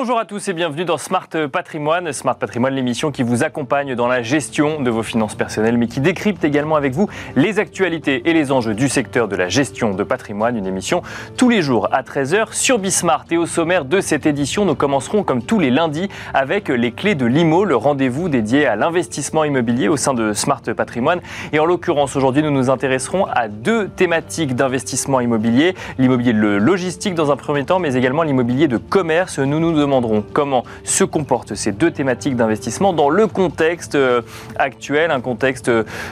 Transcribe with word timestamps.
Bonjour 0.00 0.20
à 0.20 0.24
tous 0.24 0.46
et 0.46 0.52
bienvenue 0.52 0.84
dans 0.84 0.96
Smart 0.96 1.28
Patrimoine. 1.50 2.12
Smart 2.12 2.36
Patrimoine, 2.36 2.72
l'émission 2.72 3.10
qui 3.10 3.24
vous 3.24 3.42
accompagne 3.42 3.96
dans 3.96 4.06
la 4.06 4.22
gestion 4.22 4.80
de 4.80 4.90
vos 4.90 5.02
finances 5.02 5.34
personnelles, 5.34 5.76
mais 5.76 5.88
qui 5.88 5.98
décrypte 5.98 6.44
également 6.44 6.76
avec 6.76 6.94
vous 6.94 7.08
les 7.34 7.58
actualités 7.58 8.22
et 8.24 8.32
les 8.32 8.52
enjeux 8.52 8.74
du 8.74 8.88
secteur 8.88 9.26
de 9.26 9.34
la 9.34 9.48
gestion 9.48 9.94
de 9.94 10.04
patrimoine. 10.04 10.56
Une 10.56 10.66
émission 10.66 11.02
tous 11.36 11.48
les 11.48 11.62
jours 11.62 11.88
à 11.90 12.02
13h 12.02 12.52
sur 12.52 12.78
Bismart. 12.78 13.24
Et 13.32 13.36
au 13.36 13.44
sommaire 13.44 13.84
de 13.84 14.00
cette 14.00 14.24
édition, 14.24 14.64
nous 14.64 14.76
commencerons 14.76 15.24
comme 15.24 15.42
tous 15.42 15.58
les 15.58 15.70
lundis 15.70 16.08
avec 16.32 16.68
les 16.68 16.92
clés 16.92 17.16
de 17.16 17.26
l'IMO, 17.26 17.64
le 17.64 17.74
rendez-vous 17.74 18.28
dédié 18.28 18.66
à 18.66 18.76
l'investissement 18.76 19.42
immobilier 19.42 19.88
au 19.88 19.96
sein 19.96 20.14
de 20.14 20.32
Smart 20.32 20.62
Patrimoine. 20.76 21.20
Et 21.52 21.58
en 21.58 21.64
l'occurrence, 21.64 22.14
aujourd'hui, 22.14 22.44
nous 22.44 22.52
nous 22.52 22.70
intéresserons 22.70 23.26
à 23.26 23.48
deux 23.48 23.88
thématiques 23.88 24.54
d'investissement 24.54 25.18
immobilier. 25.18 25.74
L'immobilier 25.98 26.34
logistique 26.34 27.16
dans 27.16 27.32
un 27.32 27.36
premier 27.36 27.64
temps, 27.64 27.80
mais 27.80 27.94
également 27.96 28.22
l'immobilier 28.22 28.68
de 28.68 28.76
commerce. 28.76 29.40
Nous 29.40 29.58
nous 29.58 29.87
demanderons 29.88 30.22
comment 30.32 30.64
se 30.84 31.04
comportent 31.04 31.54
ces 31.54 31.72
deux 31.72 31.90
thématiques 31.90 32.36
d'investissement 32.36 32.92
dans 32.92 33.08
le 33.08 33.26
contexte 33.26 33.94
euh, 33.94 34.20
actuel, 34.56 35.10
un 35.10 35.20
contexte 35.20 35.70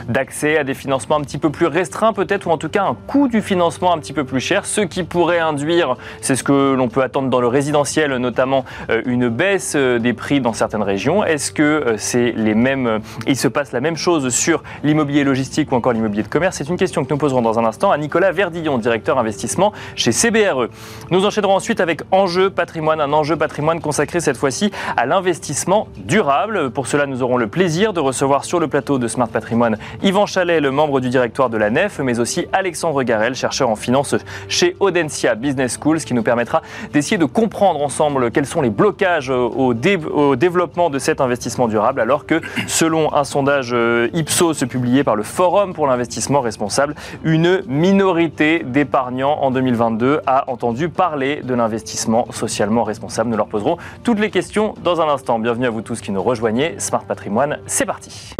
d'accès 0.09 0.57
à 0.59 0.65
des 0.65 0.75
financements 0.75 1.17
un 1.17 1.21
petit 1.21 1.39
peu 1.39 1.51
plus 1.51 1.67
restreints 1.67 2.13
peut-être, 2.13 2.47
ou 2.47 2.51
en 2.51 2.59
tout 2.59 2.69
cas 2.69 2.85
un 2.85 2.97
coût 3.07 3.29
du 3.29 3.43
financement 3.43 3.93
un 3.93 3.99
petit 3.99 4.13
peu 4.15 4.25
plus 4.25 4.41
cher, 4.41 4.65
ce 4.65 4.81
qui 4.81 5.05
pourrait 5.05 5.41
induire, 5.41 5.97
c'est 6.21 6.37
ce 6.37 6.43
que 6.43 6.75
l'on 6.75 6.89
peut 6.89 7.03
attendre 7.03 7.29
dans 7.29 7.41
le 7.41 7.49
résidentiel 7.49 8.17
notamment, 8.17 8.65
euh, 8.91 9.03
une 9.05 9.29
baisse 9.29 9.75
euh, 9.77 9.99
des 9.99 10.15
prix 10.15 10.41
dans 10.41 10.53
certaines 10.53 10.83
régions. 10.83 11.25
Est-ce 11.25 11.53
que 11.53 11.95
c'est 11.99 12.33
les 12.33 12.55
mêmes, 12.55 13.01
il 13.27 13.37
se 13.37 13.49
passe 13.49 13.73
la 13.73 13.81
même 13.81 13.97
chose 13.97 14.35
sur 14.35 14.63
l'immobilier 14.83 15.25
logistique 15.25 15.71
ou 15.73 15.75
encore 15.75 15.93
l'immobilier 15.93 16.23
de 16.23 16.29
commerce? 16.29 16.57
C'est 16.57 16.69
une 16.69 16.77
question 16.77 17.05
que 17.05 17.11
nous 17.11 17.19
poserons 17.19 17.43
dans 17.43 17.59
un 17.59 17.65
instant 17.65 17.91
à 17.91 17.99
Nicolas 17.99 18.33
Verdillon, 18.33 18.79
directeur 18.79 19.19
investissement 19.19 19.73
chez 19.95 20.13
CBRE. 20.13 20.69
Nous 21.11 21.27
enchaînerons 21.27 21.57
ensuite 21.57 21.81
avec 21.81 22.03
Enjeu 22.11 22.51
patrimoine, 22.51 23.01
un 23.01 23.13
enjeu 23.13 23.37
patrimoine 23.37 23.66
patrimoine 23.67 23.83
consacré 23.83 24.21
cette 24.21 24.37
fois-ci 24.37 24.71
à 24.97 25.07
l'investissement 25.07 25.89
durable. 25.97 26.71
Pour 26.71 26.87
cela, 26.87 27.05
nous 27.07 27.25
aurons 27.25 27.37
le 27.37 27.49
plaisir 27.49 27.93
de 27.93 27.99
recevoir 27.99 28.45
sur 28.45 28.61
le 28.61 28.69
plateau 28.69 29.01
de 29.01 29.09
Smart 29.09 29.27
Patrimoine 29.27 29.77
Yvan 30.05 30.25
Chalet, 30.27 30.61
le 30.61 30.71
membre 30.71 31.01
du 31.01 31.09
directoire 31.09 31.51
de 31.51 31.57
la 31.57 31.69
NEF, 31.69 31.99
mais 31.99 32.21
aussi 32.21 32.47
Alexandre 32.53 33.03
Garel, 33.03 33.35
chercheur 33.35 33.69
en 33.69 33.75
finance 33.75 34.15
chez 34.47 34.77
Audencia 34.79 35.35
Business 35.35 35.81
School, 35.83 35.99
ce 35.99 36.07
qui 36.07 36.15
nous 36.15 36.23
permettra 36.23 36.63
d'essayer 36.93 37.19
de 37.19 37.25
comprendre 37.25 37.83
ensemble 37.83 38.31
quels 38.31 38.47
sont 38.47 38.63
les 38.63 38.71
blocages 38.71 39.31
au, 39.31 39.75
développement 39.75 40.89
de 40.89 41.01
cet 41.01 41.21
investissement 41.21 41.67
durable, 41.67 42.01
alors 42.01 42.25
que 42.25 42.41
selon 42.69 43.13
un 43.15 43.25
sondage 43.25 43.71
euh, 43.73 44.09
Ipsos 44.15 44.65
publié 44.69 45.03
par 45.03 45.17
le 45.17 45.25
Forum 45.25 45.75
pour 45.75 45.89
l'investissement 45.89 46.41
responsable, 46.41 46.95
une 47.25 47.63
minorité 47.67 48.63
d'épargnants 48.65 49.39
en 49.41 49.51
2022 49.51 50.21
a 50.25 50.49
entendu 50.49 50.89
parler 50.89 51.41
de 51.43 51.55
l'investissement 51.55 52.29
socialement 52.31 52.85
responsable 52.85 53.31
poserons 53.57 53.79
toutes 54.05 54.21
les 54.21 54.31
questions 54.31 54.75
dans 54.85 55.01
un 55.01 55.09
instant. 55.09 55.39
Bienvenue 55.39 55.67
à 55.67 55.71
vous 55.71 55.81
tous 55.81 56.03
qui 56.03 56.13
nous 56.13 56.23
rejoignez. 56.23 56.75
Smart 56.79 57.05
Patrimoine, 57.05 57.59
c'est 57.67 57.87
parti. 57.87 58.35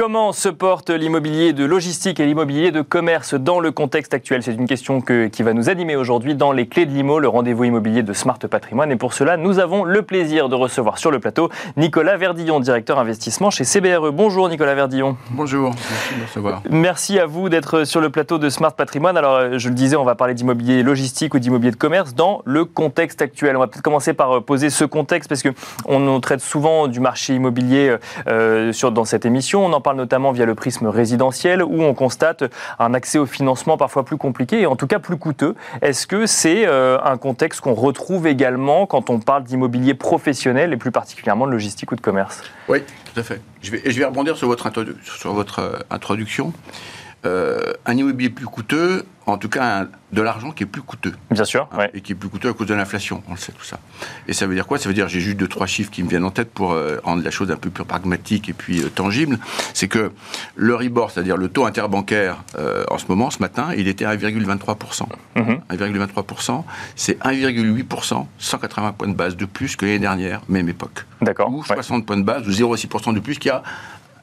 Comment 0.00 0.32
se 0.32 0.48
porte 0.48 0.88
l'immobilier 0.88 1.52
de 1.52 1.62
logistique 1.62 2.20
et 2.20 2.24
l'immobilier 2.24 2.70
de 2.70 2.80
commerce 2.80 3.34
dans 3.34 3.60
le 3.60 3.70
contexte 3.70 4.14
actuel? 4.14 4.42
C'est 4.42 4.54
une 4.54 4.66
question 4.66 5.02
qui 5.02 5.42
va 5.42 5.52
nous 5.52 5.68
animer 5.68 5.94
aujourd'hui 5.94 6.34
dans 6.34 6.52
les 6.52 6.66
clés 6.66 6.86
de 6.86 6.90
l'IMO, 6.90 7.18
le 7.18 7.28
rendez-vous 7.28 7.64
immobilier 7.64 8.02
de 8.02 8.14
Smart 8.14 8.38
Patrimoine. 8.38 8.90
Et 8.92 8.96
pour 8.96 9.12
cela, 9.12 9.36
nous 9.36 9.58
avons 9.58 9.84
le 9.84 10.00
plaisir 10.00 10.48
de 10.48 10.54
recevoir 10.54 10.96
sur 10.96 11.10
le 11.10 11.20
plateau 11.20 11.50
Nicolas 11.76 12.16
Verdillon, 12.16 12.60
directeur 12.60 12.98
investissement 12.98 13.50
chez 13.50 13.64
CBRE. 13.64 14.10
Bonjour 14.10 14.48
Nicolas 14.48 14.74
Verdillon. 14.74 15.18
Bonjour, 15.32 15.68
merci 15.68 16.14
de 16.14 16.22
recevoir. 16.22 16.62
Merci 16.70 17.18
à 17.18 17.26
vous 17.26 17.50
d'être 17.50 17.84
sur 17.84 18.00
le 18.00 18.08
plateau 18.08 18.38
de 18.38 18.48
Smart 18.48 18.72
Patrimoine. 18.72 19.18
Alors, 19.18 19.58
je 19.58 19.68
le 19.68 19.74
disais, 19.74 19.96
on 19.96 20.04
va 20.04 20.14
parler 20.14 20.32
d'immobilier 20.32 20.82
logistique 20.82 21.34
ou 21.34 21.38
d'immobilier 21.38 21.72
de 21.72 21.76
commerce 21.76 22.14
dans 22.14 22.40
le 22.46 22.64
contexte 22.64 23.20
actuel. 23.20 23.54
On 23.54 23.60
va 23.60 23.66
peut-être 23.66 23.84
commencer 23.84 24.14
par 24.14 24.42
poser 24.44 24.70
ce 24.70 24.86
contexte 24.86 25.28
parce 25.28 25.42
qu'on 25.42 26.20
traite 26.20 26.40
souvent 26.40 26.88
du 26.88 27.00
marché 27.00 27.34
immobilier 27.34 27.96
euh, 28.28 28.72
sur, 28.72 28.92
dans 28.92 29.04
cette 29.04 29.26
émission. 29.26 29.62
On 29.62 29.74
en 29.74 29.82
parle 29.82 29.89
notamment 29.94 30.32
via 30.32 30.46
le 30.46 30.54
prisme 30.54 30.86
résidentiel 30.86 31.62
où 31.62 31.82
on 31.82 31.94
constate 31.94 32.44
un 32.78 32.94
accès 32.94 33.18
au 33.18 33.26
financement 33.26 33.76
parfois 33.76 34.04
plus 34.04 34.16
compliqué 34.16 34.60
et 34.60 34.66
en 34.66 34.76
tout 34.76 34.86
cas 34.86 34.98
plus 34.98 35.16
coûteux. 35.16 35.54
Est-ce 35.82 36.06
que 36.06 36.26
c'est 36.26 36.66
euh, 36.66 36.98
un 37.02 37.16
contexte 37.16 37.60
qu'on 37.60 37.74
retrouve 37.74 38.26
également 38.26 38.86
quand 38.86 39.10
on 39.10 39.18
parle 39.18 39.44
d'immobilier 39.44 39.94
professionnel 39.94 40.72
et 40.72 40.76
plus 40.76 40.90
particulièrement 40.90 41.46
de 41.46 41.52
logistique 41.52 41.92
ou 41.92 41.96
de 41.96 42.00
commerce? 42.00 42.42
Oui, 42.68 42.82
tout 43.12 43.20
à 43.20 43.22
fait. 43.22 43.40
Je 43.62 43.70
vais, 43.70 43.82
je 43.84 43.98
vais 43.98 44.04
rebondir 44.04 44.36
sur 44.36 44.48
votre, 44.48 44.70
sur 45.02 45.32
votre 45.32 45.58
euh, 45.60 45.78
introduction. 45.90 46.52
Euh, 47.26 47.74
un 47.84 47.96
immobilier 47.98 48.30
plus 48.30 48.46
coûteux, 48.46 49.04
en 49.26 49.36
tout 49.36 49.50
cas 49.50 49.86
de 50.10 50.22
l'argent 50.22 50.52
qui 50.52 50.62
est 50.62 50.66
plus 50.66 50.80
coûteux. 50.80 51.12
Bien 51.30 51.44
sûr. 51.44 51.68
Hein, 51.72 51.88
et 51.92 52.00
qui 52.00 52.12
est 52.12 52.14
plus 52.14 52.30
coûteux 52.30 52.48
à 52.48 52.54
cause 52.54 52.66
de 52.66 52.72
l'inflation, 52.72 53.22
on 53.28 53.32
le 53.32 53.36
sait 53.36 53.52
tout 53.52 53.64
ça. 53.64 53.78
Et 54.26 54.32
ça 54.32 54.46
veut 54.46 54.54
dire 54.54 54.66
quoi? 54.66 54.78
Ça 54.78 54.88
veut 54.88 54.94
dire, 54.94 55.06
j'ai 55.06 55.20
juste 55.20 55.36
deux, 55.36 55.46
trois 55.46 55.66
chiffres 55.66 55.90
qui 55.90 56.02
me 56.02 56.08
viennent 56.08 56.24
en 56.24 56.30
tête 56.30 56.50
pour 56.50 56.72
euh, 56.72 56.98
rendre 57.04 57.22
la 57.22 57.30
chose 57.30 57.50
un 57.50 57.56
peu 57.56 57.68
plus 57.68 57.84
pragmatique 57.84 58.48
et 58.48 58.54
puis 58.54 58.80
euh, 58.80 58.88
tangible. 58.88 59.38
C'est 59.74 59.86
que 59.86 60.12
le 60.56 60.74
RIBOR, 60.74 61.10
c'est-à-dire 61.10 61.36
le 61.36 61.48
taux 61.48 61.66
interbancaire 61.66 62.42
en 62.90 62.96
ce 62.96 63.04
moment, 63.08 63.30
ce 63.30 63.40
matin, 63.40 63.68
il 63.76 63.86
était 63.86 64.06
à 64.06 64.16
1,23%. 64.16 65.04
1,23%, 65.36 66.56
mhm. 66.56 66.62
c'est 66.96 67.18
1,8%, 67.22 68.26
180 68.38 68.92
points 68.92 69.08
de 69.08 69.14
base 69.14 69.36
de 69.36 69.44
plus 69.44 69.76
que 69.76 69.84
l'année 69.84 69.98
dernière, 69.98 70.40
même 70.48 70.70
époque. 70.70 71.04
D'accord. 71.20 71.52
Ou 71.52 71.62
60 71.64 72.06
points 72.06 72.16
de 72.16 72.22
base, 72.22 72.48
ou 72.48 72.50
0,6% 72.50 73.12
de 73.12 73.20
plus 73.20 73.38
qu'il 73.38 73.50
y 73.50 73.52
a 73.52 73.62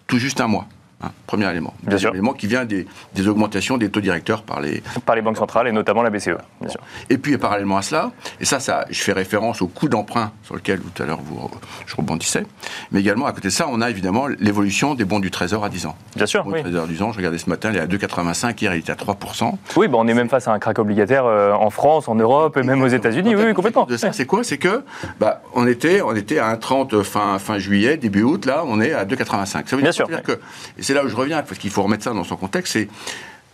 tout 0.08 0.18
juste 0.18 0.42
un 0.42 0.48
mois. 0.48 0.68
Hein, 1.00 1.10
premier 1.28 1.48
élément. 1.52 1.76
Bien 1.84 2.00
sûr. 2.00 2.12
élément 2.12 2.34
qui 2.34 2.48
vient 2.48 2.66
des, 2.66 2.88
augmentations 3.28 3.78
des 3.78 3.92
taux 3.92 4.00
directeurs 4.00 4.42
par 4.42 4.62
les... 4.62 4.82
Par 5.06 5.16
les 5.16 5.22
banques 5.22 5.38
centrales 5.38 5.68
et 5.68 5.72
notamment 5.72 6.02
la 6.02 6.10
BCE, 6.10 6.38
bien 6.60 6.70
sûr. 6.70 6.82
Et 7.12 7.20
puis, 7.20 7.38
parallèlement 7.38 7.78
à 7.78 7.84
cela, 7.84 8.12
et 8.40 8.46
ça, 8.46 8.60
ça 8.60 8.86
je 8.90 9.00
fais 9.00 9.12
référence 9.12 9.62
au 9.62 9.68
coût 9.68 9.90
d'emprunt 9.90 10.32
sur 10.44 10.56
lequel 10.56 10.80
tout 10.80 11.04
à 11.04 11.06
l'heure 11.06 11.20
vous, 11.22 11.52
je 11.86 11.96
rebondissais, 11.96 12.48
mais 12.92 13.02
également 13.02 13.28
à 13.28 13.32
côté 13.32 13.50
de 13.50 13.54
ça, 13.54 13.68
on 13.70 13.80
a 13.82 13.92
évidemment 13.92 14.26
l'évolution 14.40 14.96
des 14.96 15.06
bons 15.06 15.20
du 15.20 15.30
Trésor 15.30 15.64
à 15.64 15.70
10 15.70 15.86
ans. 15.86 15.96
Bien 16.16 16.26
sûr, 16.26 16.48
oui. 16.48 16.62
Trésor 16.62 16.86
à 16.86 16.88
10 16.88 17.02
ans, 17.04 17.12
je 17.12 17.18
regardais 17.18 17.38
ce 17.38 17.50
matin, 17.50 17.70
il 17.72 17.78
est 17.78 17.82
à 17.82 17.86
2,85, 17.86 18.60
hier 18.60 18.74
il 18.74 18.80
était 18.80 18.92
à 18.92 18.96
3%. 18.96 19.54
Oui, 19.76 19.88
bon, 19.88 20.04
on 20.04 20.08
est, 20.08 20.16
même 20.16 20.30
face 20.30 20.48
à 20.48 20.52
un 20.52 20.58
crack 20.58 20.80
obligataire 20.80 21.26
euh, 21.26 21.54
en 21.54 21.70
France, 21.70 22.08
en 22.08 22.16
Europe 22.16 22.58
et 22.58 22.64
même 22.64 22.82
aux 22.82 22.88
États-Unis, 22.88 23.36
oui, 23.36 23.44
oui, 23.46 23.54
complètement. 23.54 23.86
De 23.86 23.98
ça, 23.98 24.14
c'est 24.14 24.26
quoi? 24.26 24.44
C'est 24.44 24.58
que, 24.58 24.84
bah, 25.20 25.44
on, 25.54 25.68
était, 25.68 26.02
on 26.02 26.16
était 26.16 26.40
à 26.40 26.56
1,30 26.56 27.04
fin, 27.04 27.38
fin 27.38 27.60
juillet, 27.60 27.98
début 27.98 28.24
août, 28.24 28.48
là, 28.48 28.64
on 28.66 28.82
est 28.82 28.94
à 28.94 29.06
2,85. 29.06 29.46
Ça 29.46 29.76
veut 29.76 29.84
bien 29.84 29.92
dire, 29.92 30.24
que, 30.24 30.40
et 30.78 30.87
c'est 30.88 30.94
là 30.94 31.04
où 31.04 31.10
je 31.10 31.16
reviens, 31.18 31.44
parce 31.44 31.62
il 31.62 31.70
faut 31.70 31.84
remettre 31.84 32.06
ça 32.06 32.14
dans 32.14 32.24
son 32.24 32.38
contexte, 32.38 32.72
c'est 32.72 32.88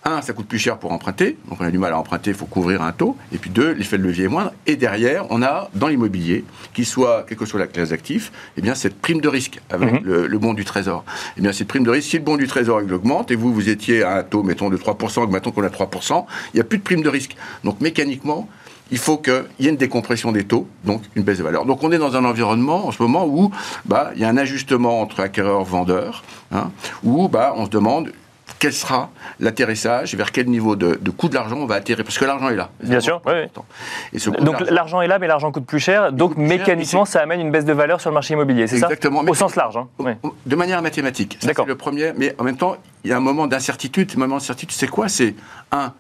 un, 0.06 0.22
ça 0.22 0.34
coûte 0.34 0.48
plus 0.48 0.60
cher 0.60 0.78
pour 0.78 0.92
emprunter, 0.92 1.36
donc 1.50 1.60
on 1.60 1.66
a 1.66 1.72
du 1.72 1.80
mal 1.80 1.92
à 1.92 1.98
emprunter, 1.98 2.30
il 2.30 2.36
faut 2.36 2.46
couvrir 2.46 2.84
un 2.84 2.92
taux. 2.92 3.18
Et 3.34 3.40
puis 3.40 3.50
deux, 3.50 3.72
l'effet 3.72 3.98
de 3.98 4.04
levier 4.04 4.26
est 4.26 4.28
moindre. 4.28 4.52
Et 4.68 4.76
derrière, 4.76 5.26
on 5.32 5.42
a 5.42 5.72
dans 5.74 5.88
l'immobilier, 5.88 6.46
qu'il 6.76 6.86
soit, 6.86 7.26
quelle 7.28 7.38
que 7.40 7.46
soit 7.48 7.60
la 7.60 7.66
classe 7.66 7.90
d'actifs, 7.90 8.32
eh 8.56 8.62
bien 8.62 8.76
cette 8.76 9.02
prime 9.02 9.20
de 9.20 9.28
risque 9.28 9.62
avec 9.72 10.04
mhm. 10.04 10.26
le, 10.26 10.38
bon 10.38 10.54
du 10.54 10.64
trésor. 10.64 11.06
Eh 11.38 11.42
bien 11.42 11.54
cette 11.54 11.70
prime 11.70 11.84
de 11.84 11.90
risque, 11.90 12.12
si 12.12 12.18
le 12.18 12.24
bon 12.24 12.38
du 12.38 12.46
trésor 12.46 12.84
augmente 12.92 13.32
et 13.32 13.36
vous, 13.36 13.52
vous 13.52 13.68
étiez 13.68 14.04
à 14.04 14.18
un 14.18 14.24
taux, 14.24 14.44
mettons, 14.44 14.70
de 14.70 14.78
3%, 14.78 15.32
mettons 15.32 15.50
qu'on 15.50 15.64
a 15.64 15.70
3%, 15.70 16.26
il 16.54 16.58
n'y 16.58 16.62
a 16.62 16.66
plus 16.66 16.78
de 16.78 16.84
prime 16.84 17.02
de 17.02 17.10
risque. 17.10 17.36
Donc 17.64 17.82
mécaniquement, 17.82 18.48
il 18.92 18.98
faut 18.98 19.18
qu'il 19.18 19.46
y 19.60 19.68
ait 19.68 19.70
une 19.70 19.78
décompression 19.78 20.32
des 20.32 20.44
taux, 20.44 20.68
donc 20.84 21.02
une 21.16 21.24
baisse 21.24 21.38
de 21.38 21.44
valeur. 21.44 21.66
Donc 21.66 21.84
on 21.84 21.92
est 21.92 21.98
dans 21.98 22.16
un 22.16 22.26
environnement 22.26 22.88
en 22.88 22.92
ce 22.92 23.02
moment 23.02 23.26
où 23.26 23.52
bah, 23.86 24.12
il 24.16 24.22
y 24.22 24.26
a 24.26 24.30
un 24.30 24.38
ajustement 24.38 25.02
entre 25.02 25.20
acquéreurs-vendeurs, 25.22 26.24
hein, 26.52 26.72
où 27.04 27.28
bah, 27.28 27.54
on 27.56 27.66
se 27.66 27.70
demande 27.70 28.12
quel 28.60 28.74
sera 28.74 29.10
l'atterrissage, 29.42 30.16
vers 30.16 30.32
quel 30.32 30.48
niveau 30.48 30.78
de, 30.78 30.98
coût 31.10 31.28
de 31.28 31.36
l'argent 31.36 31.58
on 31.58 31.66
va 31.66 31.76
atterrir, 31.76 32.06
parce 32.06 32.18
que 32.18 32.24
l'argent 32.24 32.50
est 32.50 32.56
là. 32.56 32.70
Bien 32.82 33.02
sûr. 33.02 33.22
donc 34.40 34.62
l'argent 34.70 35.02
est 35.02 35.08
là, 35.08 35.20
mais 35.20 35.28
l'argent 35.28 35.52
coûte 35.52 35.66
plus 35.66 35.80
cher, 35.80 36.14
donc 36.14 36.38
mécaniquement 36.38 37.04
ça 37.04 37.22
amène 37.22 37.42
une 37.42 37.52
baisse 37.52 37.66
de 37.66 37.74
valeur 37.74 38.00
sur 38.00 38.10
le 38.10 38.14
marché 38.14 38.36
immobilier, 38.36 38.68
c'est 38.68 38.78
ça? 38.78 38.86
Exactement. 38.86 39.22
Au 39.22 39.34
sens 39.34 39.56
large. 39.56 39.78
Hein. 39.78 40.16
De 40.46 40.56
manière 40.56 40.82
mathématique. 40.82 41.38
C'est 41.42 41.58
le 41.66 41.76
premier, 41.76 42.14
mais 42.16 42.36
en 42.38 42.44
même 42.44 42.58
temps, 42.58 42.78
il 43.04 43.10
y 43.10 43.14
a 43.14 43.18
un 43.18 43.22
moment 43.22 43.48
d'incertitude. 43.48 44.12
Ce 44.12 44.18
moment 44.18 44.36
d'incertitude, 44.36 44.78
c'est 44.78 44.88
quoi? 44.88 45.10
C'est 45.10 45.36
un, 45.72 45.92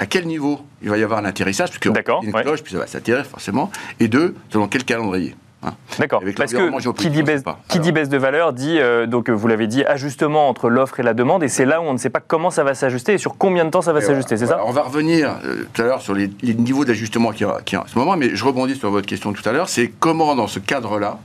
à 0.00 0.06
quel 0.06 0.26
niveau 0.26 0.60
il 0.82 0.88
va 0.88 0.96
y 0.96 1.04
avoir 1.04 1.20
un 1.20 1.26
atterrissage, 1.26 1.68
puisque 1.68 1.84
une 1.84 2.32
cloche, 2.32 2.62
puis 2.62 2.72
ça 2.72 2.78
va 2.78 2.86
s'atterrir 2.86 3.26
forcément, 3.26 3.70
et 4.00 4.08
deux, 4.08 4.34
selon 4.48 4.66
quel 4.66 4.84
calendrier. 4.84 5.36
Hein. 5.62 5.74
D'accord. 5.98 6.22
Parce 6.38 6.54
que 6.54 6.92
qui 6.92 7.10
dit 7.10 7.22
baisse, 7.22 7.42
qui 7.68 7.80
dit 7.80 7.92
baisse 7.92 8.08
de 8.08 8.16
valeur 8.16 8.54
dit, 8.54 8.78
euh, 8.78 9.06
donc 9.06 9.28
vous 9.28 9.46
l'avez 9.46 9.66
dit, 9.66 9.84
ajustement 9.84 10.48
entre 10.48 10.70
l'offre 10.70 11.00
et 11.00 11.02
la 11.02 11.12
demande, 11.12 11.42
et 11.42 11.48
c'est 11.48 11.66
là 11.66 11.82
où 11.82 11.84
on 11.84 11.92
ne 11.92 11.98
sait 11.98 12.08
pas 12.08 12.20
comment 12.20 12.50
ça 12.50 12.64
va 12.64 12.74
s'ajuster 12.74 13.12
et 13.12 13.18
sur 13.18 13.36
combien 13.36 13.66
de 13.66 13.70
temps 13.70 13.82
ça 13.82 13.92
va 13.92 14.00
s'ajuster, 14.00 14.38
c'est 14.38 14.46
ça? 14.46 14.62
On 14.64 14.72
va 14.72 14.80
revenir 14.80 15.36
euh, 15.44 15.66
tout 15.74 15.82
à 15.82 15.84
l'heure 15.84 16.00
sur 16.00 16.14
les, 16.14 16.30
niveaux 16.42 16.86
d'ajustement 16.86 17.32
qu'il 17.32 17.46
y, 17.46 17.76
a 17.76 17.82
en 17.82 17.86
ce 17.86 17.98
moment, 17.98 18.16
mais 18.16 18.34
je 18.34 18.42
rebondis 18.42 18.76
sur 18.76 18.90
votre 18.90 19.06
question 19.06 19.34
tout 19.34 19.46
à 19.46 19.52
l'heure, 19.52 19.68
c'est 19.68 19.92
comment 20.00 20.34
dans 20.34 20.46
ce 20.46 20.60
cadre-là, 20.60 21.18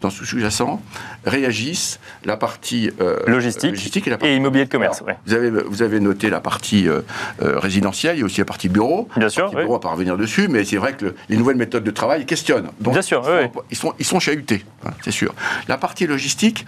dans 0.00 0.10
ce 0.10 0.24
sous-jacent, 0.24 0.80
réagissent 1.24 1.98
la 2.24 2.36
partie 2.36 2.90
euh, 3.00 3.18
logistique, 3.26 4.06
et, 4.06 4.10
la 4.10 4.28
immobilier 4.28 4.64
de 4.64 4.70
commerce. 4.70 5.02
vous, 5.26 5.34
avez, 5.34 5.50
vous 5.50 5.82
avez 5.82 6.00
noté 6.00 6.30
la 6.30 6.40
partie 6.40 6.88
euh, 6.88 7.00
euh, 7.42 7.58
résidentielle, 7.58 8.16
il 8.16 8.20
y 8.20 8.22
a 8.22 8.24
aussi 8.24 8.40
la 8.40 8.44
partie 8.44 8.68
bureau. 8.68 9.08
Bien 9.16 9.28
sûr. 9.28 9.44
Partie 9.44 9.56
bureau, 9.56 9.70
on 9.70 9.76
va 9.76 9.80
pas 9.80 9.90
revenir 9.90 10.16
dessus, 10.16 10.48
mais 10.48 10.64
c'est 10.64 10.76
vrai 10.76 10.94
que 10.94 11.14
les 11.28 11.36
nouvelles 11.36 11.56
méthodes 11.56 11.84
de 11.84 11.90
travail 11.90 12.26
questionnent. 12.26 12.70
Bien 12.80 13.02
sûr, 13.02 13.24
ils, 13.70 13.76
sont, 13.76 13.92
ils, 13.98 14.06
sont, 14.06 14.20
chahutés, 14.20 14.64
hein, 14.86 14.90
c'est 15.02 15.10
sûr. 15.10 15.34
La 15.66 15.76
partie 15.76 16.06
logistique, 16.06 16.66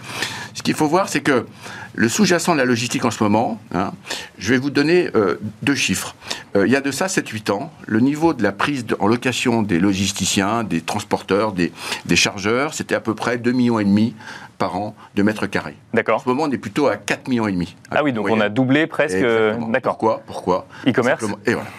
Ce 0.53 0.61
qu'il 0.63 0.73
faut 0.73 0.87
voir, 0.87 1.09
c'est 1.09 1.21
que 1.21 1.45
le 1.93 2.09
sous-jacent 2.09 2.53
de 2.53 2.57
la 2.57 2.65
logistique 2.65 3.05
en 3.05 3.11
ce 3.11 3.23
moment, 3.23 3.59
hein, 3.73 3.91
je 4.37 4.53
vais 4.53 4.59
vous 4.59 4.69
donner 4.69 5.09
euh, 5.15 5.39
deux 5.61 5.75
chiffres. 5.75 6.15
Euh, 6.55 6.65
il 6.67 6.71
y 6.71 6.75
a 6.75 6.81
de 6.81 6.91
ça 6.91 7.07
7-8 7.07 7.51
ans, 7.51 7.71
le 7.87 7.99
niveau 7.99 8.33
de 8.33 8.43
la 8.43 8.51
prise 8.51 8.85
en 8.99 9.07
location 9.07 9.61
des 9.61 9.79
logisticiens, 9.79 10.63
des 10.63 10.81
transporteurs, 10.81 11.51
des, 11.51 11.71
des 12.05 12.15
chargeurs, 12.15 12.73
c'était 12.73 12.95
à 12.95 13.01
peu 13.01 13.15
près 13.15 13.37
2,5 13.37 13.53
millions 13.53 13.79
et 13.79 13.85
demi 13.85 14.15
par 14.57 14.75
an 14.75 14.95
de 15.15 15.23
mètres 15.23 15.47
carrés. 15.47 15.75
D'accord. 15.93 16.17
En 16.17 16.19
ce 16.23 16.29
moment, 16.29 16.43
on 16.43 16.51
est 16.51 16.57
plutôt 16.57 16.87
à 16.87 16.95
4 16.95 17.27
millions 17.27 17.47
et 17.47 17.51
demi. 17.51 17.75
Ah 17.89 18.03
oui, 18.03 18.13
donc 18.13 18.29
on 18.29 18.39
a 18.39 18.49
doublé 18.49 18.85
presque. 18.85 19.17
D'accord. 19.17 19.97
Pourquoi? 19.97 20.21
Pourquoi? 20.27 20.67
E-commerce? 20.87 21.23
Et 21.45 21.53
voilà. 21.53 21.69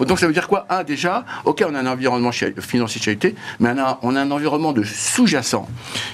Donc 0.00 0.18
ça 0.18 0.26
veut 0.26 0.32
dire 0.32 0.48
quoi? 0.48 0.66
Un, 0.68 0.84
déjà, 0.84 1.24
ok, 1.44 1.64
on 1.68 1.74
a 1.74 1.78
un 1.80 1.86
environnement 1.86 2.30
financier 2.32 2.98
de 3.00 3.04
qualité, 3.04 3.34
mais 3.60 3.70
on 3.70 3.78
a, 3.78 3.98
on 4.02 4.16
a 4.16 4.20
un 4.20 4.30
environnement 4.30 4.72
de 4.72 4.82
sous-jacent 4.82 5.66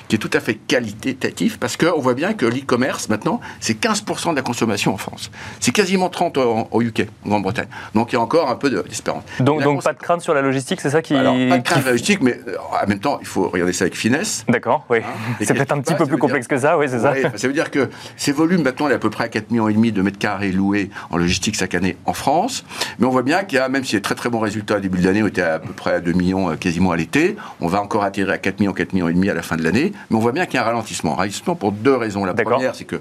qui 0.08 0.16
est 0.16 0.18
tout 0.18 0.30
à 0.32 0.40
fait 0.40 0.54
qualitatif 0.54 1.58
parce 1.58 1.76
qu'on 1.76 2.00
voit 2.00 2.14
bien 2.14 2.32
que 2.34 2.46
l'e-commerce, 2.46 3.08
maintenant, 3.08 3.40
c'est 3.60 3.78
15% 3.80 4.30
de 4.30 4.36
la 4.36 4.42
consommation 4.42 4.94
en 4.94 4.96
France. 4.96 5.30
C'est 5.60 5.72
quasiment 5.72 6.08
30% 6.08 6.38
en- 6.40 6.68
au 6.70 6.82
UK, 6.82 7.06
en 7.24 7.28
Grande-Bretagne. 7.30 7.68
Donc 7.94 8.12
il 8.12 8.16
y 8.16 8.18
a 8.18 8.20
encore 8.20 8.50
un 8.50 8.54
peu 8.56 8.70
de- 8.70 8.82
d'espérance. 8.82 9.22
Donc, 9.40 9.60
La 9.60 9.64
donc 9.64 9.82
pas 9.82 9.92
de 9.92 9.98
crainte 9.98 10.20
sur 10.22 10.34
la 10.34 10.42
logistique, 10.42 10.80
c'est 10.80 10.90
ça 10.90 11.02
qui. 11.02 11.14
Alors, 11.14 11.34
pas 11.48 11.58
de 11.58 11.62
crainte 11.62 11.82
qui- 11.82 11.88
logistique, 11.88 12.20
mais 12.22 12.38
euh, 12.48 12.56
en 12.82 12.86
même 12.86 13.00
temps, 13.00 13.18
il 13.20 13.26
faut 13.26 13.48
regarder 13.48 13.72
ça 13.72 13.84
avec 13.84 13.96
finesse. 13.96 14.44
D'accord, 14.48 14.84
oui. 14.90 14.98
Et 15.40 15.44
c'est 15.44 15.54
peut-être 15.54 15.72
un 15.72 15.80
petit 15.80 15.94
peu 15.94 16.06
plus 16.06 16.18
complexe 16.18 16.46
que 16.46 16.58
ça, 16.58 16.78
oui, 16.78 16.86
c'est 16.88 17.00
ça. 17.00 17.12
Ouais, 17.12 17.22
ça 17.34 17.46
veut 17.46 17.52
dire 17.54 17.70
que 17.70 17.88
ces 18.16 18.32
volumes, 18.32 18.62
maintenant, 18.62 18.88
il 18.88 18.92
est 18.92 18.94
à 18.96 18.98
peu 18.98 19.10
près 19.10 19.24
à 19.24 19.28
4,5 19.28 19.76
millions 19.76 19.94
de 19.94 20.02
mètres 20.02 20.18
carrés 20.18 20.52
loués 20.52 20.90
en 21.10 21.16
logistique 21.16 21.56
chaque 21.56 21.74
année 21.74 21.96
en 22.06 22.12
France. 22.12 22.64
Mais 22.98 23.06
on 23.06 23.10
voit 23.10 23.22
bien 23.22 23.37
qu'il 23.44 23.56
y 23.58 23.60
a, 23.60 23.68
même 23.68 23.84
s'il 23.84 23.94
y 23.94 23.96
a 23.98 24.00
très 24.00 24.14
très 24.14 24.28
bons 24.30 24.38
résultats 24.40 24.76
au 24.76 24.80
début 24.80 24.98
de 24.98 25.04
l'année, 25.06 25.22
on 25.22 25.26
était 25.26 25.42
à 25.42 25.58
peu 25.58 25.72
près 25.72 25.94
à 25.94 26.00
2 26.00 26.12
millions 26.12 26.50
euh, 26.50 26.56
quasiment 26.56 26.90
à 26.92 26.96
l'été, 26.96 27.36
on 27.60 27.66
va 27.68 27.80
encore 27.82 28.04
atterrir 28.04 28.32
à 28.32 28.38
4 28.38 28.60
millions, 28.60 28.72
4 28.72 28.92
millions 28.92 29.08
et 29.08 29.14
demi 29.14 29.28
à 29.30 29.34
la 29.34 29.42
fin 29.42 29.56
de 29.56 29.62
l'année. 29.64 29.92
Mais 30.10 30.16
on 30.16 30.20
voit 30.20 30.32
bien 30.32 30.46
qu'il 30.46 30.54
y 30.54 30.58
a 30.58 30.62
un 30.62 30.66
ralentissement. 30.66 31.12
Un 31.14 31.16
ralentissement 31.16 31.54
pour 31.54 31.72
deux 31.72 31.94
raisons. 31.96 32.24
La 32.24 32.34
première, 32.34 32.74
c'est 32.74 32.84
que 32.84 33.00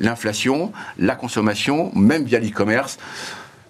l'inflation, 0.00 0.72
la 0.98 1.14
consommation, 1.16 1.90
même 1.94 2.24
via 2.24 2.38
l'e-commerce, 2.40 2.98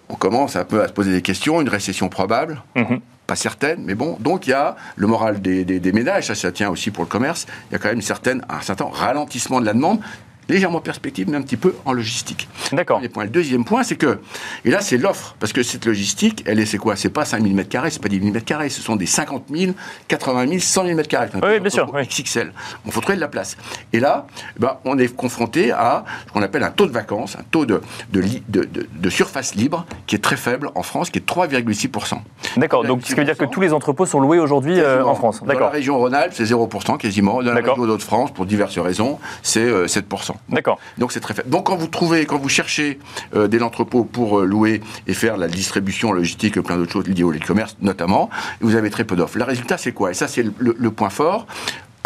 on 0.09 0.15
commence 0.15 0.55
un 0.55 0.65
peu 0.65 0.81
à 0.83 0.87
se 0.87 0.93
poser 0.93 1.11
des 1.11 1.21
questions. 1.21 1.61
Une 1.61 1.69
récession 1.69 2.09
probable 2.09 2.61
Mhm. 2.75 2.99
pas 3.27 3.35
certaine, 3.35 3.79
mais 3.83 3.95
bon. 3.95 4.17
Donc 4.19 4.45
il 4.45 4.51
y 4.51 4.53
a 4.53 4.75
le 4.95 5.07
moral 5.07 5.41
des, 5.41 5.65
des- 5.65 5.79
des 5.79 5.91
ménages, 5.91 6.27
ça, 6.27 6.35
ça 6.35 6.51
tient 6.51 6.69
aussi 6.69 6.91
pour 6.91 7.03
le 7.03 7.09
commerce. 7.09 7.47
Il 7.69 7.73
y 7.73 7.75
a 7.75 7.79
quand 7.79 7.87
même 7.87 7.95
une 7.97 8.01
certaine, 8.03 8.43
un 8.49 8.61
certain 8.61 8.85
ralentissement 8.91 9.59
de 9.59 9.65
la 9.65 9.73
demande, 9.73 9.99
légèrement 10.49 10.79
perspective, 10.81 11.27
mais 11.29 11.37
un 11.37 11.41
petit 11.41 11.57
peu 11.57 11.75
en 11.85 11.93
logistique. 11.93 12.47
D'accord. 12.71 13.01
Le 13.01 13.27
deuxième 13.27 13.65
point, 13.65 13.83
c'est 13.83 13.95
que, 13.95 14.19
et 14.63 14.69
là 14.71 14.81
c'est 14.81 14.97
l'offre, 14.97 15.35
parce 15.39 15.53
que 15.53 15.63
cette 15.63 15.85
logistique, 15.85 16.43
elle 16.45 16.59
est, 16.59 16.65
c'est 16.65 16.77
quoi? 16.77 16.95
C'est 16.95 17.09
pas 17.09 17.25
5000 17.25 17.55
mètres 17.55 17.69
carrés, 17.69 17.89
c'est 17.89 18.01
pas 18.01 18.09
10 18.09 18.19
000 18.19 18.31
mètres 18.31 18.45
carrés, 18.45 18.69
ce 18.69 18.81
sont 18.81 18.95
des 18.95 19.05
50 19.05 19.45
000, 19.53 19.73
80 20.07 20.47
000, 20.47 20.59
100 20.59 20.83
000 20.85 20.95
mètres 20.95 21.09
carrés. 21.09 21.29
Oui, 21.41 21.59
bien 21.59 21.69
sûr, 21.69 21.89
oui. 21.93 22.05
XXL. 22.07 22.51
Il 22.85 22.91
faut 22.91 23.01
trouver 23.01 23.15
de 23.15 23.21
la 23.21 23.27
place. 23.27 23.57
Et 23.93 23.99
là, 23.99 24.27
ben, 24.59 24.77
on 24.85 24.97
est 24.97 25.13
confronté 25.15 25.71
à 25.71 26.03
ce 26.27 26.31
qu'on 26.31 26.41
appelle 26.41 26.63
un 26.63 26.71
taux 26.71 26.85
de 26.85 26.91
vacances, 26.91 27.35
un 27.39 27.43
taux 27.49 27.65
de, 27.65 27.81
de, 28.11 28.21
de- 28.49 28.63
de- 28.65 28.87
de 28.93 29.09
surface 29.09 29.55
libre 29.55 29.85
qui 30.07 30.15
est 30.15 30.19
très 30.23 30.37
faible 30.37 30.69
en 30.75 30.83
France, 30.83 31.09
qui 31.09 31.19
est 31.19 31.27
3,6%. 31.27 32.19
D'accord, 32.57 32.83
donc 32.83 33.01
ce 33.03 33.07
qui 33.09 33.15
veut 33.15 33.25
dire 33.25 33.37
que 33.37 33.45
tous 33.45 33.61
les 33.61 33.73
entrepôts 33.73 34.05
sont 34.05 34.19
loués 34.19 34.39
aujourd'hui 34.39 34.79
euh, 34.79 35.03
en 35.05 35.15
France. 35.15 35.41
Dans 35.43 35.57
la 35.59 35.69
région 35.69 35.97
Rhône-Alpes, 35.97 36.33
c'est 36.35 36.43
0% 36.45 36.97
quasiment. 36.97 37.41
Dans 37.41 37.53
la 37.53 37.55
région 37.61 37.85
d'Hauts-de-France, 37.85 38.31
pour 38.33 38.45
diverses 38.45 38.77
raisons, 38.77 39.19
c'est 39.43 39.59
euh, 39.63 39.85
7%. 39.87 40.34
D'accord. 40.49 40.79
Donc 40.97 41.11
c'est 41.11 41.19
très 41.19 41.33
faible. 41.33 41.49
Donc 41.49 41.67
quand 41.67 41.75
vous 41.75 41.87
trouvez, 41.87 42.25
quand 42.25 42.37
vous 42.37 42.49
cherchez 42.49 42.99
euh, 43.35 43.47
des 43.47 43.61
entrepôts 43.61 44.03
pour 44.03 44.39
euh, 44.39 44.45
louer 44.45 44.81
et 45.07 45.13
faire 45.13 45.37
la 45.37 45.47
distribution 45.47 46.11
logistique, 46.11 46.59
plein 46.61 46.77
d'autres 46.77 46.91
choses 46.91 47.07
liées 47.07 47.23
au 47.23 47.33
e-commerce 47.33 47.77
notamment, 47.81 48.29
vous 48.61 48.75
avez 48.75 48.89
très 48.89 49.03
peu 49.03 49.15
d'offres. 49.15 49.37
Le 49.37 49.43
résultat 49.43 49.77
c'est 49.77 49.91
quoi? 49.91 50.11
Et 50.11 50.13
ça 50.13 50.27
c'est 50.27 50.45
le, 50.57 50.91
point 50.91 51.09
fort 51.09 51.47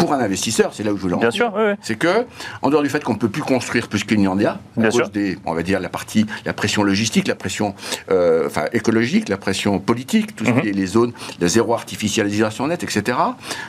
pour 0.00 0.12
un 0.14 0.18
investisseur, 0.20 0.72
c'est 0.74 0.82
là 0.82 0.92
où 0.92 0.96
je 0.96 1.02
voulais 1.02 1.14
en 1.14 1.18
Bien 1.18 1.30
sûr, 1.30 1.52
oui, 1.54 1.62
oui. 1.68 1.74
C'est 1.82 1.96
que, 1.96 2.26
en 2.62 2.70
dehors 2.70 2.82
du 2.82 2.88
fait 2.88 3.04
qu'on 3.04 3.12
ne 3.12 3.18
peut 3.18 3.28
plus 3.28 3.42
construire 3.42 3.86
plus 3.86 4.02
qu'il 4.02 4.18
n'y 4.18 4.26
en 4.26 4.38
a, 4.40 4.48
à 4.48 4.58
cause 4.76 4.94
sûr. 4.94 5.08
des, 5.10 5.38
on 5.44 5.52
va 5.54 5.62
dire, 5.62 5.78
la 5.78 5.90
partie, 5.90 6.26
la 6.46 6.52
pression 6.54 6.82
logistique, 6.82 7.28
la 7.28 7.34
pression 7.34 7.74
euh, 8.10 8.46
enfin, 8.46 8.64
écologique, 8.72 9.28
la 9.28 9.36
pression 9.36 9.78
politique, 9.78 10.34
tout 10.34 10.44
ce 10.46 10.50
Mhm. 10.50 10.60
qui 10.62 10.68
est 10.70 10.72
les 10.72 10.86
zones, 10.86 11.12
la 11.38 11.48
zéro 11.48 11.74
artificialisation 11.74 12.66
nette, 12.66 12.82
etc., 12.82 13.18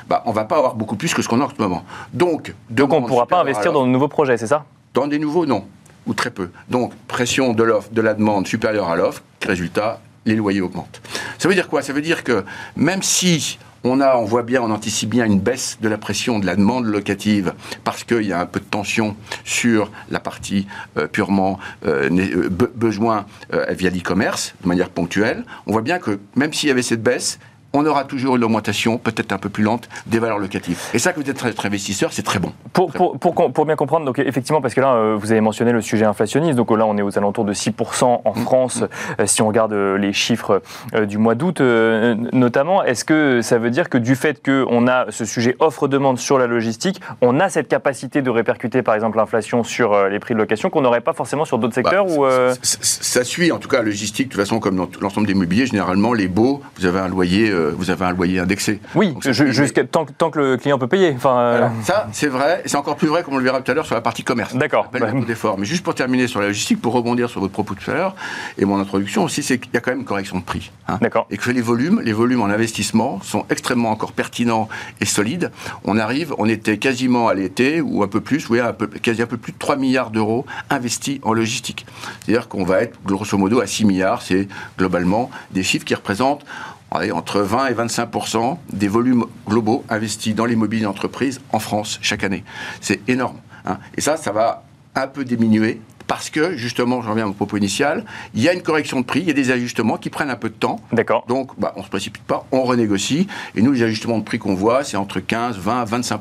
bah, 0.08 0.24
on 0.26 0.30
ne 0.30 0.36
va 0.36 0.46
pas 0.46 0.58
avoir 0.58 0.76
beaucoup 0.76 0.96
plus 0.96 1.14
que 1.14 1.22
ce 1.22 1.28
qu'on 1.28 1.42
a 1.42 1.44
en 1.46 1.50
ce 1.50 1.62
moment. 1.62 1.84
Donc, 2.14 2.54
Donc 2.70 2.94
on 2.94 3.02
ne 3.02 3.08
pourra 3.08 3.26
pas 3.28 3.42
investir 3.42 3.74
dans 3.74 3.86
de 3.86 3.92
nouveaux 3.92 4.08
projets, 4.08 4.38
c'est 4.38 4.48
ça? 4.48 4.66
dans 4.94 5.08
des 5.08 5.20
nouveaux, 5.20 5.46
non, 5.46 5.66
ou 6.08 6.14
très 6.14 6.32
peu. 6.32 6.50
Donc, 6.70 6.94
pression 7.08 7.54
de 7.54 7.64
l'offre, 7.64 7.90
de 7.92 8.02
la 8.02 8.14
demande 8.14 8.48
supérieure 8.48 8.90
à 8.90 8.96
l'offre, 8.96 9.22
résultat, 9.46 10.00
les 10.26 10.36
loyers 10.36 10.62
augmentent. 10.62 11.02
Ça 11.38 11.48
veut 11.50 11.56
dire 11.56 11.68
quoi? 11.68 11.82
Ça 11.82 11.94
veut 11.94 12.02
dire 12.02 12.24
que 12.24 12.44
même 12.76 13.02
si 13.02 13.58
on 13.84 14.00
a, 14.00 14.16
on 14.16 14.26
voit 14.26 14.44
bien, 14.44 14.62
on 14.62 14.70
anticipe 14.72 15.10
bien 15.10 15.26
une 15.26 15.40
baisse 15.40 15.78
de 15.82 15.90
la 15.90 15.98
pression 15.98 16.40
de 16.40 16.46
la 16.46 16.56
demande 16.56 16.86
locative 16.86 17.54
parce 17.84 18.04
qu'il 18.04 18.24
y 18.24 18.34
a 18.34 18.40
un 18.40 18.46
peu 18.46 18.60
de 18.60 18.66
tension 18.66 19.16
sur 19.44 19.92
la 20.10 20.20
partie 20.20 20.68
euh, 20.98 21.08
purement 21.08 21.60
euh, 21.86 22.10
euh, 22.12 22.50
be- 22.50 22.70
besoin 22.76 23.26
via 23.70 23.90
l'e-commerce, 23.90 24.54
de 24.62 24.68
manière 24.68 24.90
ponctuelle. 24.90 25.44
On 25.68 25.72
voit 25.72 25.82
bien 25.82 26.00
que 26.00 26.20
même 26.36 26.54
s'il 26.54 26.70
y 26.70 26.72
avait 26.72 26.82
cette 26.82 27.04
baisse, 27.04 27.40
on 27.74 27.86
aura 27.86 28.04
toujours 28.04 28.36
une 28.36 28.44
augmentation, 28.44 28.98
peut-être 28.98 29.32
un 29.32 29.38
peu 29.38 29.50
plus 29.50 29.64
lente, 29.64 29.88
des 30.08 30.20
valeurs 30.20 30.40
locatives. 30.40 30.80
Et 30.94 31.00
ça, 31.00 31.14
que 31.14 31.20
vous 31.22 31.30
êtes 31.30 31.42
investisseur, 31.66 32.12
c'est 32.14 32.24
très 32.24 32.40
bon. 32.40 32.52
Pour, 32.74 32.92
pour, 32.92 33.36
com- 33.36 33.52
pour 33.54 33.66
bien 33.66 33.76
comprendre, 33.76 34.06
donc 34.06 34.20
effectivement, 34.20 34.62
parce 34.62 34.74
que 34.74 34.82
là, 34.82 34.94
euh, 34.94 35.16
vous 35.20 35.32
avez 35.32 35.42
mentionné 35.42 35.72
le 35.72 35.82
sujet 35.82 36.06
inflationniste, 36.06 36.56
donc 36.58 36.70
là, 36.72 36.86
on 36.86 36.98
est 36.98 37.02
aux 37.02 37.18
alentours 37.18 37.46
de 37.46 37.54
6% 37.54 38.22
en 38.26 38.34
France, 38.34 38.84
euh, 39.20 39.26
si 39.26 39.42
on 39.42 39.48
regarde 39.48 39.74
euh, 39.74 39.98
les 39.98 40.14
chiffres 40.14 40.62
euh, 40.96 41.06
du 41.06 41.18
mois 41.18 41.36
d'août 41.36 41.62
euh, 41.62 42.16
notamment. 42.34 42.84
Est-ce 42.84 43.06
que 43.06 43.42
ça 43.42 43.58
veut 43.58 43.70
dire 43.70 43.90
que 43.90 43.98
du 43.98 44.16
fait 44.16 44.44
qu'on 44.44 44.88
a 44.88 45.06
ce 45.10 45.26
sujet 45.26 45.56
offre-demande 45.60 46.18
sur 46.20 46.38
la 46.38 46.48
logistique, 46.48 47.00
on 47.22 47.40
a 47.40 47.50
cette 47.50 47.68
capacité 47.68 48.22
de 48.22 48.30
répercuter, 48.30 48.82
par 48.82 48.96
exemple, 48.96 49.18
l'inflation 49.18 49.64
sur 49.64 49.94
euh, 49.94 50.10
les 50.10 50.20
prix 50.20 50.34
de 50.34 50.40
location 50.40 50.70
qu'on 50.70 50.82
n'aurait 50.82 51.02
pas 51.02 51.14
forcément 51.14 51.46
sur 51.46 51.58
d'autres 51.58 51.76
secteurs 51.76 52.06
Bah, 52.06 52.12
ou, 52.18 52.26
euh, 52.26 52.54
c- 52.62 52.78
Ça 52.82 53.24
suit, 53.24 53.52
en 53.52 53.58
tout 53.60 53.70
cas, 53.70 53.78
la 53.78 53.84
logistique, 53.84 54.28
de 54.28 54.34
toute 54.34 54.42
façon, 54.42 54.60
comme 54.60 54.76
dans 54.76 54.90
l'ensemble 55.02 55.28
des 55.28 55.34
mobiliers, 55.34 55.66
généralement, 55.66 56.14
les 56.14 56.28
baux, 56.28 56.62
vous 56.78 56.86
avez 56.86 57.00
un 57.00 57.08
loyer, 57.08 57.50
euh, 57.62 57.74
vous 57.78 57.90
avez 57.92 58.06
un 58.06 58.12
loyer 58.14 58.40
indexé. 58.40 58.80
Oui, 58.96 59.14
Donc, 59.14 59.30
jusqu'à 59.32 59.84
tant, 59.86 60.06
que- 60.06 60.12
tant 60.12 60.30
que 60.32 60.40
le 60.40 60.58
client 60.58 60.78
peut 60.80 60.88
payer. 60.88 61.14
Enfin, 61.16 61.38
euh, 61.40 61.68
ça, 61.84 62.08
c'est 62.12 62.28
vrai, 62.28 62.62
c'est 62.66 62.78
encore 62.78 62.96
plus 62.96 63.08
vrai, 63.08 63.24
comme 63.24 63.36
on 63.36 63.38
le 63.38 63.44
verra 63.44 63.62
tout 63.62 63.72
à 63.72 63.76
l'heure, 63.76 63.86
sur 63.86 63.96
la 63.96 64.02
partie 64.02 64.24
commerce. 64.24 64.56
D'accord. 64.56 64.90
Bah, 64.92 65.00
d'effort. 65.28 65.58
Mais 65.58 65.66
juste 65.66 65.84
pour 65.84 65.96
terminer 65.96 66.28
sur 66.28 66.40
la 66.42 66.48
logistique, 66.48 66.82
pour 66.82 66.94
rebondir 66.94 67.30
sur 67.30 67.40
votre 67.40 67.54
propos 67.54 67.76
tout 67.76 67.90
à 67.92 67.94
l'heure, 67.94 68.16
et 68.58 68.66
mon 68.66 68.80
introduction 68.80 69.24
aussi, 69.24 69.44
c'est 69.44 69.60
qu'il 69.60 69.74
y 69.74 69.78
a 69.78 69.80
quand 69.82 69.92
même 69.92 70.00
une 70.00 70.06
correction 70.06 70.38
de 70.38 70.44
prix. 70.44 70.72
hein. 70.88 70.98
D'accord. 71.02 71.28
Et 71.30 71.38
que 71.38 71.50
les 71.52 71.62
volumes, 71.62 72.02
les 72.04 72.14
volumes 72.14 72.42
en 72.42 72.46
investissement 72.46 73.20
sont 73.24 73.46
extrêmement 73.50 73.92
encore 73.92 74.12
pertinents 74.12 74.68
et 75.00 75.06
solides. 75.06 75.52
On 75.84 75.98
arrive, 75.98 76.34
on 76.38 76.48
était 76.48 76.78
quasiment 76.78 77.28
à 77.28 77.34
l'été, 77.34 77.82
ou 77.82 78.04
un 78.04 78.08
peu 78.08 78.22
plus, 78.22 78.50
oui, 78.50 78.60
un 78.60 78.74
peu, 78.74 78.88
quasi 78.88 79.22
un 79.22 79.26
peu 79.28 79.38
plus 79.38 79.54
de 79.54 79.58
3 79.58 79.76
milliards 79.76 80.10
d'euros 80.12 80.46
investis 80.70 81.20
en 81.24 81.34
logistique. 81.34 81.86
C'est-à-dire 82.26 82.48
qu'on 82.48 82.64
va 82.64 82.82
être 82.82 82.98
grosso 83.06 83.38
modo 83.38 83.60
à 83.62 83.68
6 83.68 83.86
milliards, 83.86 84.22
c'est 84.22 84.48
globalement 84.78 85.30
des 85.52 85.64
chiffres 85.64 85.86
qui 85.86 85.96
représentent 85.96 86.46
entre 86.92 87.40
20 87.42 87.68
et 87.68 87.74
25% 87.74 88.58
des 88.74 88.88
volumes 88.88 89.26
globaux 89.48 89.84
investis 89.90 90.36
dans 90.36 90.46
l'immobilier 90.46 90.84
d'entreprise 90.84 91.40
en 91.52 91.60
France 91.60 92.00
chaque 92.02 92.24
année. 92.24 92.44
C'est 92.82 93.08
énorme. 93.10 93.38
hein. 93.66 93.78
Et 93.96 94.02
ça, 94.02 94.18
ça 94.18 94.32
va 94.32 94.64
un 94.96 95.08
peu 95.08 95.24
diminuer 95.24 95.80
parce 96.12 96.30
que, 96.30 96.58
justement, 96.58 97.02
j'en 97.02 97.12
reviens 97.12 97.24
à 97.24 97.28
mon 97.28 97.32
propos 97.34 97.56
initial, 97.56 98.04
il 98.36 98.42
y 98.42 98.50
a 98.50 98.54
une 98.54 98.62
correction 98.62 99.00
de 99.00 99.06
prix, 99.06 99.22
il 99.22 99.28
y 99.28 99.30
a 99.30 99.34
des 99.34 99.50
ajustements 99.50 99.96
qui 99.96 100.10
prennent 100.10 100.30
un 100.30 100.36
peu 100.36 100.50
de 100.50 100.54
temps. 100.54 100.82
D'accord. 100.92 101.24
Donc, 101.30 101.52
bah, 101.58 101.72
on 101.78 101.80
ne 101.80 101.86
se 101.86 101.90
précipite 101.90 102.24
pas, 102.24 102.46
on 102.52 102.64
renégocie. 102.64 103.28
Et 103.56 103.62
nous, 103.62 103.72
les 103.72 103.82
ajustements 103.84 104.18
de 104.18 104.24
prix 104.26 104.38
qu'on 104.38 104.54
voit, 104.54 104.84
c'est 104.84 104.98
entre 104.98 105.22
15, 105.22 105.58
20, 105.58 105.86
25 105.86 106.20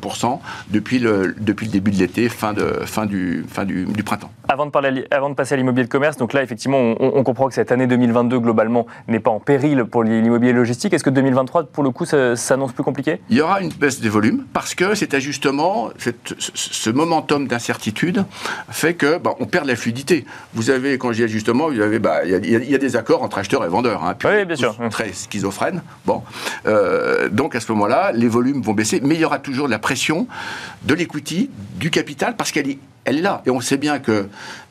depuis 0.69 1.01
le, 1.01 1.35
depuis 1.41 1.67
le 1.67 1.73
début 1.73 1.91
de 1.91 1.97
l'été, 1.97 2.29
fin, 2.29 2.53
de, 2.53 2.63
fin, 2.87 3.05
du, 3.05 3.45
fin 3.49 3.65
du, 3.65 3.85
du 3.87 4.05
printemps. 4.05 4.31
Avant 4.49 4.65
de, 4.65 4.71
parler 4.71 4.89
à 4.89 4.91
l'i- 4.93 5.05
avant 5.11 5.29
de 5.29 5.35
passer 5.35 5.55
à 5.55 5.57
l'immobilier 5.57 5.87
de 5.87 5.91
commerce, 5.91 6.17
donc 6.17 6.35
là, 6.35 6.45
effectivement, 6.45 6.79
on, 6.79 6.97
on 7.17 7.25
comprend 7.25 7.49
que 7.49 7.55
cette 7.55 7.73
année 7.73 7.89
2022, 7.89 8.39
globalement, 8.39 8.87
n'est 9.09 9.19
pas 9.19 9.33
en 9.33 9.41
péril 9.41 9.85
pour 9.87 10.05
l'immobilier 10.05 10.53
logistique. 10.53 10.93
Est-ce 10.93 11.03
que 11.03 11.11
2023, 11.11 11.65
pour 11.65 11.83
le 11.83 11.91
coup, 11.91 12.05
ça 12.05 12.37
s'annonce 12.37 12.73
plus 12.73 12.85
compliqué? 12.85 13.21
Il 13.29 13.37
y 13.37 13.41
aura 13.41 13.61
une 13.61 13.71
baisse 13.71 14.01
des 14.01 14.09
volumes 14.09 14.45
parce 14.53 14.77
que 14.77 14.95
cet 14.95 15.15
ajustement, 15.15 15.89
cette- 15.99 16.37
ce, 16.39 16.91
momentum 16.91 17.49
d'incertitude 17.49 18.25
fait 18.69 18.95
que 18.95 19.19
bah, 19.19 19.35
on 19.41 19.47
perd 19.47 19.67
la 19.67 19.77
fluidité. 19.81 20.25
Vous 20.55 20.71
avez, 20.71 20.99
quand 20.99 21.09
je 21.13 21.17
dis 21.17 21.23
avez, 21.83 21.99
bah, 21.99 22.21
il 22.25 22.31
y, 22.31 22.35
a- 22.35 22.39
il 22.39 22.51
y 22.51 22.57
a- 22.57 22.59
y 22.71 22.75
a 22.75 22.79
des 22.79 22.97
accords 22.97 23.23
entre 23.23 23.39
acheteurs 23.39 23.65
et 23.65 23.69
vendeurs. 23.69 24.05
hein, 24.05 24.15
Oui, 24.25 24.45
bien 24.45 24.57
sûr. 24.57 24.77
Très 24.91 25.13
schizophrènes. 25.13 25.83
Bon, 26.07 26.23
Euh, 26.67 27.29
donc 27.31 27.55
à 27.55 27.61
ce 27.61 27.73
moment-là, 27.73 28.13
les 28.13 28.29
volumes 28.29 28.63
vont 28.63 28.75
baisser, 28.75 29.01
mais 29.03 29.15
il 29.15 29.21
y 29.21 29.25
aura 29.25 29.39
toujours 29.39 29.67
de 29.67 29.71
la 29.71 29.79
pression 29.79 30.27
de 30.83 30.95
l'equity, 30.95 31.51
du 31.77 31.91
capital, 31.91 32.37
parce 32.37 32.53
qu'elle 32.53 32.69
est, 32.69 32.79
elle 33.05 33.19
est 33.19 33.23
là. 33.23 33.43
Et 33.47 33.51
on 33.51 33.61
sait 33.61 33.79
bien 33.79 33.99
que, 33.99 34.27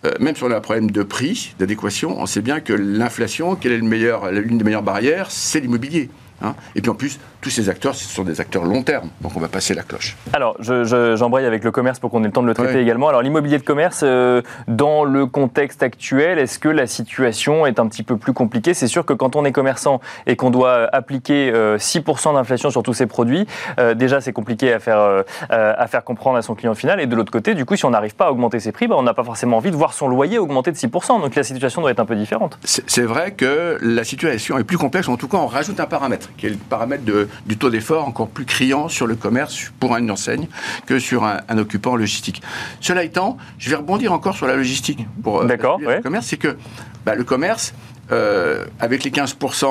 euh, 0.05 0.11
même 0.19 0.35
sur 0.35 0.47
le 0.49 0.59
problème 0.61 0.91
de 0.91 1.03
prix, 1.03 1.55
d'adéquation, 1.59 2.19
on 2.21 2.25
sait 2.27 2.41
bien 2.41 2.59
que 2.59 2.73
l'inflation, 2.73 3.55
quelle 3.55 3.71
est 3.71 3.77
le 3.77 3.83
meilleur, 3.83 4.31
l'une 4.31 4.57
des 4.59 4.63
meilleures 4.63 4.83
barrières, 4.83 5.31
c'est 5.31 5.59
l'immobilier. 5.59 6.09
hein. 6.41 6.55
Et 6.75 6.81
puis 6.81 6.89
en 6.91 6.95
plus, 6.95 7.19
tous 7.41 7.49
ces 7.49 7.69
acteurs, 7.69 7.95
ce 7.95 8.05
sont 8.05 8.23
des 8.23 8.41
acteurs 8.41 8.65
long 8.65 8.83
terme. 8.83 9.09
Donc 9.21 9.33
on 9.35 9.39
va 9.39 9.47
passer 9.47 9.73
la 9.73 9.83
cloche. 9.83 10.17
Alors, 10.33 10.57
j'embraye 10.59 11.45
avec 11.45 11.63
le 11.63 11.71
commerce 11.71 11.99
pour 11.99 12.11
qu'on 12.11 12.23
ait 12.23 12.27
le 12.27 12.33
temps 12.33 12.41
de 12.41 12.47
le 12.47 12.53
traiter 12.53 12.79
également. 12.79 13.07
Alors, 13.09 13.21
l'immobilier 13.21 13.57
de 13.57 13.63
commerce, 13.63 14.01
euh, 14.03 14.41
dans 14.67 15.03
le 15.03 15.25
contexte 15.25 15.83
actuel, 15.83 16.39
est-ce 16.39 16.59
que 16.59 16.69
la 16.69 16.87
situation 16.87 17.65
est 17.65 17.79
un 17.79 17.87
petit 17.87 18.03
peu 18.03 18.17
plus 18.17 18.33
compliquée? 18.33 18.73
C'est 18.73 18.87
sûr 18.87 19.05
que 19.05 19.13
quand 19.13 19.35
on 19.35 19.45
est 19.45 19.51
commerçant 19.51 20.01
et 20.27 20.35
qu'on 20.35 20.49
doit 20.49 20.89
appliquer 20.93 21.51
6% 21.51 22.33
d'inflation 22.33 22.69
sur 22.69 22.83
tous 22.83 22.93
ces 22.93 23.07
produits, 23.07 23.47
déjà 23.95 24.21
c'est 24.21 24.33
compliqué 24.33 24.73
à 24.73 24.79
faire, 24.79 25.23
à 25.49 25.87
faire 25.87 26.03
comprendre 26.03 26.37
à 26.37 26.41
son 26.41 26.55
client 26.55 26.75
final. 26.75 26.99
Et 26.99 27.07
de 27.07 27.15
l'autre 27.15 27.31
côté, 27.31 27.55
du 27.55 27.65
coup, 27.65 27.75
si 27.75 27.85
on 27.85 27.91
n'arrive 27.91 28.15
pas 28.15 28.27
à 28.27 28.31
augmenter 28.31 28.59
ses 28.59 28.71
prix, 28.71 28.87
bah, 28.87 28.95
on 28.97 29.03
n'a 29.03 29.13
pas 29.13 29.23
forcément 29.23 29.57
envie 29.57 29.71
de 29.71 29.75
voir 29.75 29.93
son 29.93 30.07
loyer 30.07 30.39
augmenter 30.39 30.71
de 30.71 30.77
6%. 30.77 31.21
Donc 31.21 31.35
la 31.35 31.43
situation 31.43 31.81
doit 31.81 31.91
être 31.91 31.99
un 31.99 32.05
peu 32.05 32.15
différente. 32.15 32.59
C'est 32.63 33.01
vrai 33.03 33.31
que 33.31 33.77
la 33.81 34.03
situation 34.03 34.57
est 34.57 34.63
plus 34.63 34.77
complexe. 34.77 35.07
En 35.07 35.17
tout 35.17 35.27
cas, 35.27 35.37
on 35.37 35.47
rajoute 35.47 35.79
un 35.79 35.85
paramètre, 35.85 36.29
qui 36.37 36.47
est 36.47 36.49
le 36.49 36.57
paramètre 36.57 37.03
du 37.45 37.57
taux 37.57 37.69
d'effort 37.69 38.07
encore 38.07 38.27
plus 38.27 38.45
criant 38.45 38.89
sur 38.89 39.07
le 39.07 39.15
commerce 39.15 39.71
pour 39.79 39.95
une 39.95 40.09
enseigne 40.11 40.47
que 40.85 40.99
sur 40.99 41.23
un, 41.23 41.57
occupant 41.57 41.95
logistique. 41.95 42.41
Cela 42.79 43.03
étant, 43.03 43.37
je 43.57 43.69
vais 43.69 43.75
rebondir 43.75 44.13
encore 44.13 44.35
sur 44.35 44.47
la 44.47 44.55
logistique 44.55 45.05
pour 45.23 45.41
euh, 45.41 45.47
le 45.47 46.01
commerce. 46.01 46.27
C'est 46.27 46.37
que 46.37 46.57
bah, 47.05 47.15
le 47.15 47.23
commerce, 47.23 47.73
euh, 48.11 48.65
avec 48.79 49.03
les 49.03 49.11
15% 49.11 49.65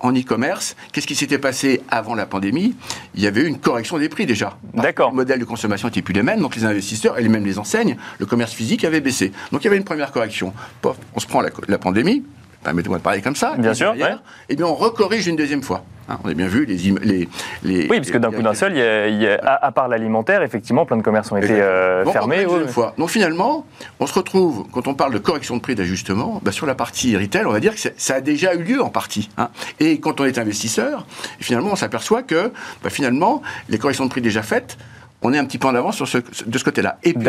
en 0.00 0.12
e-commerce, 0.12 0.76
qu'est-ce 0.92 1.06
qui 1.06 1.16
s'était 1.16 1.38
passé 1.38 1.82
avant 1.90 2.14
la 2.14 2.26
pandémie? 2.26 2.76
Il 3.14 3.22
y 3.22 3.26
avait 3.26 3.42
eu 3.42 3.46
une 3.46 3.58
correction 3.58 3.98
des 3.98 4.08
prix 4.08 4.26
déjà. 4.26 4.56
D'accord. 4.74 5.10
Le 5.10 5.16
modèle 5.16 5.40
de 5.40 5.44
consommation 5.44 5.88
n'était 5.88 6.02
plus 6.02 6.14
les 6.14 6.22
mêmes, 6.22 6.40
donc 6.40 6.54
les 6.54 6.64
investisseurs 6.64 7.18
et 7.18 7.28
même 7.28 7.44
les 7.44 7.58
enseignes, 7.58 7.96
le 8.18 8.26
commerce 8.26 8.52
physique 8.52 8.84
avait 8.84 9.00
baissé. 9.00 9.32
Donc 9.50 9.62
il 9.62 9.64
y 9.64 9.68
avait 9.68 9.76
une 9.76 9.84
première 9.84 10.12
correction. 10.12 10.52
on 10.84 11.20
se 11.20 11.26
prend 11.26 11.40
la, 11.40 11.50
la 11.66 11.78
pandémie, 11.78 12.22
permettez-moi 12.64 12.98
de 12.98 13.02
parler 13.02 13.22
comme 13.22 13.36
ça. 13.36 13.54
Bien 13.56 13.74
sûr. 13.74 13.94
et 13.94 14.02
eh 14.48 14.56
bien 14.56 14.66
on 14.66 14.74
recorrige 14.74 15.26
une 15.26 15.36
deuxième 15.36 15.62
fois. 15.62 15.84
Hein, 16.08 16.18
on 16.22 16.28
a 16.28 16.34
bien 16.34 16.48
vu 16.48 16.66
les, 16.66 16.76
les, 16.76 17.28
les 17.62 17.88
Oui, 17.88 17.96
parce 17.96 18.10
que 18.10 18.18
d'un 18.18 18.30
coup 18.30 18.42
d'un 18.42 18.52
seul, 18.52 18.72
il 18.72 19.22
y 19.22 19.26
a, 19.26 19.38
à, 19.40 19.72
part 19.72 19.88
l'alimentaire, 19.88 20.42
effectivement, 20.42 20.84
plein 20.84 20.98
de 20.98 21.02
commerces 21.02 21.32
ont 21.32 21.36
été 21.36 21.52
euh, 21.52 22.04
fermés. 22.06 22.42
Une 22.42 22.68
fois. 22.68 22.94
Donc 22.98 23.08
finalement, 23.08 23.66
on 24.00 24.06
se 24.06 24.14
retrouve, 24.14 24.66
quand 24.70 24.86
on 24.86 24.94
parle 24.94 25.14
de 25.14 25.18
correction 25.18 25.56
de 25.56 25.62
prix 25.62 25.74
d'ajustement, 25.74 26.40
bah, 26.44 26.52
sur 26.52 26.66
la 26.66 26.74
partie 26.74 27.16
retail, 27.16 27.46
on 27.46 27.52
va 27.52 27.60
dire 27.60 27.74
que 27.74 27.80
ça 27.96 28.14
a 28.14 28.20
déjà 28.20 28.54
eu 28.54 28.62
lieu 28.62 28.82
en 28.82 28.90
partie. 28.90 29.30
Hein. 29.38 29.48
Et 29.80 29.98
quand 29.98 30.20
on 30.20 30.24
est 30.24 30.38
investisseur, 30.38 31.06
finalement, 31.40 31.70
on 31.72 31.76
s'aperçoit 31.76 32.22
que 32.22 32.52
bah, 32.82 32.90
finalement, 32.90 33.40
les 33.68 33.78
corrections 33.78 34.04
de 34.04 34.10
prix 34.10 34.20
déjà 34.20 34.42
faites, 34.42 34.76
on 35.24 35.32
est 35.32 35.38
un 35.38 35.44
petit 35.44 35.58
peu 35.58 35.66
en 35.66 35.74
avance 35.74 35.96
sur 35.96 36.06
ce, 36.06 36.18
de 36.46 36.58
ce 36.58 36.64
côté-là. 36.64 36.98
Et 37.02 37.14
puis 37.14 37.28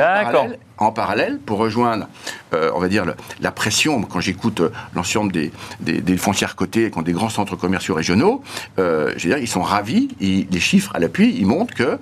en 0.78 0.92
parallèle, 0.92 1.40
pour 1.40 1.58
rejoindre, 1.58 2.08
euh, 2.54 2.72
on 2.76 2.80
va 2.80 2.90
dire, 2.90 3.06
la 3.40 3.52
pression, 3.52 4.02
quand 4.02 4.20
j'écoute 4.20 4.60
euh, 4.60 4.70
l'ensemble 4.94 5.32
des, 5.32 5.52
des, 5.80 6.18
foncières 6.18 6.56
cotées, 6.56 6.92
qui 6.92 6.98
ont 6.98 7.02
des 7.02 7.14
grands 7.14 7.30
centres 7.30 7.56
commerciaux 7.56 7.96
régionaux, 7.96 8.44
euh, 8.78 9.14
je 9.16 9.24
veux 9.24 9.36
dire, 9.36 9.38
ils 9.38 9.48
sont 9.48 9.62
ravis, 9.62 10.10
les 10.20 10.60
chiffres 10.60 10.92
à 10.94 11.00
l'appui, 11.00 11.34
ils 11.38 11.46
montrent 11.46 11.74
que 11.74 11.98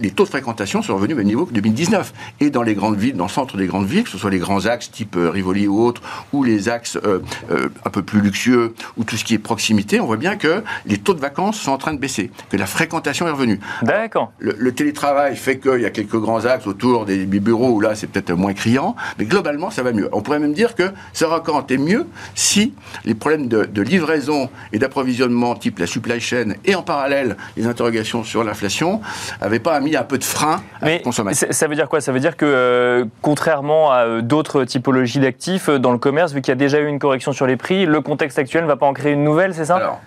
les, 0.00 0.10
taux 0.10 0.24
de 0.24 0.28
fréquentation 0.28 0.82
sont 0.82 0.94
revenus 0.94 1.16
au 1.16 1.22
niveau 1.22 1.46
de 1.46 1.52
2019. 1.52 2.12
Et 2.40 2.50
dans 2.50 2.62
les 2.62 2.74
grandes 2.74 2.96
villes, 2.96 3.16
dans 3.16 3.24
le 3.24 3.30
centre 3.30 3.56
des 3.56 3.66
grandes 3.66 3.86
villes, 3.86 4.04
que 4.04 4.10
ce 4.10 4.18
soit 4.18 4.30
les 4.30 4.38
grands 4.38 4.66
axes 4.66 4.90
type 4.90 5.16
Rivoli 5.16 5.66
ou 5.66 5.82
autres, 5.82 6.02
ou 6.32 6.44
les 6.44 6.68
axes 6.68 6.98
un 6.98 7.90
peu 7.90 8.02
plus 8.02 8.20
luxueux, 8.20 8.74
ou 8.96 9.04
tout 9.04 9.16
ce 9.16 9.24
qui 9.24 9.34
est 9.34 9.38
proximité, 9.38 10.00
on 10.00 10.06
voit 10.06 10.16
bien 10.16 10.36
que 10.36 10.62
les 10.86 10.98
taux 10.98 11.14
de 11.14 11.20
vacances 11.20 11.58
sont 11.58 11.72
en 11.72 11.78
train 11.78 11.94
de 11.94 11.98
baisser, 11.98 12.30
que 12.50 12.56
la 12.56 12.66
fréquentation 12.66 13.26
est 13.26 13.30
revenue. 13.30 13.60
D'accord. 13.82 14.32
Le, 14.38 14.72
télétravail 14.72 15.29
fait 15.36 15.58
qu'il 15.58 15.80
y 15.80 15.86
a 15.86 15.90
quelques 15.90 16.18
grands 16.18 16.44
axes 16.44 16.66
autour 16.66 17.04
des 17.04 17.26
bureaux 17.26 17.70
où 17.70 17.80
là, 17.80 17.94
c'est 17.94 18.06
peut-être 18.06 18.32
moins 18.32 18.54
criant, 18.54 18.96
mais 19.18 19.24
globalement, 19.24 19.70
ça 19.70 19.82
va 19.82 19.92
mieux. 19.92 20.08
On 20.12 20.22
pourrait 20.22 20.38
même 20.38 20.52
dire 20.52 20.74
que 20.74 20.90
ça 21.12 21.26
aurait 21.26 21.36
encore 21.36 21.60
été 21.60 21.78
mieux 21.78 22.06
si 22.34 22.74
les 23.04 23.14
problèmes 23.14 23.48
de, 23.48 23.82
livraison 23.82 24.48
et 24.72 24.78
d'approvisionnement, 24.78 25.54
type 25.54 25.78
la 25.78 25.86
supply 25.86 26.20
chain, 26.20 26.54
et 26.64 26.74
en 26.74 26.82
parallèle 26.82 27.36
les 27.56 27.66
interrogations 27.66 28.24
sur 28.24 28.44
l'inflation, 28.44 29.00
n'avaient 29.40 29.58
pas 29.58 29.78
mis 29.80 29.96
un 29.96 30.04
peu 30.04 30.18
de 30.18 30.24
frein 30.24 30.62
à 30.80 30.88
la 30.88 30.98
consommation. 30.98 31.48
Ça 31.50 31.66
veut 31.66 31.74
dire 31.74 31.88
quoi? 31.88 32.00
Ça 32.00 32.12
veut 32.12 32.20
dire 32.20 32.36
que, 32.36 32.44
euh, 32.46 33.04
contrairement 33.22 33.90
à 33.90 34.04
euh, 34.04 34.22
d'autres 34.22 34.64
typologies 34.64 35.20
d'actifs, 35.20 35.68
euh, 35.68 35.78
dans 35.78 35.92
le 35.92 35.98
commerce, 35.98 36.32
vu 36.32 36.40
qu'il 36.42 36.52
y 36.52 36.52
a 36.52 36.56
déjà 36.56 36.78
eu 36.78 36.86
une 36.86 36.98
correction 36.98 37.32
sur 37.32 37.46
les 37.46 37.56
prix, 37.56 37.86
le 37.86 38.00
contexte 38.00 38.38
actuel 38.38 38.62
ne 38.62 38.68
va 38.68 38.76
pas 38.76 38.86
en 38.86 38.92
créer 38.92 39.12
une 39.12 39.24
nouvelle, 39.24 39.54
c'est 39.54 39.64
ça? 39.64 40.00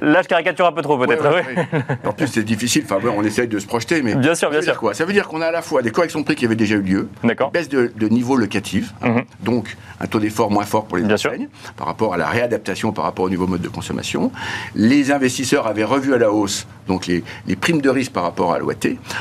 Là, 0.00 0.22
je 0.22 0.28
caricature 0.28 0.66
un 0.66 0.72
peu 0.72 0.82
trop, 0.82 0.98
peut-être. 0.98 1.24
en 2.04 2.12
plus, 2.12 2.28
c'est 2.28 2.42
difficile. 2.42 2.84
Enfin, 2.84 2.98
on 3.16 3.24
essaye 3.24 3.48
de 3.48 3.58
se 3.58 3.66
projeter, 3.66 4.02
mais. 4.02 4.14
Bien 4.14 4.34
sûr, 4.34 4.50
bien 4.50 4.62
sûr. 4.62 4.78
quoi? 4.78 4.94
Ça 4.94 5.04
veut 5.04 5.12
dire 5.12 5.28
qu'on 5.28 5.40
a 5.40 5.46
à 5.46 5.50
la 5.50 5.62
fois 5.62 5.82
des 5.82 5.90
corrections 5.90 6.20
de 6.20 6.24
prix 6.24 6.34
qui 6.34 6.44
avaient 6.44 6.56
déjà 6.56 6.76
eu 6.76 6.82
lieu, 6.82 7.08
une 7.22 7.34
baisse 7.52 7.68
de, 7.68 7.90
niveau 8.10 8.36
locatif, 8.36 8.92
hein. 9.02 9.10
mhm. 9.10 9.24
donc 9.40 9.76
un 10.00 10.06
taux 10.06 10.18
d'effort 10.18 10.50
moins 10.50 10.64
fort 10.64 10.86
pour 10.86 10.96
les 10.96 11.04
enseignes 11.04 11.48
par 11.76 11.86
rapport 11.86 12.14
à 12.14 12.16
la 12.16 12.28
réadaptation, 12.28 12.92
par 12.92 13.04
rapport 13.04 13.26
au 13.26 13.30
nouveau 13.30 13.46
mode 13.46 13.60
de 13.60 13.68
consommation. 13.68 14.32
Les 14.74 15.12
investisseurs 15.12 15.66
avaient 15.66 15.84
revu 15.84 16.12
à 16.14 16.18
la 16.18 16.32
hausse 16.32 16.66
donc 16.90 17.06
les, 17.06 17.22
primes 17.56 17.80
de 17.80 17.88
risque 17.88 18.12
par 18.12 18.24
rapport 18.24 18.52
à 18.52 18.58
l'OAT. 18.58 18.74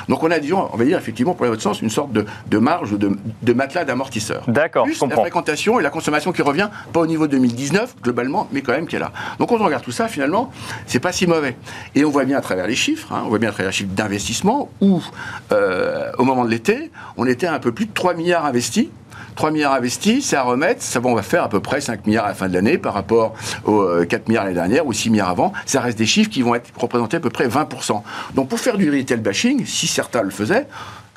Donc 0.08 0.24
on 0.24 0.32
a, 0.32 0.40
disons, 0.40 0.68
on 0.74 0.78
va 0.78 0.86
dire 0.86 0.98
effectivement, 0.98 1.36
pour 1.36 1.46
votre 1.46 1.62
sens, 1.62 1.82
une 1.82 1.92
sorte 1.92 2.12
de, 2.12 2.58
marge 2.58 2.92
ou 2.92 2.98
de, 2.98 3.54
matelas 3.54 3.86
d'amortisseur. 3.86 4.44
D'accord, 4.48 4.88
je. 4.88 5.06
La 5.06 5.16
fréquentation 5.16 5.80
et 5.80 5.84
la 5.84 5.92
consommation 5.92 6.32
qui 6.32 6.42
revient, 6.42 6.70
pas 6.92 7.00
au 7.00 7.08
niveau 7.08 7.28
2019 7.28 7.98
globalement, 8.02 8.48
mais 8.52 8.62
quand 8.62 8.72
même 8.72 8.88
qui 8.88 8.96
est 8.96 9.00
là. 9.00 9.12
Donc 9.38 9.52
on 9.52 9.58
regarde 9.58 9.84
tout 9.90 9.96
ça, 9.96 10.08
finalement, 10.08 10.52
c'est 10.86 11.00
pas 11.00 11.12
si 11.12 11.26
mauvais. 11.26 11.56
Et 11.96 12.06
on 12.06 12.12
voit 12.12 12.24
bien 12.24 12.38
à 12.38 12.42
travers 12.42 12.68
les 12.68 12.76
chiffres, 12.76 13.12
hein, 13.12 13.24
on 13.26 13.30
voit 13.30 13.40
bien 13.40 13.50
à 13.50 13.52
travers 13.52 13.72
les 13.72 13.76
chiffres 13.76 13.90
d'investissement, 13.90 14.70
où 14.82 15.02
euh, 15.52 16.12
au 16.20 16.26
moment 16.26 16.46
de 16.46 16.52
l'été, 16.52 16.92
on 17.18 17.26
était 17.26 17.48
à 17.48 17.56
un 17.56 17.60
peu 17.60 17.72
plus 17.72 17.88
de 17.88 17.92
3 17.92 18.14
milliards 18.14 18.46
investis 18.46 18.90
3 19.36 19.52
milliards 19.52 19.74
investis, 19.74 20.28
c'est 20.28 20.36
à 20.36 20.44
remettre. 20.44 20.82
Ça, 20.82 21.00
on 21.04 21.16
va 21.16 21.22
faire 21.22 21.44
à 21.44 21.50
peu 21.50 21.62
près 21.62 21.80
5 21.80 22.06
milliards 22.06 22.26
à 22.26 22.30
la 22.30 22.34
fin 22.36 22.50
de 22.50 22.54
l'année 22.54 22.78
par 22.78 22.94
rapport 22.94 23.34
aux 23.64 24.04
4 24.06 24.14
euh, 24.14 24.24
milliards 24.28 24.44
l'année 24.44 24.56
dernière 24.56 24.86
ou 24.86 24.92
6 24.92 25.10
milliards 25.10 25.30
avant. 25.30 25.54
Ça 25.66 25.80
reste 25.80 25.98
des 25.98 26.06
chiffres 26.06 26.30
qui 26.30 26.42
vont 26.42 26.56
être 26.56 26.70
représentés 26.78 27.18
à 27.18 27.20
peu 27.22 27.30
près 27.30 27.48
20%. 27.48 28.02
Donc 28.36 28.50
pour 28.50 28.60
faire 28.60 28.78
du 28.78 28.92
retail 28.92 29.18
bashing, 29.18 29.66
si 29.66 29.88
certains 29.88 30.24
le 30.24 30.30
faisaient, 30.30 30.68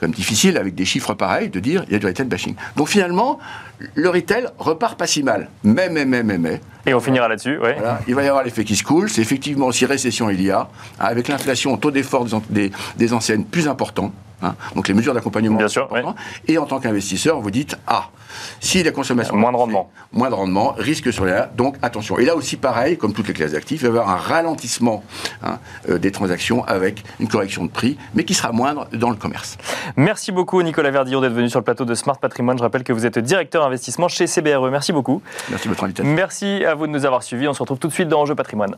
comme 0.03 0.11
difficile 0.11 0.57
avec 0.59 0.75
des 0.75 0.85
chiffres 0.85 1.15
pareils 1.15 1.49
de 1.49 1.61
dire 1.61 1.85
il 1.87 1.93
y 1.93 1.95
a 1.95 2.01
du 2.01 2.07
retail 2.07 2.27
bashing. 2.27 2.57
Donc 2.75 2.89
finalement, 2.89 3.39
le 3.95 4.09
retail 4.09 4.49
repart 4.59 4.99
pas 4.99 5.07
si 5.07 5.23
mal. 5.23 5.49
Mais, 5.63 5.89
mais, 5.89 6.05
mais, 6.05 6.25
mais, 6.25 6.39
mais. 6.39 6.61
Et 6.87 6.93
on 6.93 6.99
finira 6.99 7.29
là-dessus, 7.29 7.57
oui. 7.63 7.71
il 8.09 8.15
va 8.17 8.25
y 8.25 8.29
avoir 8.29 8.43
l'effet 8.43 8.65
qui 8.65 8.75
se 8.75 8.83
coule. 8.83 9.09
C'est 9.09 9.23
effectivement, 9.23 9.71
si 9.71 9.87
récession 9.87 10.29
il 10.29 10.43
y 10.43 10.51
a, 10.51 10.69
avec 10.99 11.29
l'inflation, 11.29 11.77
taux 11.77 11.93
d'effort 11.93 12.27
des, 12.51 12.73
des, 12.97 13.13
anciennes 13.13 13.45
plus 13.45 13.69
important. 13.69 14.13
Hein. 14.43 14.55
donc 14.75 14.89
les 14.89 14.95
mesures 14.95 15.15
d'accompagnement. 15.15 15.59
Bien 15.59 15.69
sûr. 15.69 15.89
Et 16.49 16.59
en 16.59 16.67
tant 16.67 16.81
qu'investisseur, 16.81 17.41
vous 17.41 17.51
dites 17.51 17.77
ah, 17.87 18.11
si 18.61 18.83
la 18.83 18.91
consommation 18.91 19.37
moins 19.37 19.53
de 19.53 19.57
rendement, 19.57 19.91
moins 20.13 20.31
de 20.31 20.35
rendement, 20.35 20.75
risque 20.77 21.13
sur 21.13 21.25
les 21.25 21.33
donc 21.57 21.77
attention. 21.83 22.19
Et 22.19 22.25
là 22.25 22.37
aussi 22.37 22.57
pareil, 22.57 22.97
comme 22.97 23.13
toutes 23.13 23.29
les 23.29 23.35
classes 23.35 23.53
d'actifs, 23.53 23.83
il 23.83 23.89
va 23.89 23.95
y 23.95 23.99
avoir 23.99 24.11
un 24.11 24.19
ralentissement 24.19 25.03
hein, 25.43 25.59
euh, 25.89 25.99
des 25.99 26.11
transactions 26.11 26.65
avec 26.65 27.03
une 27.21 27.29
correction 27.29 27.65
de 27.65 27.71
prix, 27.71 27.97
mais 28.15 28.25
qui 28.25 28.35
sera 28.35 28.53
moindre 28.53 28.89
dans 28.93 29.11
le 29.11 29.17
commerce. 29.17 29.59
Merci 29.97 30.33
beaucoup 30.33 30.63
Nicolas 30.63 30.91
Verdillon 30.91 31.21
d'être 31.21 31.33
venu 31.33 31.49
sur 31.49 31.61
le 31.61 31.65
plateau 31.65 31.85
de 31.85 31.95
Smart 31.95 32.19
Patrimoine. 32.19 32.59
Je 32.59 32.63
rappelle 32.63 32.85
que 32.85 32.93
vous 32.93 33.07
êtes 33.07 33.19
directeur 33.19 33.65
investissement 33.65 34.09
chez 34.09 34.27
CBRE. 34.27 34.71
Merci 34.71 34.93
beaucoup. 34.93 35.23
Merci 35.51 35.69
de 35.69 35.73
votre 35.73 35.85
invitation. 35.85 36.13
Merci 36.13 36.65
à 36.65 36.75
vous 36.75 36.87
de 36.87 36.93
nous 36.93 37.05
avoir 37.05 37.23
suivis. 37.23 37.49
On 37.49 37.55
se 37.55 37.61
retrouve 37.61 37.79
tout 37.79 37.89
de 37.89 37.93
suite 37.93 38.09
dans 38.09 38.21
Enjeu 38.21 38.35
Patrimoine. 38.35 38.75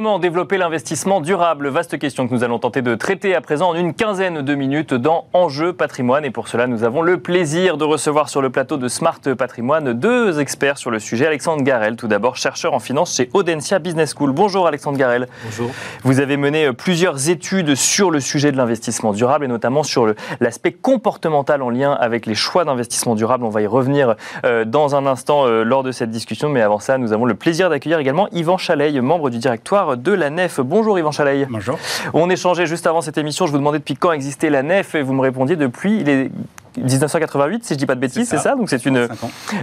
Comment 0.00 0.18
développer 0.18 0.56
l'investissement 0.56 1.20
durable 1.20 1.68
Vaste 1.68 1.98
question 1.98 2.26
que 2.26 2.32
nous 2.32 2.42
allons 2.42 2.58
tenter 2.58 2.80
de 2.80 2.94
traiter 2.94 3.34
à 3.34 3.42
présent 3.42 3.68
en 3.68 3.74
une 3.74 3.92
quinzaine 3.92 4.40
de 4.40 4.54
minutes 4.54 4.94
dans 4.94 5.26
Enjeu 5.34 5.74
patrimoine. 5.74 6.24
Et 6.24 6.30
pour 6.30 6.48
cela, 6.48 6.66
nous 6.66 6.84
avons 6.84 7.02
le 7.02 7.20
plaisir 7.20 7.76
de 7.76 7.84
recevoir 7.84 8.30
sur 8.30 8.40
le 8.40 8.48
plateau 8.48 8.78
de 8.78 8.88
Smart 8.88 9.20
Patrimoine 9.36 9.92
deux 9.92 10.40
experts 10.40 10.78
sur 10.78 10.90
le 10.90 11.00
sujet. 11.00 11.26
Alexandre 11.26 11.62
Garel, 11.64 11.96
tout 11.96 12.08
d'abord, 12.08 12.38
chercheur 12.38 12.72
en 12.72 12.78
finance 12.78 13.14
chez 13.14 13.28
Audencia 13.34 13.78
Business 13.78 14.14
School. 14.16 14.32
Bonjour 14.32 14.66
Alexandre 14.66 14.96
Garel. 14.96 15.28
Bonjour. 15.44 15.70
Vous 16.02 16.18
avez 16.18 16.38
mené 16.38 16.68
euh, 16.68 16.72
plusieurs 16.72 17.28
études 17.28 17.74
sur 17.74 18.10
le 18.10 18.20
sujet 18.20 18.52
de 18.52 18.56
l'investissement 18.56 19.12
durable 19.12 19.44
et 19.44 19.48
notamment 19.48 19.82
sur 19.82 20.14
l'aspect 20.40 20.72
comportemental 20.72 21.60
en 21.60 21.68
lien 21.68 21.92
avec 21.92 22.24
les 22.24 22.34
choix 22.34 22.64
d'investissement 22.64 23.16
durable. 23.16 23.44
On 23.44 23.50
va 23.50 23.60
y 23.60 23.66
revenir 23.66 24.14
euh, 24.46 24.64
dans 24.64 24.96
un 24.96 25.04
instant 25.04 25.44
euh, 25.44 25.62
lors 25.62 25.82
de 25.82 25.92
cette 25.92 26.10
discussion. 26.10 26.48
Mais 26.48 26.62
avant 26.62 26.78
ça, 26.78 26.96
nous 26.96 27.12
avons 27.12 27.26
le 27.26 27.34
plaisir 27.34 27.68
d'accueillir 27.68 27.98
également 27.98 28.28
Yvan 28.32 28.56
Chaleil, 28.56 28.98
membre 29.02 29.28
du 29.28 29.36
directoire 29.36 29.89
de 29.96 30.12
la 30.12 30.30
Nef. 30.30 30.60
Bonjour 30.60 30.98
Yvan 30.98 31.12
Chaleil. 31.12 31.46
Bonjour. 31.48 31.78
On 32.14 32.30
échangeait 32.30 32.66
juste 32.66 32.86
avant 32.86 33.00
cette 33.00 33.18
émission, 33.18 33.46
je 33.46 33.52
vous 33.52 33.58
demandais 33.58 33.78
depuis 33.78 33.96
quand 33.96 34.12
existait 34.12 34.50
la 34.50 34.62
Nef 34.62 34.94
et 34.94 35.02
vous 35.02 35.12
me 35.12 35.20
répondiez 35.20 35.56
depuis 35.56 36.02
les 36.04 36.30
1988, 36.76 37.64
si 37.64 37.68
je 37.70 37.74
ne 37.74 37.78
dis 37.78 37.86
pas 37.86 37.94
de 37.94 38.00
bêtises, 38.00 38.28
c'est 38.28 38.38
ça. 38.38 38.54
Donc 38.54 38.70
c'est 38.70 38.84
une 38.86 39.08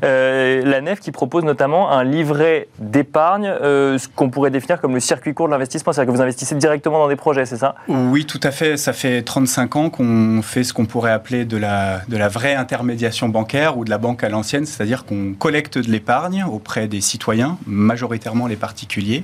euh, 0.04 0.62
la 0.64 0.82
Nef 0.82 1.00
qui 1.00 1.12
propose 1.12 1.44
notamment 1.44 1.92
un 1.92 2.04
livret 2.04 2.68
d'épargne, 2.80 3.48
euh, 3.48 3.98
ce 3.98 4.08
qu'on 4.08 4.30
pourrait 4.30 4.52
définir 4.52 4.82
comme 4.82 4.94
le 4.94 5.00
circuit 5.00 5.34
court 5.34 5.48
de 5.48 5.52
l'investissement, 5.52 5.94
c'est-à-dire 5.94 6.12
que 6.12 6.18
vous 6.18 6.24
investissez 6.24 6.56
directement 6.56 7.00
dans 7.00 7.08
des 7.08 7.16
projets, 7.16 7.46
c'est 7.46 7.58
ça? 7.58 7.76
Oui, 7.88 8.26
tout 8.26 8.40
à 8.44 8.52
fait. 8.52 8.78
Ça 8.78 8.94
fait 8.94 9.22
35 9.22 9.76
ans 9.76 9.90
qu'on 9.90 10.42
fait 10.42 10.64
ce 10.64 10.74
qu'on 10.74 10.86
pourrait 10.86 11.12
appeler 11.12 11.46
de 11.46 11.58
la 11.58 12.02
de 12.08 12.18
la 12.18 12.28
vraie 12.28 12.56
intermédiation 12.56 13.30
bancaire 13.30 13.78
ou 13.78 13.86
de 13.86 13.90
la 13.90 13.98
banque 13.98 14.24
à 14.24 14.30
l'ancienne, 14.30 14.66
c'est-à-dire 14.66 15.06
qu'on 15.06 15.34
collecte 15.34 15.78
de 15.78 15.92
l'épargne 15.92 16.44
auprès 16.44 16.88
des 16.88 17.02
citoyens, 17.02 17.58
majoritairement 17.66 18.48
les 18.48 18.56
particuliers, 18.56 19.24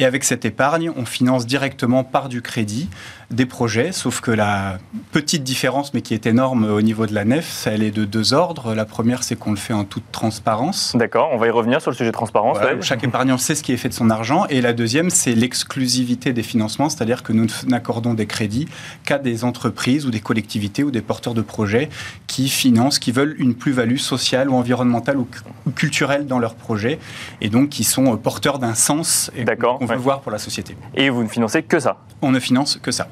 et 0.00 0.06
avec 0.06 0.24
cette 0.24 0.46
épargne, 0.46 0.90
on 0.96 1.04
finance 1.04 1.46
directement 1.46 2.04
par 2.04 2.30
du 2.30 2.40
crédit 2.40 2.88
des 3.30 3.44
projets, 3.44 3.92
sauf 3.92 4.22
que 4.22 4.30
la 4.30 4.78
petite 5.12 5.44
différence, 5.44 5.92
mais 5.92 6.00
qui 6.00 6.14
est 6.14 6.26
énorme 6.26 6.64
au 6.64 6.80
niveau 6.80 7.04
de 7.06 7.09
de 7.10 7.14
la 7.14 7.24
NEF, 7.24 7.66
elle 7.66 7.82
est 7.82 7.90
de 7.90 8.04
deux 8.04 8.32
ordres. 8.32 8.74
La 8.74 8.84
première, 8.84 9.22
c'est 9.22 9.36
qu'on 9.36 9.50
le 9.50 9.56
fait 9.56 9.72
en 9.72 9.84
toute 9.84 10.10
transparence. 10.12 10.94
D'accord, 10.96 11.30
on 11.32 11.36
va 11.36 11.46
y 11.48 11.50
revenir 11.50 11.80
sur 11.82 11.90
le 11.90 11.96
sujet 11.96 12.10
de 12.10 12.14
transparence. 12.14 12.58
Chaque 12.80 13.04
épargnant 13.04 13.36
sait 13.36 13.54
ce 13.54 13.62
qui 13.62 13.72
est 13.72 13.76
fait 13.76 13.88
de 13.88 13.94
son 13.94 14.10
argent. 14.10 14.46
Et 14.48 14.60
la 14.60 14.72
deuxième, 14.72 15.10
c'est 15.10 15.34
l'exclusivité 15.34 16.32
des 16.32 16.42
financements, 16.42 16.88
c'est-à-dire 16.88 17.22
que 17.22 17.32
nous 17.32 17.46
n'accordons 17.66 18.14
des 18.14 18.26
crédits 18.26 18.68
qu'à 19.04 19.18
des 19.18 19.44
entreprises 19.44 20.06
ou 20.06 20.10
des 20.10 20.20
collectivités 20.20 20.84
ou 20.84 20.90
des 20.90 21.02
porteurs 21.02 21.34
de 21.34 21.42
projets 21.42 21.88
qui 22.26 22.48
financent, 22.48 22.98
qui 22.98 23.12
veulent 23.12 23.34
une 23.38 23.54
plus-value 23.54 23.96
sociale 23.96 24.48
ou 24.48 24.54
environnementale 24.54 25.16
ou, 25.18 25.28
culturelle 25.74 26.26
dans 26.26 26.38
leur 26.38 26.54
projet, 26.54 26.98
et 27.40 27.48
donc 27.48 27.70
qui 27.70 27.84
sont 27.84 28.12
euh, 28.12 28.16
porteurs 28.16 28.58
d'un 28.58 28.74
sens 28.74 29.30
qu'on 29.60 29.86
veut 29.86 29.96
voir 29.96 30.20
pour 30.20 30.32
la 30.32 30.38
société. 30.38 30.76
Et 30.94 31.10
vous 31.10 31.22
ne 31.22 31.28
financez 31.28 31.62
que 31.62 31.80
ça? 31.80 31.98
On 32.22 32.30
ne 32.30 32.38
finance 32.38 32.78
que 32.82 32.90
ça. 32.90 33.08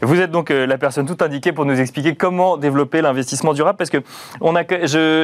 Vous 0.00 0.20
êtes 0.20 0.30
donc 0.30 0.50
euh, 0.50 0.66
la 0.66 0.78
personne 0.78 1.06
tout 1.06 1.22
indiquée 1.22 1.52
pour 1.52 1.64
nous 1.64 1.78
expliquer 1.78 2.14
comment 2.14 2.56
développer 2.56 3.02
l'investissement 3.02 3.41
durable, 3.52 3.76
parce 3.76 3.90
que 3.90 4.02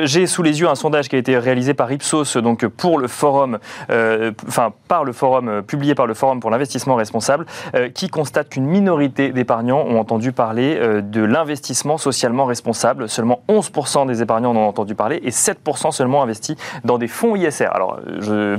j'ai 0.05 0.27
sous 0.27 0.43
les 0.43 0.61
yeux 0.61 0.69
un 0.69 0.75
sondage 0.75 1.09
qui 1.09 1.17
a 1.17 1.19
été 1.19 1.39
réalisé 1.39 1.75
par 1.75 1.91
Ipsos, 1.93 2.37
donc 2.37 2.67
pour 2.67 2.99
le 2.99 3.09
forum, 3.09 3.59
euh, 3.91 4.33
enfin 4.47 4.73
par 4.89 5.05
le 5.05 5.13
forum, 5.13 5.63
publié 5.63 5.95
par 5.95 6.07
le 6.07 6.15
forum 6.15 6.41
pour 6.41 6.51
l'investissement 6.51 6.97
responsable, 6.97 7.47
qui 7.95 8.09
constate 8.09 8.49
qu'une 8.49 8.67
minorité 8.67 9.31
d'épargnants 9.31 9.85
ont 9.87 9.99
entendu 9.99 10.33
parler 10.33 10.79
de 11.03 11.23
l'investissement 11.23 11.99
socialement 11.99 12.45
responsable. 12.45 13.09
Seulement 13.09 13.43
11% 13.49 14.07
des 14.07 14.23
épargnants 14.23 14.51
en 14.51 14.57
ont 14.57 14.69
entendu 14.69 14.95
parler 14.95 15.21
et 15.23 15.31
7% 15.31 15.93
seulement 15.93 16.23
investis 16.23 16.57
dans 16.85 16.99
des 16.99 17.09
fonds 17.09 17.37
ISR. 17.37 17.69
Alors, 17.73 18.01
je, 18.21 18.59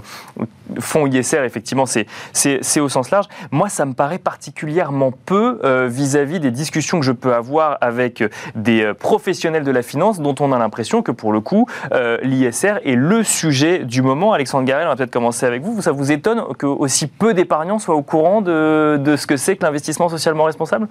fonds 0.80 1.08
ISR, 1.08 1.44
effectivement, 1.44 1.86
c'est 1.86 2.80
au 2.80 2.90
sens 2.90 3.12
large. 3.12 3.26
Moi, 3.52 3.70
ça 3.70 3.86
me 3.86 3.94
paraît 3.94 4.20
particulièrement 4.20 5.12
peu 5.12 5.60
euh, 5.64 5.88
vis-à-vis 5.90 6.40
des 6.40 6.52
discussions 6.52 7.00
que 7.00 7.06
je 7.06 7.12
peux 7.12 7.34
avoir 7.34 7.78
avec 7.82 8.24
des 8.56 8.84
euh, 8.84 8.94
professionnels 8.94 9.64
de 9.64 9.72
la 9.72 9.82
finance 9.82 10.20
dont 10.20 10.36
on 10.40 10.52
a 10.52 10.60
l'impression 10.60 11.02
que, 11.02 11.12
pour 11.12 11.32
le 11.32 11.42
coup, 11.42 11.68
euh, 11.92 12.18
l'ISR 12.22 12.80
est 12.86 12.96
le 12.96 13.24
sujet 13.24 13.80
du 13.80 14.02
moment. 14.02 14.34
Alexandre 14.34 14.66
Garel, 14.66 14.88
on 14.88 14.90
va 14.90 14.96
peut-être 14.96 15.12
commencer 15.12 15.46
avec 15.46 15.62
vous. 15.62 15.82
Ça 15.82 15.92
vous 15.92 16.12
étonne 16.12 16.42
que 16.58 16.66
aussi 16.66 17.08
peu 17.08 17.34
d'épargnants 17.34 17.80
soient 17.80 17.96
au 17.96 18.04
courant 18.04 18.42
de, 18.42 19.00
de 19.04 19.16
ce 19.16 19.28
que 19.28 19.38
c'est 19.38 19.56
que 19.56 19.66
l'investissement 19.66 20.10
socialement 20.10 20.44
responsable? 20.44 20.88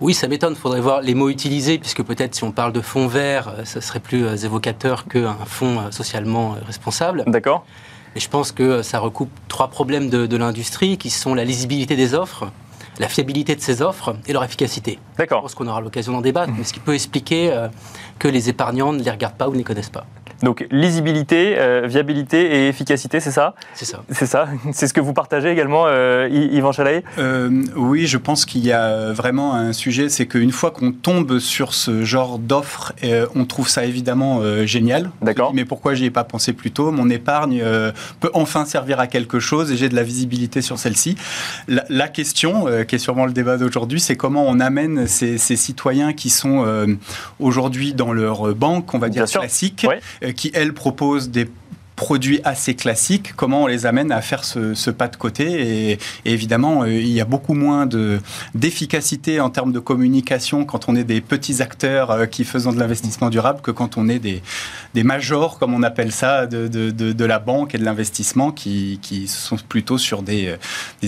Oui, 0.00 0.14
ça 0.14 0.28
m'étonne. 0.28 0.52
Il 0.52 0.60
faudrait 0.60 0.80
voir 0.80 1.00
les 1.00 1.14
mots 1.14 1.28
utilisés, 1.28 1.78
puisque 1.78 2.02
peut-être 2.02 2.34
si 2.34 2.44
on 2.44 2.52
parle 2.52 2.72
de 2.72 2.80
fonds 2.80 3.08
verts, 3.08 3.52
ça 3.64 3.80
serait 3.80 3.98
plus 3.98 4.44
évocateur 4.44 5.06
qu'un 5.06 5.34
fonds 5.44 5.90
socialement 5.90 6.54
responsable. 6.64 7.24
D'accord. 7.26 7.64
Et 8.18 8.20
je 8.20 8.28
pense 8.28 8.50
que 8.50 8.82
ça 8.82 8.98
recoupe 8.98 9.30
trois 9.46 9.68
problèmes 9.68 10.10
de, 10.10 10.36
l'industrie 10.36 10.98
qui 10.98 11.08
sont 11.08 11.34
la 11.34 11.44
lisibilité 11.44 11.94
des 11.94 12.14
offres, 12.14 12.50
la 12.98 13.06
fiabilité 13.06 13.54
de 13.54 13.60
ces 13.60 13.80
offres 13.80 14.16
et 14.26 14.32
leur 14.32 14.42
efficacité. 14.42 14.98
D'accord. 15.16 15.38
Je 15.38 15.42
pense 15.42 15.54
qu'on 15.54 15.68
aura 15.68 15.80
l'occasion 15.80 16.14
d'en 16.14 16.20
débattre, 16.20 16.52
mais 16.58 16.64
ce 16.64 16.72
qui 16.72 16.80
peut 16.80 16.94
expliquer 16.94 17.52
euh, 17.52 17.68
que 18.18 18.26
les 18.26 18.48
épargnants 18.48 18.92
ne 18.92 19.00
les 19.00 19.10
regardent 19.12 19.36
pas 19.36 19.48
ou 19.48 19.52
ne 19.52 19.58
les 19.58 19.62
connaissent 19.62 19.88
pas. 19.88 20.04
Donc 20.42 20.66
lisibilité, 20.70 21.56
euh, 21.58 21.86
viabilité 21.86 22.40
et 22.40 22.68
efficacité, 22.68 23.20
c'est 23.20 23.30
ça 23.30 23.54
C'est 23.74 23.84
ça. 23.84 24.02
C'est 24.10 24.26
ça. 24.26 24.48
C'est 24.72 24.86
ce 24.86 24.94
que 24.94 25.00
vous 25.00 25.12
partagez 25.12 25.50
également, 25.50 25.84
euh, 25.86 26.28
Yvan 26.30 26.72
Chalaï 26.72 27.02
euh, 27.18 27.64
Oui, 27.76 28.06
je 28.06 28.18
pense 28.18 28.44
qu'il 28.44 28.64
y 28.64 28.72
a 28.72 29.12
vraiment 29.12 29.54
un 29.54 29.72
sujet, 29.72 30.08
c'est 30.08 30.26
qu'une 30.26 30.52
fois 30.52 30.70
qu'on 30.70 30.92
tombe 30.92 31.38
sur 31.38 31.74
ce 31.74 32.04
genre 32.04 32.38
d'offre, 32.38 32.92
on 33.34 33.44
trouve 33.44 33.68
ça 33.68 33.84
évidemment 33.84 34.42
génial. 34.64 35.10
D'accord. 35.22 35.52
Mais 35.54 35.64
pourquoi 35.64 35.94
j'y 35.94 36.06
ai 36.06 36.10
pas 36.10 36.24
pensé 36.24 36.52
plus 36.52 36.70
tôt? 36.70 36.90
Mon 36.90 37.10
épargne 37.10 37.62
peut 38.20 38.30
enfin 38.34 38.64
servir 38.64 39.00
à 39.00 39.06
quelque 39.06 39.40
chose 39.40 39.72
et 39.72 39.76
j'ai 39.76 39.88
de 39.88 39.96
la 39.96 40.02
visibilité 40.02 40.62
sur 40.62 40.78
celle-ci. 40.78 41.16
La, 41.66 42.08
question, 42.08 42.66
qui 42.86 42.94
est 42.94 42.98
sûrement 42.98 43.26
le 43.26 43.32
débat 43.32 43.56
d'aujourd'hui, 43.56 44.00
c'est 44.00 44.16
comment 44.16 44.44
on 44.46 44.60
amène 44.60 45.06
ces, 45.06 45.38
citoyens 45.38 46.12
qui 46.12 46.30
sont 46.30 46.64
aujourd'hui 47.40 47.94
dans 47.94 48.12
leur 48.12 48.54
banque, 48.54 48.94
on 48.94 48.98
va 48.98 49.08
dire 49.08 49.26
classique, 49.26 49.86
euh, 50.27 50.27
qui, 50.34 50.50
elles, 50.54 50.74
proposent 50.74 51.30
des 51.30 51.48
produits 51.98 52.40
assez 52.44 52.76
classiques, 52.76 53.34
comment 53.34 53.64
on 53.64 53.66
les 53.66 53.84
amène 53.84 54.12
à 54.12 54.22
faire 54.22 54.44
ce, 54.44 54.90
pas 54.90 55.08
de 55.08 55.16
côté. 55.16 55.90
Et, 55.90 55.98
évidemment, 56.24 56.82
euh, 56.84 56.92
il 56.92 57.10
y 57.10 57.20
a 57.20 57.24
beaucoup 57.24 57.54
moins 57.54 57.88
d'efficacité 58.54 59.40
en 59.40 59.50
termes 59.50 59.72
de 59.72 59.80
communication 59.80 60.64
quand 60.64 60.88
on 60.88 60.94
est 60.94 61.02
des 61.02 61.20
petits 61.20 61.60
acteurs 61.60 62.12
euh, 62.12 62.26
qui 62.26 62.44
faisons 62.44 62.72
de 62.72 62.78
l'investissement 62.78 63.30
durable 63.30 63.62
que 63.62 63.72
quand 63.72 63.96
on 63.96 64.08
est 64.08 64.20
des, 64.20 64.42
majors, 65.02 65.58
comme 65.58 65.74
on 65.74 65.82
appelle 65.82 66.12
ça, 66.12 66.46
de, 66.46 67.24
la 67.24 67.38
banque 67.40 67.74
et 67.74 67.78
de 67.78 67.84
l'investissement 67.84 68.52
qui, 68.52 69.00
sont 69.26 69.56
plutôt 69.56 69.98
sur 69.98 70.22
des, 70.22 70.56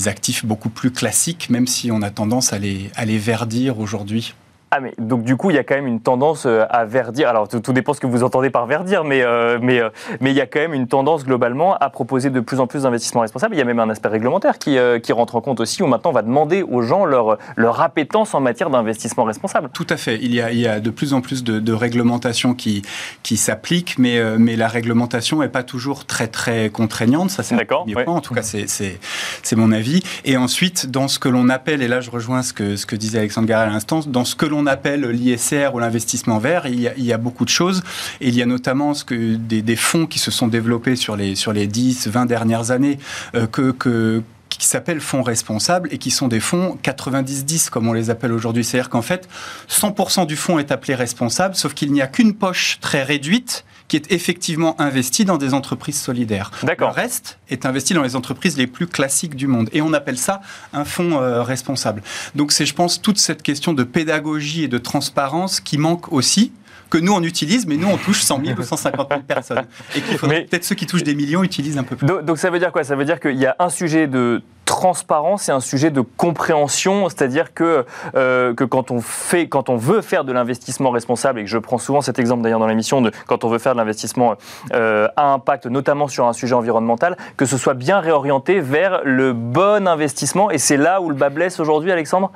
actifs 0.07 0.45
beaucoup 0.45 0.71
plus 0.71 0.91
classiques, 0.91 1.51
même 1.51 1.69
si 1.69 1.93
on 1.93 2.03
a 2.03 2.11
tendance 2.11 2.53
à 2.53 2.59
les 2.59 3.19
verdir 3.19 3.79
aujourd'hui. 3.79 4.35
Ah 4.73 4.79
mais 4.79 4.95
donc 4.99 5.25
du 5.25 5.37
coup 5.37 5.51
il 5.51 5.57
y 5.57 5.59
a 5.59 5.65
quand 5.65 5.75
même 5.75 5.89
une 5.89 6.01
tendance 6.01 6.47
euh, 6.47 6.65
à 6.71 6.85
verdir. 6.85 7.29
Alors 7.29 7.49
tout, 7.49 7.73
dépend 7.73 7.93
ce 7.93 7.99
que 7.99 8.07
vous 8.07 8.23
entendez 8.23 8.51
par 8.51 8.67
verdir, 8.67 9.03
mais 9.03 9.21
euh, 9.23 9.59
mais 9.61 9.81
euh, 9.81 9.91
mais 10.21 10.31
il 10.31 10.37
y 10.37 10.41
a 10.41 10.47
quand 10.47 10.61
même 10.61 10.75
une 10.75 10.87
tendance 10.87 11.25
globalement 11.25 11.75
à 11.75 11.91
proposer 11.91 12.31
de 12.31 12.39
plus 12.39 12.61
en 12.61 12.69
plus 12.69 12.85
d'investissements 12.85 13.23
responsables. 13.23 13.57
Il 13.57 13.59
y 13.59 13.63
a 13.63 13.65
même 13.65 13.81
un 13.81 13.91
aspect 13.91 14.09
réglementaire 14.11 14.59
qui, 14.59 14.79
qui 15.03 15.13
rentre 15.13 15.35
en 15.35 15.41
compte 15.41 15.59
aussi 15.59 15.83
où 15.83 15.89
maintenant 15.89 16.11
on 16.11 16.13
va 16.15 16.23
demander 16.23 16.63
aux 16.63 16.83
gens 16.83 17.05
leur 17.05 17.37
leur 17.57 17.81
appétence 17.81 18.33
en 18.33 18.41
matière 18.41 18.71
d'investissement 18.71 19.25
responsable. 19.25 19.71
Tout 19.73 19.89
à 19.91 19.97
fait. 19.97 20.21
Il 20.23 20.33
y 20.33 20.41
a 20.41 20.53
il 20.53 20.61
y 20.61 20.69
a 20.69 20.79
de 20.79 20.91
plus 20.91 21.15
en 21.15 21.21
plus 21.21 21.43
de, 21.43 21.59
de 21.59 21.73
réglementations 21.73 22.55
qui 22.55 22.83
qui 23.25 23.37
s'appliquent, 23.37 23.99
mais 23.99 24.21
mais 24.39 24.55
la 24.55 24.69
réglementation 24.69 25.43
est 25.43 25.49
pas 25.49 25.65
toujours 25.65 26.05
très 26.05 26.29
très 26.29 26.71
contraignante. 26.71 27.31
Ça 27.31 27.43
c'est 27.43 27.57
point. 27.65 27.85
En 28.07 28.21
tout 28.21 28.35
cas 28.35 28.43
c'est 28.43 28.69
c'est 28.69 29.01
c'est 29.43 29.57
mon 29.57 29.73
avis. 29.73 30.01
Et 30.25 30.37
ensuite 30.37 30.89
dans 30.89 31.09
ce 31.09 31.19
que 31.19 31.29
l'on 31.29 31.49
appelle 31.49 31.83
et 31.83 31.89
là 31.89 32.01
je 32.01 32.13
rejoins 32.13 32.45
ce 32.45 32.53
que 32.53 32.77
ce 32.77 32.87
que 32.87 32.95
disait 32.95 33.19
Alexandre 33.19 33.49
Garret 33.49 33.67
à 33.67 33.71
l'instant, 33.71 33.99
dans 34.07 34.25
ce 34.25 34.37
que 34.37 34.47
l'on 34.47 34.60
on 34.61 34.67
appelle 34.67 35.09
l'ISR 35.09 35.71
ou 35.75 35.79
l'investissement 35.79 36.39
vert, 36.39 36.67
il 36.67 36.81
y, 36.81 37.13
a, 37.13 37.19
beaucoup 37.19 37.45
de 37.45 37.51
choses. 37.51 37.83
Et 38.21 38.29
il 38.29 38.35
y 38.35 38.43
a 38.43 38.47
notamment 38.47 38.95
ce 38.95 39.05
que 39.05 39.37
des, 39.37 39.77
fonds 39.77 40.07
qui 40.07 40.19
se 40.19 40.31
sont 40.31 40.49
développés 40.49 40.97
sur 40.97 41.17
les, 41.17 41.35
sur 41.35 41.53
les 41.53 41.67
10, 41.67 42.09
20 42.09 42.27
dernières 42.27 42.71
années 42.71 42.99
euh, 43.35 43.47
que, 43.47 44.23
qui 44.49 44.67
s'appellent 44.67 45.01
fonds 45.01 45.23
responsables 45.23 45.89
et 45.93 45.99
qui 45.99 46.11
sont 46.11 46.29
des 46.29 46.41
fonds 46.41 46.79
90-10, 46.83 47.71
comme 47.71 47.89
on 47.89 47.93
les 47.93 48.11
appelle 48.11 48.33
aujourd'hui. 48.33 48.65
C'est-à-dire 48.65 48.91
qu'en 48.91 49.03
fait, 49.03 49.29
100% 49.71 50.27
du 50.27 50.37
fonds 50.37 50.59
est 50.59 50.71
appelé 50.71 50.95
responsable, 50.95 51.55
sauf 51.55 51.73
qu'il 51.73 51.93
n'y 51.93 52.03
a 52.03 52.07
qu'une 52.07 52.35
poche 52.35 52.79
très 52.81 53.03
réduite 53.03 53.65
qui 53.91 53.97
est 53.97 54.13
effectivement 54.13 54.81
investi 54.81 55.25
dans 55.25 55.37
des 55.37 55.53
entreprises 55.53 56.01
solidaires. 56.01 56.53
Le 56.63 56.85
reste 56.87 57.41
est 57.51 57.67
investi 57.67 57.93
dans 57.93 58.05
les 58.05 58.15
entreprises 58.15 58.57
les 58.57 58.69
plus 58.69 58.87
classiques 58.87 59.35
du 59.35 59.49
monde. 59.49 59.69
Et 59.73 59.83
on 59.83 59.93
appelle 59.93 60.17
ça 60.17 60.41
un 60.73 60.85
fonds 60.85 61.21
euh, 61.21 61.43
responsable. 61.43 62.05
Donc 62.37 62.53
c'est, 62.53 62.67
je 62.67 62.75
pense, 62.75 63.03
toute 63.03 63.19
cette 63.19 63.43
question 63.43 63.73
de 63.73 63.83
pédagogie 63.83 64.63
et 64.63 64.69
de 64.69 64.79
transparence 64.79 65.59
qui 65.59 65.77
manque 65.77 66.13
aussi 66.13 66.53
que 66.91 66.99
nous 66.99 67.13
on 67.13 67.23
utilise, 67.23 67.67
mais 67.67 67.77
nous 67.77 67.89
on 67.89 67.97
touche 67.97 68.23
100 68.23 68.45
000 68.45 68.59
ou 68.59 68.63
150 68.65 69.09
000 69.09 69.23
personnes. 69.23 69.65
Et 69.95 70.01
qu'il 70.01 70.19
faudrait 70.19 70.43
peut-être 70.43 70.65
ceux 70.65 70.75
qui 70.75 70.87
touchent 70.87 71.05
des 71.05 71.15
millions 71.15 71.43
utilisent 71.43 71.79
un 71.79 71.85
peu 71.85 71.97
plus. 71.97 72.07
Donc, 72.07 72.25
donc 72.25 72.39
ça 72.39 72.51
veut 72.51 72.59
dire 72.59 72.73
quoi? 72.73 72.85
Ça 72.85 72.97
veut 72.97 73.05
dire 73.05 73.21
qu'il 73.21 73.37
y 73.37 73.47
a 73.47 73.57
un 73.59 73.71
sujet 73.71 74.07
de 74.07 74.43
transparence 74.71 75.49
et 75.49 75.53
un 75.53 75.61
sujet 75.61 75.91
de 75.91 76.01
compréhension, 76.01 77.09
c'est-à-dire 77.09 77.55
que, 77.55 77.85
euh, 78.15 78.55
que 78.55 78.63
quand, 78.63 78.93
on 78.93 79.01
fait, 79.01 79.49
quand 79.49 79.69
on 79.69 79.77
veut 79.77 80.01
faire 80.01 80.23
de 80.23 80.33
l'investissement 80.33 80.91
responsable, 80.91 81.41
et 81.41 81.45
que 81.45 81.51
je 81.51 81.59
prends 81.59 81.79
souvent 81.79 82.03
cet 82.03 82.21
exemple 82.21 82.43
d'ailleurs 82.43 82.61
dans 82.61 82.69
l'émission, 82.69 83.03
de 83.03 83.11
quand 83.27 83.43
on 83.43 83.49
veut 83.49 83.59
faire 83.59 83.73
de 83.73 83.79
l'investissement 83.79 84.37
euh, 84.73 85.09
à 85.17 85.33
impact, 85.33 85.67
notamment 85.67 86.07
sur 86.07 86.29
un 86.29 86.33
sujet 86.33 86.55
environnemental, 86.55 87.17
que 87.37 87.47
ce 87.47 87.59
soit 87.59 87.75
bien 87.75 87.99
réorienté 87.99 88.61
vers 88.61 89.01
le 89.05 89.33
bon 89.33 89.89
investissement. 89.89 90.53
Et 90.53 90.59
c'est 90.59 90.77
là 90.77 91.01
où 91.01 91.09
le 91.09 91.17
bas 91.17 91.31
blesse 91.31 91.59
aujourd'hui, 91.59 91.91
Alexandre? 91.91 92.31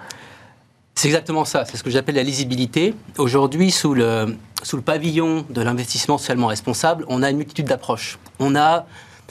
C'est 0.95 1.09
exactement 1.09 1.45
ça, 1.45 1.65
c'est 1.65 1.77
ce 1.77 1.83
que 1.83 1.91
j'appelle 1.91 2.15
la 2.15 2.23
lisibilité. 2.23 2.95
Aujourd'hui, 3.19 3.71
sous 3.71 3.95
le, 3.95 4.37
sous 4.63 4.77
le 4.77 4.83
pavillon 4.83 5.45
de 5.51 5.61
l'investissement 5.61 6.19
socialement 6.19 6.47
responsable, 6.47 7.05
on 7.09 7.23
a 7.23 7.31
une 7.31 7.39
multitude 7.39 7.67
d'approches. 7.67 8.19
On 8.39 8.55
a 8.55 8.87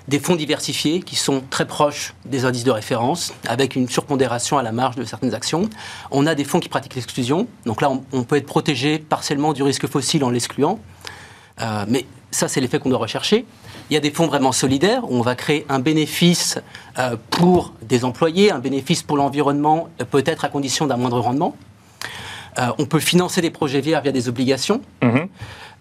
des 0.10 0.20
fonds 0.20 0.36
diversifiés 0.36 1.00
qui 1.00 1.16
sont 1.16 1.42
très 1.50 1.66
proches 1.66 2.14
des 2.26 2.44
indices 2.44 2.66
de 2.66 2.72
référence, 2.72 3.34
avec 3.48 3.76
une 3.76 3.88
surpondération 3.88 4.58
à 4.58 4.64
la 4.64 4.74
marge 4.74 4.98
de 4.98 5.06
certaines 5.06 5.34
actions. 5.34 5.70
On 6.12 6.28
a 6.28 6.36
des 6.36 6.44
fonds 6.44 6.60
qui 6.60 6.68
pratiquent 6.68 6.96
l'exclusion, 6.96 7.48
donc 7.66 7.82
là 7.82 7.90
on, 8.12 8.24
peut 8.24 8.36
être 8.36 8.46
protégé 8.46 9.00
partiellement 9.00 9.54
du 9.54 9.64
risque 9.64 9.88
fossile 9.88 10.26
en 10.26 10.30
l'excluant, 10.30 10.80
euh, 11.62 11.86
mais 11.88 12.06
ça 12.32 12.50
c'est 12.50 12.60
l'effet 12.60 12.80
qu'on 12.80 12.90
doit 12.90 13.00
rechercher. 13.00 13.46
Il 13.94 13.96
y 13.96 13.98
a 13.98 14.02
des 14.02 14.10
fonds 14.10 14.26
vraiment 14.26 14.52
solidaires 14.52 15.04
où 15.04 15.18
on 15.18 15.22
va 15.22 15.36
créer 15.36 15.68
un 15.70 15.78
bénéfice 15.78 16.58
euh, 16.98 17.16
pour 17.30 17.76
des 17.84 18.06
employés, 18.06 18.52
un 18.52 18.58
bénéfice 18.58 19.04
pour 19.04 19.18
l'environnement, 19.18 19.88
euh, 20.02 20.04
peut-être 20.04 20.46
à 20.46 20.50
condition 20.50 20.88
d'un 20.88 20.98
moindre 20.98 21.20
rendement. 21.20 21.56
on 22.80 22.88
peut 22.88 23.00
financer 23.00 23.40
des 23.40 23.52
projets 23.52 23.82
verts 23.82 24.02
via 24.02 24.12
des 24.12 24.30
obligations. 24.30 24.82
Mhm. 25.04 25.28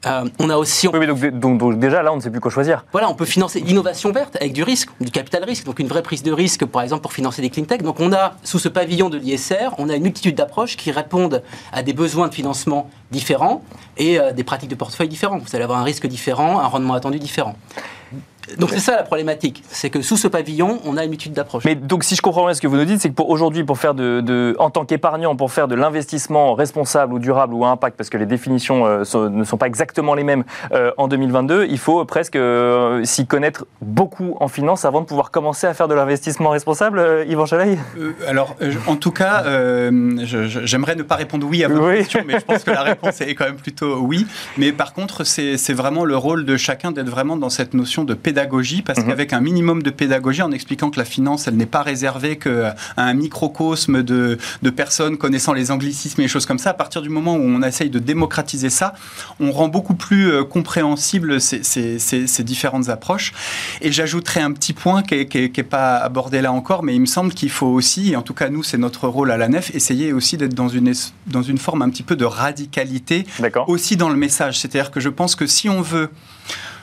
Euh, 0.07 0.25
on 0.39 0.51
a 0.51 0.57
aussi. 0.57 0.89
Oui, 0.89 0.99
mais 0.99 1.07
donc, 1.07 1.79
déjà 1.79 2.03
là, 2.03 2.13
on 2.13 2.17
ne 2.17 2.21
sait 2.21 2.31
plus 2.31 2.41
quoi 2.41 2.51
choisir. 2.51 2.85
Voilà, 2.93 3.09
on 3.09 3.15
peut 3.15 3.25
financer 3.25 3.61
l'innovation 3.61 4.11
verte 4.13 4.37
avec 4.37 4.53
du 4.53 4.63
risque, 4.63 4.91
du 5.01 5.11
capital 5.11 5.45
risque, 5.45 5.65
donc 5.65 5.79
une 5.79 5.87
vraie 5.87 6.03
prise 6.03 6.23
de 6.23 6.33
risque, 6.33 6.65
par 6.65 6.83
exemple, 6.83 7.03
pour 7.03 7.13
financer 7.13 7.41
des 7.43 7.51
clean 7.51 7.65
tech. 7.65 7.83
Donc 7.83 8.01
on 8.01 8.13
a, 8.13 8.35
sous 8.43 8.59
ce 8.59 8.69
pavillon 8.69 9.11
de 9.11 9.19
l'ISR, 9.19 9.75
on 9.79 9.89
a 9.89 9.95
une 9.95 10.03
multitude 10.03 10.35
d'approches 10.35 10.77
qui 10.77 10.91
répondent 10.91 11.43
à 11.73 11.83
des 11.83 11.93
besoins 11.93 12.29
de 12.29 12.35
financement 12.35 12.91
différents 13.11 13.63
et 13.97 14.19
euh, 14.19 14.33
des 14.33 14.45
pratiques 14.45 14.71
de 14.71 14.75
portefeuille 14.75 15.09
différents. 15.09 15.39
Vous 15.39 15.55
allez 15.55 15.65
avoir 15.65 15.79
un 15.79 15.85
risque 15.85 16.07
différent, 16.07 16.59
un 16.59 16.67
rendement 16.67 16.95
attendu 16.95 17.19
différent. 17.19 17.55
Donc 18.59 18.71
c'est 18.71 18.81
ça 18.81 18.97
la 18.97 19.03
problématique, 19.03 19.63
c'est 19.69 19.91
que 19.91 20.03
sous 20.03 20.17
ce 20.17 20.29
pavillon, 20.29 20.81
on 20.85 20.97
a 20.97 21.05
une 21.05 21.13
étude 21.13 21.33
d'approche. 21.33 21.65
Mais 21.65 21.75
donc 21.75 22.05
si 22.05 22.15
je 22.15 22.23
comprends 22.23 22.45
bien 22.45 22.55
ce 22.55 22.61
que 22.61 22.67
vous 22.67 22.77
nous 22.77 22.85
dites, 22.85 23.01
c'est 23.01 23.09
que 23.09 23.15
pour 23.15 23.31
aujourd'hui, 23.31 23.65
pour 23.65 23.79
faire 23.79 23.95
de, 23.95 24.55
en 24.59 24.71
tant 24.71 24.85
qu'épargnant, 24.85 25.37
pour 25.37 25.53
faire 25.53 25.69
de 25.69 25.75
l'investissement 25.75 26.55
responsable 26.55 27.15
ou 27.15 27.19
durable 27.19 27.55
ou 27.55 27.65
à 27.65 27.69
impact, 27.69 27.97
parce 27.97 28.11
que 28.11 28.19
les 28.19 28.27
définitions 28.27 28.87
euh, 28.87 29.29
ne 29.29 29.45
sont 29.45 29.57
pas 29.57 29.67
exactement 29.67 30.15
les 30.15 30.25
mêmes 30.25 30.45
euh, 30.73 30.93
en 30.97 31.09
2022, 31.09 31.67
il 31.69 31.79
faut 31.79 32.05
presque 32.05 32.37
euh, 32.37 33.05
s'y 33.05 33.27
connaître 33.27 33.67
beaucoup 33.81 34.37
en 34.41 34.49
finance 34.49 34.85
avant 34.85 35.01
de 35.01 35.07
pouvoir 35.07 35.31
commencer 35.31 35.67
à 35.67 35.75
faire 35.75 35.89
de 35.89 35.95
l'investissement 35.95 36.51
responsable, 36.51 37.25
Yvan 37.29 37.47
Chaleil 37.47 37.79
Alors 38.27 38.57
en 38.87 38.97
tout 38.97 39.13
cas, 39.13 39.45
j'aimerais 40.23 40.97
ne 40.97 41.03
pas 41.03 41.17
répondre 41.17 41.47
oui 41.49 41.65
à 41.65 41.69
votre 41.69 41.93
question, 41.93 42.21
mais 42.27 42.39
je 42.39 42.45
pense 42.45 42.65
que 42.65 42.71
la 42.71 42.83
réponse 42.83 43.21
est 43.21 43.35
quand 43.35 43.45
même 43.45 43.57
plutôt 43.57 43.99
oui. 43.99 44.27
Mais 44.57 44.73
par 44.73 44.93
contre, 44.93 45.25
c'est 45.25 45.73
vraiment 45.73 46.05
le 46.05 46.17
rôle 46.17 46.45
de 46.45 46.57
chacun 46.57 46.93
d'être 46.93 47.09
vraiment 47.09 47.37
dans 47.37 47.51
cette 47.51 47.75
notion 47.75 48.05
de 48.05 48.15
pédagogie 48.15 48.42
pédagogie, 48.43 48.83
parce 48.83 48.99
mhm. 48.99 49.07
qu'avec 49.07 49.33
un 49.33 49.41
minimum 49.41 49.83
de 49.83 49.91
pédagogie, 49.91 50.43
en 50.43 50.51
expliquant 50.51 50.91
que 50.91 50.99
la 50.99 51.05
finance, 51.05 51.47
elle 51.47 51.57
n'est 51.57 51.67
pas 51.67 51.83
réservée 51.83 52.37
qu'à 52.37 52.75
un 52.97 53.15
microcosme 53.15 54.03
de, 54.03 54.39
de, 54.63 54.71
personnes 54.71 55.17
connaissant 55.17 55.53
les 55.53 55.71
anglicismes 55.71 56.21
et 56.21 56.25
les 56.25 56.29
choses 56.29 56.47
comme 56.47 56.59
ça, 56.59 56.71
à 56.71 56.75
partir 56.75 57.03
du 57.03 57.09
moment 57.09 57.37
où 57.37 57.43
on 57.43 57.63
essaye 57.63 57.91
de 57.91 57.99
démocratiser 57.99 58.71
ça, 58.71 58.95
on 59.39 59.53
rend 59.53 59.69
beaucoup 59.69 59.95
plus 59.95 60.33
euh, 60.33 60.45
compréhensible 60.45 61.41
ces, 61.41 61.63
ces, 61.63 61.99
ces, 61.99 62.45
différentes 62.45 62.89
approches. 62.89 63.33
Et 63.81 63.93
j'ajouterai 63.93 64.41
un 64.41 64.53
petit 64.53 64.73
point 64.73 65.03
qui 65.03 65.29
n'est 65.35 65.63
pas 65.63 65.99
abordé 65.99 66.41
là 66.41 66.53
encore, 66.53 66.83
mais 66.83 66.95
il 66.95 67.01
me 67.01 67.07
semble 67.07 67.33
qu'il 67.33 67.51
faut 67.51 67.67
aussi, 67.67 68.13
et 68.13 68.17
en 68.17 68.23
tout 68.23 68.35
cas 68.35 68.49
nous, 68.49 68.63
c'est 68.63 68.79
notre 68.79 69.07
rôle 69.07 69.31
à 69.31 69.37
la 69.37 69.49
nef, 69.49 69.73
essayer 69.75 70.13
aussi 70.13 70.37
d'être 70.37 70.55
dans 70.55 70.69
une, 70.69 70.93
dans 71.27 71.43
une 71.43 71.59
forme 71.59 71.83
un 71.83 71.91
petit 71.91 72.03
peu 72.03 72.17
de 72.17 72.25
radicalité, 72.25 73.25
aussi 73.69 73.97
dans 73.97 74.09
le 74.09 74.17
message. 74.17 74.59
C'est-à-dire 74.59 74.91
que 74.91 75.01
je 75.01 75.09
pense 75.09 75.37
que 75.37 75.47
si 75.47 75.69
on 75.69 75.81
veut 75.81 76.11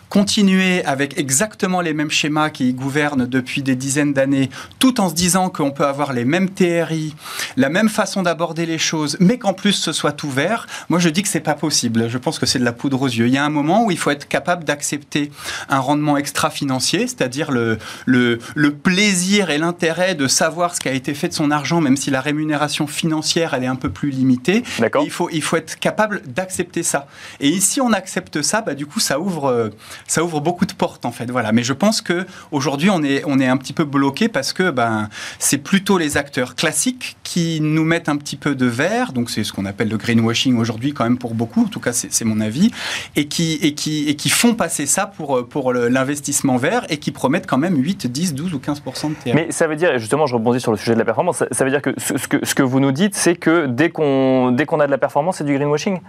continuer 0.09 0.83
avec 0.85 1.17
exactement 1.17 1.81
les 1.81 1.93
mêmes 1.93 2.09
schémas 2.09 2.49
qui 2.49 2.73
gouvernent 2.73 3.27
depuis 3.27 3.61
des 3.61 3.75
dizaines 3.75 4.13
d'années, 4.13 4.49
tout 4.79 4.99
en 4.99 5.09
se 5.09 5.13
disant 5.13 5.49
qu'on 5.49 5.71
peut 5.71 5.85
avoir 5.85 6.13
les 6.13 6.25
mêmes 6.25 6.49
TRI, 6.49 7.15
la 7.57 7.69
même 7.69 7.89
façon 7.89 8.23
d'aborder 8.23 8.65
les 8.65 8.79
choses, 8.79 9.17
mais 9.19 9.37
qu'en 9.37 9.53
plus 9.53 9.73
ce 9.73 9.91
soit 9.91 10.23
ouvert, 10.23 10.67
moi 10.89 10.99
je 10.99 11.09
dis 11.09 11.21
que 11.21 11.29
c'est 11.29 11.39
pas 11.39 11.53
possible. 11.53 12.09
Je 12.09 12.17
pense 12.17 12.39
que 12.39 12.45
c'est 12.45 12.59
de 12.59 12.65
la 12.65 12.73
poudre 12.73 13.03
aux 13.03 13.07
yeux. 13.07 13.27
Il 13.27 13.33
y 13.33 13.37
a 13.37 13.45
un 13.45 13.49
moment 13.49 13.85
où 13.85 13.91
il 13.91 13.97
faut 13.97 14.09
être 14.09 14.27
capable 14.27 14.63
d'accepter 14.63 15.31
un 15.69 15.79
rendement 15.79 16.17
extra-financier, 16.17 17.01
c'est-à-dire 17.01 17.51
le, 17.51 17.77
le, 18.05 18.39
le, 18.55 18.73
plaisir 18.73 19.49
et 19.49 19.57
l'intérêt 19.57 20.15
de 20.15 20.27
savoir 20.27 20.75
ce 20.75 20.79
qui 20.79 20.89
a 20.89 20.93
été 20.93 21.13
fait 21.13 21.27
de 21.27 21.33
son 21.33 21.51
argent, 21.51 21.81
même 21.81 21.97
si 21.97 22.09
la 22.09 22.21
rémunération 22.21 22.87
financière 22.87 23.53
elle 23.53 23.63
est 23.63 23.67
un 23.67 23.75
peu 23.75 23.89
plus 23.89 24.09
limitée. 24.09 24.63
Il 25.03 25.11
faut, 25.11 25.29
il 25.31 25.41
faut 25.41 25.57
être 25.57 25.77
capable 25.79 26.21
d'accepter 26.25 26.81
ça. 26.81 27.07
Et 27.39 27.49
ici 27.49 27.81
on 27.81 27.93
accepte 27.93 28.41
ça, 28.41 28.61
bah, 28.61 28.73
du 28.73 28.85
coup 28.85 28.99
ça 28.99 29.19
ouvre 29.19 29.45
euh, 29.45 29.69
ça 30.07 30.23
ouvre 30.23 30.41
beaucoup 30.41 30.65
de 30.65 30.73
portes 30.73 31.05
en 31.05 31.11
fait. 31.11 31.29
Voilà. 31.29 31.51
Mais 31.51 31.63
je 31.63 31.73
pense 31.73 32.01
que 32.01 32.25
aujourd'hui 32.51 32.89
on 32.89 33.03
est, 33.03 33.23
on 33.25 33.39
est 33.39 33.47
un 33.47 33.57
petit 33.57 33.73
peu 33.73 33.85
bloqué 33.85 34.27
parce 34.27 34.53
que 34.53 34.71
ben, 34.71 35.09
c'est 35.37 35.57
plutôt 35.57 35.97
les 35.97 36.17
acteurs 36.17 36.55
classiques 36.55 37.17
qui 37.23 37.61
nous 37.61 37.83
mettent 37.83 38.09
un 38.09 38.17
petit 38.17 38.35
peu 38.35 38.55
de 38.55 38.65
verre, 38.65 39.13
donc 39.13 39.29
c'est 39.29 39.43
ce 39.43 39.53
qu'on 39.53 39.65
appelle 39.65 39.89
le 39.89 39.97
greenwashing 39.97 40.57
aujourd'hui 40.57 40.93
quand 40.93 41.03
même 41.03 41.17
pour 41.17 41.33
beaucoup, 41.35 41.63
en 41.63 41.67
tout 41.67 41.79
cas 41.79 41.93
c'est 41.93 42.25
mon 42.25 42.39
avis, 42.39 42.71
et 43.15 43.27
qui, 43.27 43.53
et, 43.61 43.73
qui, 43.73 44.09
et 44.09 44.15
qui 44.15 44.29
font 44.29 44.55
passer 44.55 44.85
ça 44.85 45.05
pour, 45.05 45.47
pour 45.47 45.73
l'investissement 45.73 46.57
vert 46.57 46.85
et 46.89 46.97
qui 46.97 47.11
promettent 47.11 47.47
quand 47.47 47.57
même 47.57 47.75
8, 47.77 48.07
10, 48.07 48.33
12 48.33 48.53
ou 48.53 48.57
15% 48.57 49.09
de 49.09 49.13
TR. 49.15 49.35
Mais 49.35 49.51
ça 49.51 49.67
veut 49.67 49.75
dire, 49.75 49.97
justement 49.99 50.25
je 50.25 50.35
rebondis 50.35 50.59
sur 50.59 50.71
le 50.71 50.77
sujet 50.77 50.93
de 50.93 50.99
la 50.99 51.05
performance, 51.05 51.43
ça, 51.51 51.63
veut 51.63 51.71
dire 51.71 51.81
que 51.81 51.93
ce, 51.97 52.13
que 52.27 52.43
ce 52.43 52.55
que 52.55 52.63
vous 52.63 52.79
nous 52.79 52.91
dites 52.91 53.15
c'est 53.15 53.35
que 53.35 53.67
dès 53.67 53.89
qu'on 53.89 54.55
qu'on 54.67 54.79
a 54.79 54.85
de 54.85 54.91
la 54.91 54.97
performance 54.97 55.37
c'est 55.37 55.43
du 55.43 55.55
greenwashing? 55.55 55.99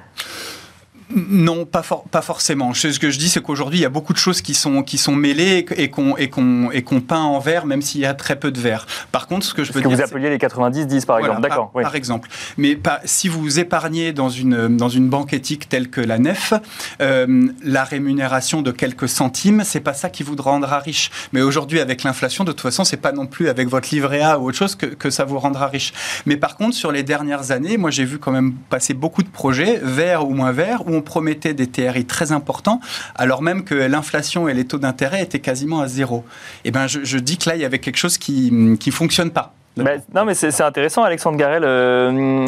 Non, 1.14 1.64
pas, 1.64 1.82
pas 2.10 2.22
forcément. 2.22 2.74
Ce 2.74 2.98
que 2.98 3.10
je 3.10 3.18
dis, 3.18 3.28
c'est 3.28 3.42
qu'aujourd'hui, 3.42 3.78
il 3.78 3.82
y 3.82 3.86
a 3.86 3.90
beaucoup 3.90 4.12
de 4.12 4.18
choses 4.18 4.42
qui 4.42 4.54
sont, 4.54 4.82
qui 4.82 4.98
sont 4.98 5.14
mêlées 5.14 5.66
et 5.76 5.90
qu'on 5.90 6.16
et 6.16 6.82
peint 7.00 7.22
en 7.22 7.38
vert, 7.38 7.66
même 7.66 7.82
s'il 7.82 8.00
y 8.00 8.06
a 8.06 8.14
très 8.14 8.36
peu 8.36 8.50
de 8.50 8.60
vert. 8.60 8.86
Par 9.12 9.26
contre, 9.26 9.46
ce 9.46 9.54
que 9.54 9.64
je 9.64 9.72
veux 9.72 9.80
ce 9.80 9.84
que 9.84 9.92
vous 9.92 10.00
appeliez 10.00 10.30
les 10.30 10.38
90-10, 10.38 11.06
par 11.06 11.18
exemple. 11.18 11.40
D'accord. 11.40 11.72
Par, 11.72 11.94
exemple. 11.94 12.28
Mais 12.56 12.76
pas, 12.76 13.00
si 13.04 13.28
vous 13.28 13.58
épargnez 13.58 14.12
dans 14.12 14.28
une, 14.28 14.76
dans 14.76 14.88
une 14.88 15.08
banque 15.08 15.32
éthique 15.32 15.68
telle 15.68 15.90
que 15.90 16.00
la 16.00 16.18
NEF, 16.18 16.54
euh, 17.00 17.48
la 17.64 17.84
rémunération 17.84 18.62
de 18.62 18.70
quelques 18.70 19.08
centimes, 19.08 19.62
c'est 19.64 19.80
pas 19.80 19.94
ça 19.94 20.10
qui 20.10 20.22
vous 20.22 20.36
rendra 20.36 20.78
riche. 20.78 21.10
Mais 21.32 21.42
aujourd'hui, 21.42 21.80
avec 21.80 22.02
l'inflation, 22.02 22.44
de 22.44 22.52
toute 22.52 22.60
façon, 22.60 22.84
c'est 22.84 22.96
pas 22.96 23.12
non 23.12 23.26
plus 23.26 23.48
avec 23.48 23.68
votre 23.68 23.88
livret 23.92 24.20
A 24.20 24.38
ou 24.38 24.48
autre 24.48 24.58
chose 24.58 24.74
que, 24.74 24.86
que 24.86 25.10
ça 25.10 25.24
vous 25.24 25.38
rendra 25.38 25.66
riche. 25.66 25.92
Mais 26.26 26.36
par 26.36 26.56
contre, 26.56 26.74
sur 26.76 26.92
les 26.92 27.02
dernières 27.02 27.50
années, 27.50 27.76
moi, 27.76 27.90
j'ai 27.90 28.04
vu 28.04 28.18
quand 28.18 28.32
même 28.32 28.54
passer 28.68 28.94
beaucoup 28.94 29.22
de 29.22 29.28
projets, 29.28 29.80
verts 29.82 30.26
ou 30.26 30.34
moins 30.34 30.52
verts, 30.52 30.86
où 30.86 30.99
promettait 31.00 31.54
des 31.54 31.66
TRI 31.66 32.04
très 32.04 32.32
importants, 32.32 32.80
alors 33.14 33.42
même 33.42 33.64
que 33.64 33.74
l'inflation 33.74 34.48
et 34.48 34.54
les 34.54 34.66
taux 34.66 34.78
d'intérêt 34.78 35.22
étaient 35.22 35.40
quasiment 35.40 35.80
à 35.80 35.88
zéro. 35.88 36.24
Et 36.64 36.68
eh 36.68 36.70
ben, 36.70 36.86
je, 36.86 37.18
dis 37.18 37.38
que 37.38 37.48
là, 37.48 37.56
il 37.56 37.62
y 37.62 37.64
avait 37.64 37.78
quelque 37.78 37.96
chose 37.96 38.18
qui 38.18 38.50
ne 38.52 38.76
fonctionne 38.90 39.30
pas. 39.30 39.54
non, 39.76 40.24
mais 40.24 40.34
c'est 40.34 40.60
intéressant, 40.62 41.02
Alexandre 41.02 41.36
Garel. 41.38 41.62
Euh, 41.64 42.46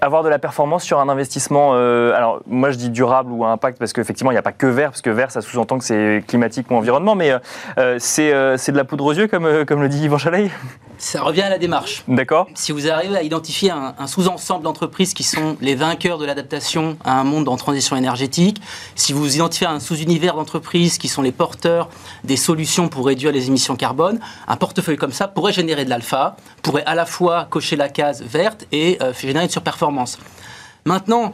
avoir 0.00 0.22
de 0.22 0.28
la 0.28 0.38
performance 0.38 0.84
sur 0.84 0.98
un 1.00 1.08
investissement, 1.08 1.72
euh, 1.74 2.14
alors 2.14 2.40
moi 2.46 2.70
je 2.70 2.76
dis 2.76 2.90
durable 2.90 3.32
ou 3.32 3.44
à 3.44 3.50
impact 3.50 3.78
parce 3.78 3.92
qu'effectivement 3.92 4.30
il 4.30 4.34
n'y 4.34 4.38
a 4.38 4.42
pas 4.42 4.52
que 4.52 4.66
vert, 4.66 4.90
parce 4.90 5.02
que 5.02 5.10
vert 5.10 5.30
ça 5.30 5.42
sous-entend 5.42 5.78
que 5.78 5.84
c'est 5.84 6.24
climatique 6.26 6.70
ou 6.70 6.74
environnement, 6.74 7.14
mais 7.14 7.32
euh, 7.78 7.96
c'est 7.98 8.32
de 8.32 8.76
la 8.76 8.84
poudre 8.84 9.04
aux 9.04 9.12
yeux 9.12 9.28
comme, 9.28 9.64
comme 9.66 9.82
le 9.82 9.88
dit 9.88 10.04
Yvan 10.04 10.18
Chaleil 10.18 10.50
Ça 10.98 11.22
revient 11.22 11.42
à 11.42 11.50
la 11.50 11.58
démarche. 11.58 12.04
D'accord. 12.08 12.46
Si 12.54 12.72
vous 12.72 12.90
arrivez 12.90 13.16
à 13.16 13.22
identifier 13.22 13.70
un, 13.70 14.06
sous-ensemble 14.06 14.64
d'entreprises 14.64 15.14
qui 15.14 15.22
sont 15.22 15.56
les 15.60 15.74
vainqueurs 15.74 16.18
de 16.18 16.24
l'adaptation 16.24 16.96
à 17.04 17.20
un 17.20 17.24
monde 17.24 17.48
en 17.48 17.56
transition 17.56 17.96
énergétique, 17.96 18.60
si 18.94 19.12
vous 19.12 19.34
identifiez 19.34 19.66
un 19.66 19.80
sous-univers 19.80 20.34
d'entreprises 20.34 20.98
qui 20.98 21.08
sont 21.08 21.22
les 21.22 21.32
porteurs 21.32 21.88
des 22.24 22.36
solutions 22.36 22.88
pour 22.88 23.06
réduire 23.06 23.32
les 23.32 23.48
émissions 23.48 23.76
carbone, 23.76 24.20
un 24.48 24.56
portefeuille 24.56 24.96
comme 24.96 25.12
ça 25.12 25.28
pourrait 25.28 25.52
générer 25.52 25.84
de 25.84 25.90
l'alpha, 25.90 26.36
pourrait 26.62 26.84
à 26.86 26.94
la 26.94 27.06
fois 27.06 27.46
cocher 27.50 27.76
la 27.76 27.88
case 27.88 28.22
verte 28.22 28.66
et 28.72 28.98
euh, 29.02 29.12
générer 29.12 29.44
une 29.44 29.50
surperformance 29.50 29.89
Maintenant, 30.84 31.32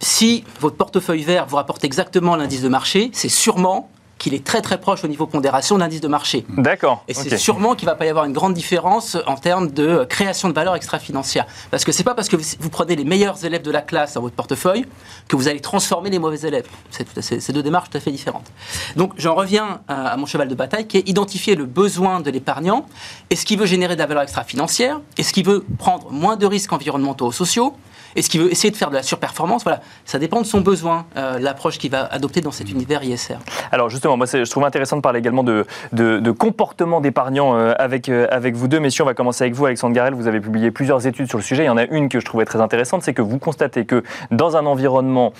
si 0.00 0.44
votre 0.60 0.76
portefeuille 0.76 1.22
vert 1.22 1.46
vous 1.46 1.56
rapporte 1.56 1.84
exactement 1.84 2.36
l'indice 2.36 2.62
de 2.62 2.68
marché, 2.68 3.10
c'est 3.12 3.28
sûrement 3.28 3.88
qu'il 4.18 4.32
est 4.34 4.44
très 4.44 4.62
très 4.62 4.80
proche 4.80 5.04
au 5.04 5.08
niveau 5.08 5.26
pondération 5.26 5.74
de 5.74 5.80
l'indice 5.80 6.00
de 6.00 6.08
marché. 6.08 6.46
D'accord. 6.48 7.04
Et 7.08 7.14
c'est 7.14 7.36
sûrement 7.36 7.74
qu'il 7.74 7.86
ne 7.86 7.92
va 7.92 7.96
pas 7.96 8.06
y 8.06 8.08
avoir 8.08 8.24
une 8.24 8.32
grande 8.32 8.54
différence 8.54 9.16
en 9.26 9.36
termes 9.36 9.70
de 9.70 10.04
création 10.04 10.48
de 10.48 10.54
valeur 10.54 10.76
extra-financière. 10.76 11.46
Parce 11.70 11.84
que 11.84 11.92
ce 11.92 11.98
n'est 11.98 12.04
pas 12.04 12.14
parce 12.14 12.28
que 12.28 12.36
vous 12.36 12.70
prenez 12.70 12.96
les 12.96 13.04
meilleurs 13.04 13.44
élèves 13.44 13.62
de 13.62 13.70
la 13.70 13.82
classe 13.82 14.14
dans 14.14 14.22
votre 14.22 14.34
portefeuille 14.34 14.86
que 15.28 15.36
vous 15.36 15.48
allez 15.48 15.60
transformer 15.60 16.10
les 16.10 16.18
mauvais 16.18 16.40
élèves. 16.46 16.66
C'est 16.90 17.52
deux 17.52 17.62
démarches 17.62 17.90
tout 17.90 17.98
à 17.98 18.00
fait 18.00 18.12
différentes. 18.12 18.50
Donc 18.96 19.12
j'en 19.18 19.34
reviens 19.34 19.80
à, 19.88 20.16
mon 20.16 20.26
cheval 20.26 20.48
de 20.48 20.54
bataille 20.54 20.86
qui 20.86 20.98
est 20.98 21.08
identifier 21.08 21.54
le 21.54 21.66
besoin 21.66 22.20
de 22.20 22.30
l'épargnant. 22.30 22.86
Est-ce 23.30 23.44
qu'il 23.44 23.58
veut 23.58 23.66
générer 23.66 23.94
de 23.94 24.00
la 24.00 24.06
valeur 24.06 24.22
extra-financière? 24.22 25.00
Est-ce 25.18 25.32
qu'il 25.32 25.44
veut 25.44 25.64
prendre 25.78 26.10
moins 26.10 26.36
de 26.36 26.46
risques 26.46 26.72
environnementaux 26.72 27.26
ou 27.26 27.32
sociaux? 27.32 27.74
Est-ce 28.16 28.30
qu'il 28.30 28.40
veut 28.40 28.50
essayer 28.50 28.70
de 28.70 28.76
faire 28.76 28.90
de 28.90 28.94
la 28.94 29.02
surperformance 29.02 29.64
Voilà, 29.64 29.80
ça 30.04 30.18
dépend 30.18 30.40
de 30.40 30.46
son 30.46 30.60
besoin, 30.60 31.06
euh, 31.16 31.38
l'approche 31.38 31.78
qu'il 31.78 31.90
va 31.90 32.04
adopter 32.06 32.40
dans 32.40 32.50
cet 32.50 32.70
univers 32.70 33.02
ISR. 33.02 33.36
Alors 33.72 33.88
justement, 33.88 34.16
moi 34.16 34.26
je 34.26 34.48
trouve 34.50 34.64
intéressant 34.64 34.96
de 34.96 35.02
parler 35.02 35.18
également 35.18 35.42
de, 35.42 36.30
comportement 36.32 37.00
d'épargnants 37.00 37.56
euh, 37.56 37.72
avec, 37.78 38.08
euh, 38.08 38.26
avec 38.30 38.54
vous 38.54 38.68
deux. 38.68 38.80
Messieurs, 38.80 39.04
on 39.04 39.06
va 39.06 39.14
commencer 39.14 39.44
avec 39.44 39.54
vous, 39.54 39.66
Alexandre 39.66 39.94
Garel. 39.94 40.14
Vous 40.14 40.26
avez 40.26 40.40
publié 40.40 40.70
plusieurs 40.70 41.06
études 41.06 41.28
sur 41.28 41.38
le 41.38 41.44
sujet. 41.44 41.64
Il 41.64 41.66
y 41.66 41.70
en 41.70 41.76
a 41.76 41.84
une 41.84 42.08
que 42.08 42.20
je 42.20 42.24
trouvais 42.24 42.44
très 42.44 42.60
intéressante, 42.60 43.02
c'est 43.02 43.14
que 43.14 43.22
vous 43.22 43.38
constatez 43.38 43.84
que 43.84 44.02
dans 44.30 44.56
un 44.56 44.66
environnement 44.66 45.32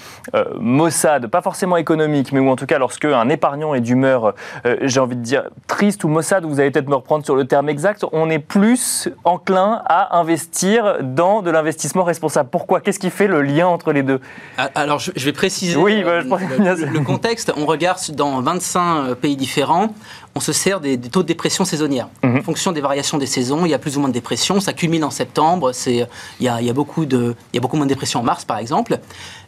maussade, 0.58 1.28
pas 1.28 1.42
forcément 1.42 1.76
économique, 1.76 2.32
mais 2.32 2.40
où 2.40 2.48
en 2.48 2.56
tout 2.56 2.66
cas 2.66 2.78
lorsque 2.78 3.04
un 3.04 3.28
épargnant 3.28 3.74
est 3.74 3.80
d'humeur, 3.80 4.34
j'ai 4.82 5.00
envie 5.00 5.16
de 5.16 5.22
dire, 5.22 5.44
triste 5.66 6.04
ou 6.04 6.08
maussade, 6.08 6.44
vous 6.44 6.60
allez 6.60 6.70
peut-être 6.70 6.88
me 6.88 6.96
reprendre 6.96 7.24
sur 7.24 7.36
le 7.36 7.46
terme 7.46 7.68
exact, 7.68 8.04
on 8.12 8.30
est 8.30 8.38
plus 8.38 9.08
enclin 9.24 9.82
à 9.86 10.18
investir 10.18 10.98
dans 11.02 11.42
de 11.42 11.50
l'investissement 11.50 12.04
responsable. 12.04 12.48
Pourquoi 12.64 12.80
Qu'est-ce 12.80 12.98
qui 12.98 13.10
fait 13.10 13.26
le 13.26 13.42
lien 13.42 13.66
entre 13.66 13.92
les 13.92 14.02
deux? 14.02 14.20
Ah, 14.56 14.70
Alors, 14.74 14.98
je, 14.98 15.10
vais 15.12 15.34
préciser 15.34 15.76
oui, 15.76 16.02
bah, 16.02 16.22
le, 16.22 17.00
contexte. 17.00 17.52
On 17.58 17.66
regarde 17.66 17.98
dans 18.12 18.40
25 18.40 18.80
euh, 18.80 19.14
pays 19.14 19.36
différents. 19.36 19.94
On 20.34 20.40
se 20.40 20.54
sert 20.54 20.80
des, 20.80 20.98
taux 20.98 21.22
de 21.22 21.28
dépression 21.28 21.66
saisonnière. 21.66 22.08
Mhm. 22.22 22.38
En 22.38 22.42
fonction 22.42 22.72
des 22.72 22.80
variations 22.80 23.18
des 23.18 23.26
saisons, 23.26 23.66
il 23.66 23.70
y 23.70 23.74
a 23.74 23.78
plus 23.78 23.98
ou 23.98 24.00
moins 24.00 24.08
de 24.08 24.14
dépression. 24.14 24.60
Ça 24.60 24.72
culmine 24.72 25.04
en 25.04 25.10
septembre. 25.10 25.72
Il 25.86 26.06
y, 26.40 26.48
a, 26.48 26.72
beaucoup 26.72 27.04
de, 27.04 27.36
il 27.52 27.56
y 27.56 27.58
a 27.58 27.60
beaucoup 27.60 27.76
moins 27.76 27.84
de 27.84 27.90
dépression 27.90 28.20
en 28.20 28.22
mars, 28.22 28.46
par 28.46 28.56
exemple. 28.56 28.98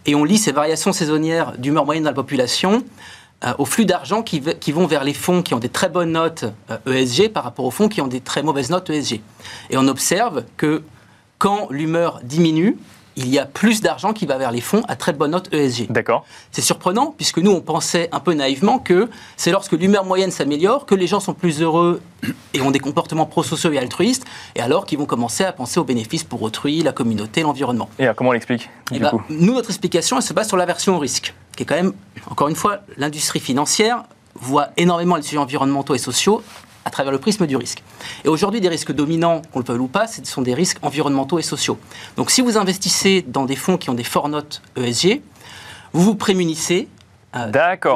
Et 0.05 0.15
on 0.15 0.23
lit 0.23 0.37
ces 0.37 0.53
variations 0.53 0.93
saisonnières 0.93 1.57
d'humeur 1.57 1.87
moyenne 1.87 2.05
dans 2.05 2.11
la 2.11 2.15
population 2.15 2.85
euh, 3.47 3.55
au 3.57 3.65
flux 3.65 3.87
d'argent 3.87 4.23
qui, 4.23 4.43
qui, 4.43 4.73
vont 4.73 4.87
vers 4.87 5.05
les 5.05 5.15
fonds 5.15 5.41
qui 5.41 5.55
ont 5.55 5.59
des 5.59 5.71
très 5.71 5.89
bonnes 5.89 6.13
notes 6.13 6.45
ESG 6.87 7.21
euh, 7.21 7.25
e 7.25 7.29
par 7.29 7.45
rapport 7.45 7.65
aux 7.65 7.71
fonds 7.71 7.89
qui 7.89 8.03
ont 8.03 8.09
des 8.09 8.21
très 8.21 8.43
mauvaises 8.43 8.69
notes 8.69 8.91
ESG. 8.91 9.23
Et 9.71 9.79
on 9.79 9.89
observe 9.89 10.45
que 10.59 10.83
quand 11.39 11.69
l'humeur 11.71 12.21
diminue, 12.23 12.77
il 13.17 13.29
y 13.29 13.39
a 13.39 13.47
plus 13.47 13.81
d'argent 13.81 14.13
qui 14.13 14.27
va 14.27 14.37
vers 14.37 14.51
les 14.51 14.61
fonds 14.61 14.83
à 14.89 14.97
très 14.97 15.13
bonne 15.13 15.31
note 15.31 15.53
ESG. 15.53 15.91
D'accord. 15.91 16.25
C'est 16.53 16.63
surprenant, 16.63 17.15
puisque 17.17 17.39
nous, 17.39 17.51
on 17.51 17.61
pensait 17.61 18.09
un 18.13 18.21
peu 18.21 18.35
naïvement 18.35 18.79
que 18.79 19.09
c'est 19.37 19.51
lorsque 19.51 19.73
l'humeur 19.73 20.05
moyenne 20.05 20.31
s'améliore 20.31 20.87
que 20.87 20.95
les 20.95 21.07
gens 21.07 21.21
sont 21.21 21.35
plus 21.35 21.63
heureux 21.63 22.03
et 22.53 22.61
ont 22.61 22.71
des 22.71 22.79
comportements 22.79 23.27
prosociaux 23.27 23.73
et 23.73 23.79
altruistes, 23.79 24.25
et 24.55 24.61
alors 24.61 24.85
qu'ils 24.85 24.99
vont 24.99 25.07
commencer 25.07 25.45
à 25.45 25.53
penser 25.53 25.81
aux 25.81 25.85
bénéfices 25.85 26.25
pour 26.25 26.43
autrui, 26.43 26.83
la 26.83 26.93
communauté, 26.93 27.43
l'environnement. 27.43 27.89
Et 27.99 28.07
comment 28.15 28.31
on 28.31 28.33
l'explique 28.33 28.69
eh 28.93 28.99
ben, 28.99 29.13
Nous, 29.31 29.55
notre 29.55 29.71
explication, 29.71 30.17
elle 30.17 30.23
se 30.23 30.33
base 30.33 30.49
sur 30.49 30.57
l'aversion 30.57 30.97
au 30.97 30.99
risque, 30.99 31.35
qui 31.57 31.63
est 31.63 31.67
quand 31.67 31.77
même, 31.77 31.93
encore 32.31 32.49
une 32.49 32.57
fois, 32.57 32.81
l'industrie 32.97 33.41
financière 33.41 34.05
voit 34.35 34.69
énormément 34.77 35.17
les 35.17 35.23
sujets 35.23 35.39
environnementaux 35.39 35.95
et 35.95 35.99
sociaux 35.99 36.43
à 36.87 36.91
travers 36.91 37.13
le 37.13 37.19
prisme 37.19 37.47
du 37.47 37.57
risque. 37.57 37.83
Et 38.25 38.29
aujourd'hui, 38.29 38.61
des 38.61 38.69
risques 38.69 38.93
dominants, 38.93 39.43
qu'on 39.53 39.59
le 39.59 39.65
veuille 39.65 39.79
ou 39.79 39.89
pas, 39.89 40.07
ce 40.07 40.25
sont 40.25 40.41
des 40.41 40.55
risques 40.55 40.79
environnementaux 40.83 41.39
et 41.39 41.43
sociaux. 41.43 41.79
Donc 42.17 42.31
si 42.31 42.41
vous 42.41 42.57
investissez 42.57 43.25
dans 43.27 43.45
des 43.45 43.57
fonds 43.57 43.77
qui 43.77 43.91
ont 43.91 43.95
des 43.95 44.05
fortes 44.05 44.31
notes 44.31 44.63
ESG, 44.77 45.21
vous 45.93 46.03
vous 46.03 46.15
prémunissez. 46.15 46.89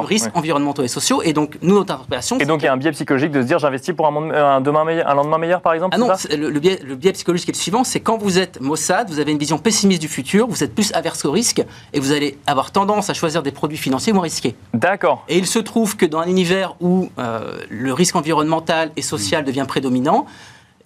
De 0.01 0.07
risques 0.07 0.31
environnementaux 0.35 0.83
et 0.83 0.87
sociaux. 0.87 1.21
Et 1.23 1.33
donc, 1.33 1.57
nous, 1.61 1.75
notre 1.75 1.93
interprétation, 1.93 2.37
Et 2.39 2.45
donc 2.45 2.61
il 2.61 2.65
y 2.65 2.67
a 2.67 2.73
un 2.73 2.77
biais 2.77 2.91
psychologique 2.91 3.31
de 3.31 3.41
se 3.41 3.47
dire 3.47 3.59
j'investis 3.59 3.95
pour 3.95 4.07
un, 4.07 4.11
monde- 4.11 4.31
euh, 4.31 4.55
un 4.57 4.61
demain 4.61 4.83
meilleur, 4.85 5.07
un 5.09 5.15
lendemain 5.15 5.37
meilleur 5.37 5.61
par 5.61 5.73
exemple 5.73 5.95
Ah 5.95 5.99
non, 5.99 6.07
le, 6.37 6.49
le 6.49 6.59
biais, 6.59 6.79
le 6.83 6.95
biais 6.95 7.11
psychologique 7.13 7.49
est 7.49 7.53
le 7.53 7.57
suivant, 7.57 7.83
c'est 7.83 7.99
quand 7.99 8.17
vous 8.17 8.37
êtes 8.39 8.61
Mossad, 8.61 9.09
vous 9.09 9.19
avez 9.19 9.31
une 9.31 9.37
vision 9.39 9.57
pessimiste 9.57 10.01
du 10.01 10.07
futur, 10.07 10.47
vous 10.47 10.63
êtes 10.63 10.73
plus 10.75 10.93
averse 10.93 11.25
au 11.25 11.31
risque, 11.31 11.63
et 11.93 11.99
vous 11.99 12.11
allez 12.11 12.37
avoir 12.47 12.71
tendance 12.71 13.09
à 13.09 13.13
choisir 13.13 13.41
des 13.43 13.51
produits 13.51 13.77
financiers 13.77 14.13
moins 14.13 14.23
risqués. 14.23 14.55
D'accord. 14.73 15.25
Et 15.29 15.37
il 15.37 15.47
se 15.47 15.59
trouve 15.59 15.97
que 15.97 16.05
dans 16.05 16.19
un 16.19 16.27
univers 16.27 16.75
où 16.79 17.09
euh, 17.19 17.59
le 17.69 17.93
risque 17.93 18.15
environnemental 18.15 18.91
et 18.95 19.01
social 19.01 19.43
devient 19.43 19.65
prédominant, 19.67 20.25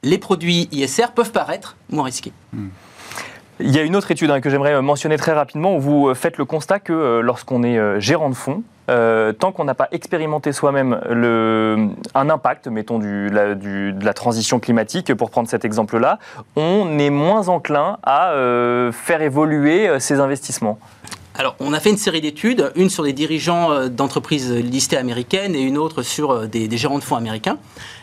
les 0.03 0.17
produits 0.17 0.69
ISR 0.71 1.07
peuvent 1.15 1.31
paraître 1.31 1.75
moins 1.89 2.03
risqués. 2.05 2.31
Il 3.61 3.73
y 3.73 3.79
a 3.79 3.83
une 3.83 3.95
autre 3.95 4.11
étude 4.11 4.29
hein, 4.31 4.41
que 4.41 4.49
j'aimerais 4.49 4.73
euh, 4.73 4.81
mentionner 4.81 5.17
très 5.17 5.31
rapidement 5.31 5.77
où 5.77 5.79
vous 5.79 6.09
euh, 6.09 6.13
faites 6.13 6.37
le 6.37 6.43
constat 6.43 6.79
que 6.79 6.91
euh, 6.91 7.21
lorsqu'on 7.21 7.63
est 7.63 8.01
gérant 8.01 8.29
de 8.29 8.35
fonds, 8.35 8.63
tant 8.87 9.51
qu'on 9.51 9.63
n'a 9.63 9.73
pas 9.73 9.87
expérimenté 9.91 10.51
soi-même 10.51 10.99
un 12.13 12.29
impact, 12.29 12.67
mettons, 12.67 12.99
de 12.99 14.05
la 14.05 14.13
transition 14.13 14.59
climatique, 14.59 15.13
pour 15.15 15.31
prendre 15.31 15.49
cet 15.49 15.65
exemple-là, 15.65 16.19
on 16.55 16.99
est 16.99 17.09
moins 17.09 17.47
enclin 17.47 17.97
à 18.03 18.31
faire 18.91 19.23
évoluer 19.23 19.99
ses 19.99 20.19
investissements. 20.19 20.77
Alors, 21.33 21.55
on 21.59 21.73
a 21.73 21.79
fait 21.79 21.89
une 21.89 21.97
série 21.97 22.21
d'études, 22.21 22.71
une 22.75 22.91
sur 22.91 23.03
des 23.03 23.13
dirigeants 23.13 23.87
d'entreprises 23.87 24.51
listées 24.51 24.97
américaines 24.97 25.55
et 25.55 25.61
une 25.61 25.79
autre 25.79 26.03
sur 26.03 26.47
des, 26.47 26.69
gérants 26.77 26.99
de 26.99 27.03
fonds 27.03 27.15
américains. 27.15 27.57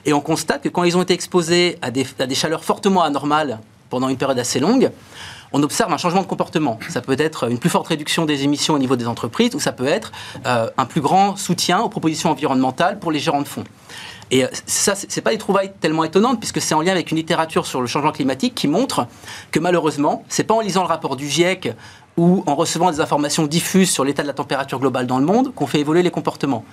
Et 0.04 0.12
on 0.12 0.20
constate 0.20 0.64
que 0.64 0.68
quand 0.68 0.82
ils 0.82 0.96
ont 0.96 1.02
été 1.02 1.14
exposés 1.14 1.78
à 1.80 1.92
des 1.92 2.34
chaleurs 2.34 2.64
fortement 2.64 3.04
anormales 3.04 3.60
pendant 3.88 4.08
une 4.08 4.16
période 4.16 4.38
assez 4.38 4.58
longue, 4.58 4.90
on 5.52 5.62
observe 5.62 5.92
un 5.92 5.98
changement 5.98 6.22
de 6.22 6.26
comportement. 6.26 6.78
Ça 6.88 7.00
peut 7.00 7.16
être 7.18 7.50
une 7.50 7.58
plus 7.58 7.70
forte 7.70 7.88
réduction 7.88 8.24
des 8.24 8.44
émissions 8.44 8.74
au 8.74 8.78
niveau 8.78 8.96
des 8.96 9.06
entreprises 9.06 9.54
ou 9.54 9.60
ça 9.60 9.72
peut 9.72 9.86
être 9.86 10.12
euh, 10.46 10.68
un 10.76 10.86
plus 10.86 11.00
grand 11.00 11.36
soutien 11.36 11.80
aux 11.80 11.88
propositions 11.88 12.30
environnementales 12.30 12.98
pour 12.98 13.12
les 13.12 13.18
gérants 13.18 13.42
de 13.42 13.48
fonds. 13.48 13.64
Et 14.30 14.44
euh, 14.44 14.48
ça, 14.66 14.94
c'est 14.94 15.10
c'est 15.12 15.20
pas 15.20 15.30
des 15.30 15.38
trouvailles 15.38 15.72
tellement 15.80 16.04
étonnantes 16.04 16.38
puisque 16.38 16.60
c'est 16.60 16.74
en 16.74 16.80
lien 16.80 16.92
avec 16.92 17.10
une 17.10 17.18
littérature 17.18 17.66
sur 17.66 17.80
le 17.80 17.86
changement 17.86 18.12
climatique 18.12 18.54
qui 18.54 18.66
montre 18.66 19.06
que 19.50 19.60
malheureusement, 19.60 20.24
c'est 20.28 20.44
pas 20.44 20.54
en 20.54 20.60
lisant 20.60 20.82
le 20.82 20.88
rapport 20.88 21.16
du 21.16 21.28
GIEC 21.28 21.74
ou 22.16 22.42
en 22.46 22.54
recevant 22.54 22.90
des 22.90 23.00
informations 23.00 23.46
diffuses 23.46 23.90
sur 23.90 24.04
l'état 24.04 24.22
de 24.22 24.28
la 24.28 24.34
température 24.34 24.78
globale 24.78 25.06
dans 25.06 25.18
le 25.18 25.24
monde 25.24 25.54
qu'on 25.54 25.66
fait 25.66 25.80
évoluer 25.80 26.02
les 26.02 26.10
comportements. 26.10 26.64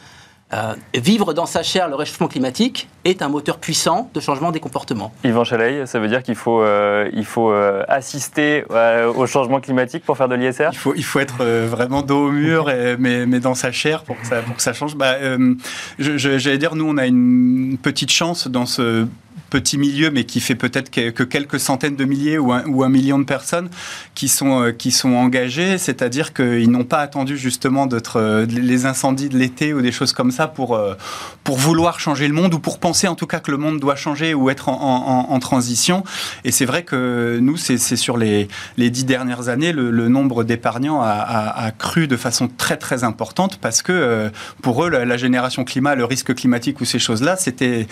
Euh, 0.52 0.74
vivre 0.96 1.34
dans 1.34 1.46
sa 1.46 1.62
chair 1.62 1.88
le 1.90 1.94
réchauffement 1.96 2.28
climatique 2.28 2.88
est 3.06 3.22
un 3.22 3.30
moteur 3.30 3.60
puissant 3.60 4.10
de 4.16 4.20
changement 4.20 4.52
des 4.52 4.60
comportements. 4.60 5.14
Yvan 5.24 5.44
Chaleil, 5.44 5.86
ça 5.88 6.00
veut 6.00 6.08
dire 6.08 6.24
qu'il 6.24 6.34
faut, 6.34 6.62
euh, 6.64 7.08
il 7.14 7.26
faut 7.26 7.52
euh, 7.52 7.84
assister 7.88 8.66
euh, 8.72 9.14
au 9.14 9.28
changement 9.28 9.60
climatique 9.60 10.04
pour 10.04 10.18
faire 10.18 10.28
de 10.28 10.34
l'ISR? 10.34 10.70
Il 10.72 10.78
faut, 10.78 10.94
il 10.96 11.04
faut 11.04 11.20
être 11.20 11.42
euh, 11.42 11.68
vraiment 11.70 12.02
dos 12.02 12.30
au 12.30 12.32
mur, 12.32 12.72
et- 12.72 12.98
mais, 12.98 13.28
mais 13.28 13.40
dans 13.40 13.54
sa 13.54 13.72
chair 13.72 14.02
pour 14.04 14.20
que 14.20 14.26
ça, 14.26 14.42
pour 14.42 14.56
que 14.56 14.62
ça 14.64 14.74
change. 14.74 14.96
Bah, 14.96 15.18
euh, 15.22 15.54
J'allais 16.00 16.58
dire, 16.58 16.74
nous, 16.74 16.88
on 16.90 16.98
a 16.98 17.06
une 17.06 17.78
petite 17.80 18.12
chance 18.12 18.48
dans 18.48 18.66
ce 18.66 19.06
petit 19.50 19.78
milieu, 19.78 20.12
mais 20.12 20.24
qui 20.24 20.40
fait 20.40 20.56
peut-être 20.56 20.90
que, 20.90 21.10
que 21.10 21.24
quelques 21.24 21.60
centaines 21.60 21.96
de 21.96 22.06
milliers 22.06 22.38
ou 22.38 22.54
un, 22.54 22.90
million 22.90 23.20
de 23.20 23.24
personnes 23.24 23.70
qui 24.16 24.28
sont, 24.28 24.62
euh, 24.62 24.72
qui 24.72 24.92
sont 24.92 25.14
engagées, 25.14 25.78
c'est-à-dire 25.78 26.34
qu'ils 26.34 26.70
n'ont 26.70 26.84
pas 26.84 27.00
attendu 27.00 27.38
justement 27.38 27.86
d'être 27.86 28.18
euh, 28.18 28.46
les 28.46 28.86
incendies 28.86 29.30
de 29.30 29.38
l'été 29.38 29.74
ou 29.74 29.82
des 29.82 29.92
choses 29.92 30.14
comme 30.14 30.32
ça 30.32 30.48
pour, 30.48 30.76
euh, 30.76 30.96
pour 31.44 31.58
vouloir 31.58 32.00
changer 32.00 32.28
le 32.28 32.34
monde 32.34 32.54
ou 32.54 32.60
pour 32.60 32.80
penser 32.80 33.08
en 33.08 33.16
tout 33.16 33.28
cas 33.28 33.40
que 33.40 33.52
le 33.52 33.58
monde 33.58 33.80
doit 33.80 33.96
changer 33.96 34.34
ou 34.34 34.50
être 34.50 34.70
en, 34.70 35.40
transition. 35.40 36.04
Et 36.44 36.52
c'est 36.52 36.66
vrai 36.66 36.84
que 36.84 37.40
nous, 37.42 37.56
c'est 37.56 37.78
sur 37.78 38.18
les, 38.18 38.50
dix 38.78 39.06
dernières 39.06 39.48
années, 39.48 39.72
le, 39.72 40.10
nombre 40.10 40.44
d'épargnants 40.44 41.02
a, 41.02 41.72
cru 41.78 42.08
de 42.08 42.18
façon 42.18 42.50
très 42.50 42.76
très 42.76 43.04
importante 43.06 43.58
parce 43.58 43.82
que 43.82 44.30
pour 44.62 44.84
eux, 44.84 44.90
la, 44.90 45.06
la 45.06 45.18
génération 45.18 45.64
climat, 45.64 45.96
le 45.96 46.04
risque 46.04 46.36
climatique 46.36 46.82
ou 46.82 46.86
ces 46.86 47.00
choses-là, 47.00 47.38
c'était 47.38 47.88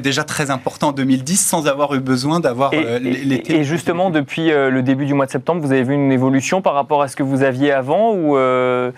déjà 0.00 0.22
très 0.22 0.50
important 0.50 0.91
en 0.92 0.94
2010 0.94 1.36
sans 1.44 1.66
avoir 1.66 1.94
eu 1.94 2.00
besoin 2.00 2.38
d'avoir 2.38 2.72
Et, 2.74 2.84
euh, 2.84 2.98
l'été. 2.98 3.56
et 3.56 3.64
justement, 3.64 4.10
depuis 4.10 4.52
euh, 4.52 4.70
le 4.70 4.82
début 4.82 5.06
du 5.06 5.14
mois 5.14 5.26
de 5.26 5.30
septembre, 5.30 5.60
vous 5.62 5.72
avez 5.72 5.82
vu 5.82 5.94
une 5.94 6.12
évolution 6.12 6.60
par 6.60 6.74
rapport 6.74 7.02
à 7.02 7.08
ce 7.08 7.16
que 7.16 7.22
vous 7.22 7.42
aviez 7.42 7.72
avant 7.72 8.12
ou 8.14 8.36
euh, 8.36 8.90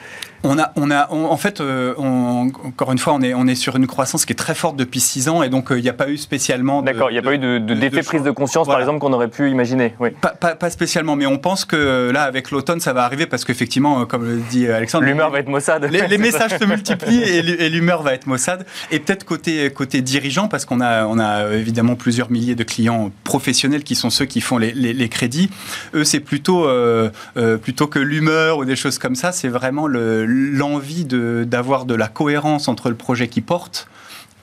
On 0.43 0.59
a, 0.59 0.73
on 0.77 0.91
a, 0.91 1.07
on- 1.11 1.25
en 1.27 1.37
fait, 1.37 1.61
euh, 1.61 1.95
on- 1.97 2.51
encore 2.67 2.91
une 2.93 2.99
fois, 2.99 3.15
on 3.15 3.23
est, 3.23 3.33
on 3.33 3.47
est 3.47 3.55
sur 3.55 3.77
une 3.77 3.87
croissance 3.87 4.25
qui 4.27 4.33
est 4.33 4.37
très 4.37 4.55
forte 4.55 4.77
depuis 4.77 5.01
six 5.01 5.29
ans 5.29 5.43
et 5.43 5.49
donc 5.49 5.71
euh, 5.71 5.79
il 5.79 5.83
n'y 5.83 5.89
a 5.89 5.93
pas 5.95 6.09
eu 6.11 6.17
spécialement. 6.19 6.81
de- 6.83 6.87
D'accord, 6.87 7.11
il 7.11 7.15
n'y 7.15 7.19
a 7.19 7.23
de- 7.23 7.27
pas 7.27 7.35
eu 7.35 7.39
de- 7.39 7.59
de- 7.59 7.75
de- 7.75 7.81
d'effet 7.81 8.01
de 8.01 8.07
prise 8.07 8.23
de 8.23 8.31
conscience, 8.33 8.67
Voilà. 8.67 8.79
par 8.79 8.89
exemple, 8.89 8.99
qu'on 8.99 9.13
aurait 9.15 9.29
pu 9.29 9.49
imaginer. 9.51 9.95
Oui. 10.01 10.11
Pas, 10.21 10.31
pas- 10.31 10.55
pas 10.57 10.69
spécialement, 10.71 11.15
mais 11.17 11.27
on 11.27 11.39
pense 11.39 11.65
que 11.65 11.77
euh, 11.77 12.13
là, 12.13 12.25
avec 12.25 12.51
l'automne, 12.51 12.81
ça 12.81 12.93
va 12.93 13.05
arriver 13.05 13.27
parce 13.27 13.45
qu'effectivement, 13.45 14.01
euh, 14.01 14.05
comme 14.05 14.25
le 14.25 14.37
dit 14.51 14.67
Alexandre, 14.69 15.05
L'humeur 15.05 15.31
va 15.31 15.39
être 15.39 15.49
maussade. 15.49 15.89
les, 15.91 16.07
les 16.09 16.19
messages 16.27 16.59
se 16.59 16.65
multiplient 16.65 17.23
et 17.23 17.41
l'hu- 17.43 17.57
et 17.61 17.69
l'humeur 17.71 18.03
va 18.03 18.13
être 18.15 18.27
maussade. 18.27 18.67
Et 18.91 18.99
peut-être 18.99 19.25
côté, 19.25 19.71
côté 19.71 20.03
dirigeant, 20.03 20.49
parce 20.49 20.65
qu'on 20.67 20.81
a, 20.81 21.07
on 21.07 21.19
a 21.19 21.45
euh, 21.45 21.63
évidemment 21.75 21.97
plusieurs 21.97 22.31
milliers 22.31 22.55
de 22.55 22.63
clients 22.63 23.11
professionnels 23.25 23.83
qui 23.83 23.97
sont 23.97 24.09
ceux 24.11 24.27
qui 24.27 24.41
font 24.41 24.59
les, 24.59 25.09
crédits. 25.09 25.51
Eux, 25.95 26.05
c'est 26.05 26.21
plutôt, 26.21 26.67
euh, 26.69 27.11
euh, 27.37 27.57
plutôt 27.57 27.89
que 27.89 27.99
l'humeur 27.99 28.59
ou 28.59 28.65
des 28.65 28.77
choses 28.77 28.99
comme 28.99 29.17
ça, 29.17 29.33
c'est 29.33 29.49
vraiment 29.49 29.89
le- 29.89 30.25
l'envie 30.25 31.05
de- 31.05 31.45
d'avoir 31.45 31.85
de 31.85 31.95
la 31.97 32.07
cohérence 32.07 32.69
entre 32.69 32.91
le 32.91 32.95
projet 32.95 33.27
qu'ils 33.27 33.43
portent 33.43 33.89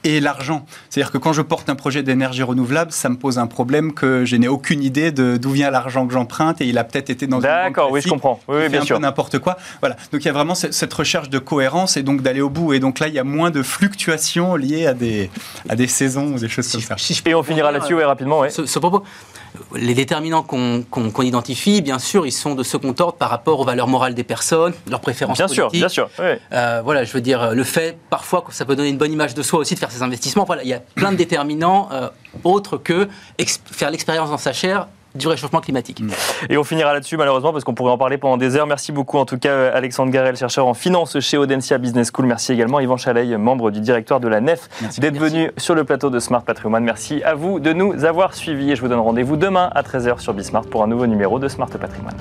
et 0.03 0.19
l'argent. 0.19 0.65
C'est-à-dire 0.89 1.11
que 1.11 1.17
quand 1.17 1.33
je 1.33 1.41
porte 1.41 1.69
un 1.69 1.75
projet 1.75 2.01
d'énergie 2.03 2.43
renouvelable, 2.43 2.91
ça 2.91 3.09
me 3.09 3.15
pose 3.17 3.37
un 3.37 3.47
problème 3.47 3.93
que 3.93 4.25
je 4.25 4.35
n'ai 4.35 4.47
aucune 4.47 4.81
idée 4.83 5.11
de 5.11 5.37
d'où 5.37 5.51
vient 5.51 5.69
l'argent 5.71 6.07
que 6.07 6.13
j'emprunte 6.13 6.59
et 6.61 6.65
il 6.67 6.77
a 6.77 6.83
peut-être 6.83 7.09
été 7.09 7.27
dans 7.27 7.37
une 7.37 7.43
banque 7.43 7.51
D'accord, 7.51 7.91
oui, 7.91 8.01
je 8.01 8.09
comprends. 8.09 8.39
Oui, 8.47 8.57
oui, 8.61 8.69
bien 8.69 8.81
un 8.81 8.85
sûr. 8.85 8.95
peu 8.97 9.01
n'importe 9.01 9.39
quoi. 9.39 9.57
Voilà. 9.79 9.95
Donc 10.11 10.21
il 10.23 10.25
y 10.25 10.29
a 10.29 10.33
vraiment 10.33 10.55
ce- 10.55 10.71
cette 10.71 10.93
recherche 10.93 11.29
de 11.29 11.39
cohérence 11.39 11.97
et 11.97 12.03
donc 12.03 12.21
d'aller 12.21 12.41
au 12.41 12.49
bout. 12.49 12.73
Et 12.73 12.79
donc 12.79 12.99
là, 12.99 13.07
il 13.07 13.13
y 13.13 13.19
a 13.19 13.23
moins 13.23 13.51
de 13.51 13.61
fluctuations 13.61 14.55
liées 14.55 14.87
à 14.87 14.93
des, 14.93 15.29
à 15.69 15.75
des 15.75 15.87
saisons 15.87 16.33
ou 16.33 16.39
des 16.39 16.49
choses 16.49 16.71
comme 16.71 16.81
ça. 16.81 16.95
Si 16.97 17.13
je 17.13 17.21
peux 17.23 17.29
Et 17.29 17.35
on 17.35 17.43
finira 17.43 17.71
là-dessus, 17.71 17.93
oui, 17.93 18.03
rapidement. 18.03 18.39
Ouais. 18.39 18.49
Ce, 18.49 18.65
ce 18.65 18.79
propos, 18.79 19.03
les 19.75 19.93
déterminants 19.93 20.43
qu'on 20.43 21.21
identifie, 21.21 21.81
bien 21.81 21.99
sûr, 21.99 22.25
ils 22.25 22.31
sont 22.31 22.55
de 22.55 22.63
second 22.63 22.95
ordre 22.99 23.13
par 23.17 23.29
rapport 23.29 23.59
aux 23.59 23.65
valeurs 23.65 23.87
morales 23.87 24.13
des 24.13 24.23
personnes, 24.23 24.73
leurs 24.89 25.01
préférences 25.01 25.37
Bien 25.37 25.47
sûr, 25.47 25.65
politiques. 25.67 25.81
bien 25.81 25.89
sûr. 25.89 26.09
oui. 26.19 26.25
Euh, 26.53 26.81
voilà, 26.83 27.03
je 27.03 27.11
veux 27.13 27.21
dire, 27.21 27.53
le 27.53 27.63
fait 27.63 27.97
parfois 28.09 28.41
que 28.41 28.53
ça 28.53 28.65
peut 28.65 28.75
donner 28.75 28.89
une 28.89 28.97
bonne 28.97 29.11
image 29.13 29.33
de 29.33 29.41
soi 29.43 29.59
aussi 29.59 29.75
de 29.75 29.79
faire 29.79 29.91
ses 29.91 30.03
investissements. 30.03 30.43
Voilà, 30.45 30.63
il 30.63 30.69
y 30.69 30.73
a 30.73 30.79
plein 30.79 31.11
de 31.11 31.17
déterminants 31.17 31.89
euh, 31.91 32.09
autres 32.43 32.77
que 32.77 33.07
faire 33.71 33.91
l'expérience 33.91 34.29
dans 34.29 34.37
sa 34.37 34.53
chair 34.53 34.87
du 35.15 35.27
réchauffement 35.27 35.61
climatique. 35.61 36.03
Et 36.49 36.57
on 36.57 36.63
finira 36.63 36.93
là-dessus, 36.93 37.17
malheureusement, 37.17 37.51
parce 37.51 37.63
qu'on 37.63 37.73
pourrait 37.73 37.91
en 37.91 37.97
parler 37.97 38.17
pendant 38.17 38.37
des 38.37 38.55
heures. 38.55 38.67
Merci 38.67 38.91
beaucoup, 38.91 39.17
en 39.17 39.25
tout 39.25 39.37
cas, 39.37 39.49
euh, 39.49 39.71
Alexandre 39.75 40.11
Garel, 40.11 40.35
chercheur 40.35 40.67
en 40.67 40.73
finance 40.73 41.19
chez 41.19 41.37
Audencia 41.37 41.77
Business 41.77 42.11
School. 42.13 42.25
Merci 42.25 42.53
également, 42.53 42.79
Yvan 42.79 42.97
Chaleil, 42.97 43.35
membre 43.37 43.71
du 43.71 43.79
directoire 43.81 44.19
de 44.19 44.27
la 44.27 44.41
NEF, 44.41 44.69
d'être 44.99 45.17
venu 45.17 45.51
sur 45.57 45.75
le 45.75 45.83
plateau 45.83 46.09
de 46.09 46.19
Smart 46.19 46.43
Patrimoine. 46.43 46.83
Merci 46.83 47.21
à 47.23 47.35
vous 47.35 47.59
de 47.59 47.73
nous 47.73 48.05
avoir 48.05 48.33
suivis 48.33 48.71
et 48.71 48.75
je 48.75 48.81
vous 48.81 48.87
donne 48.87 48.99
rendez-vous 48.99 49.37
demain 49.37 49.69
à 49.73 49.81
13h 49.81 50.19
sur 50.19 50.33
Bismart 50.33 50.65
pour 50.65 50.83
un 50.83 50.87
nouveau 50.87 51.07
numéro 51.07 51.39
de 51.39 51.47
Smart 51.47 51.69
Patrimoine. 51.69 52.17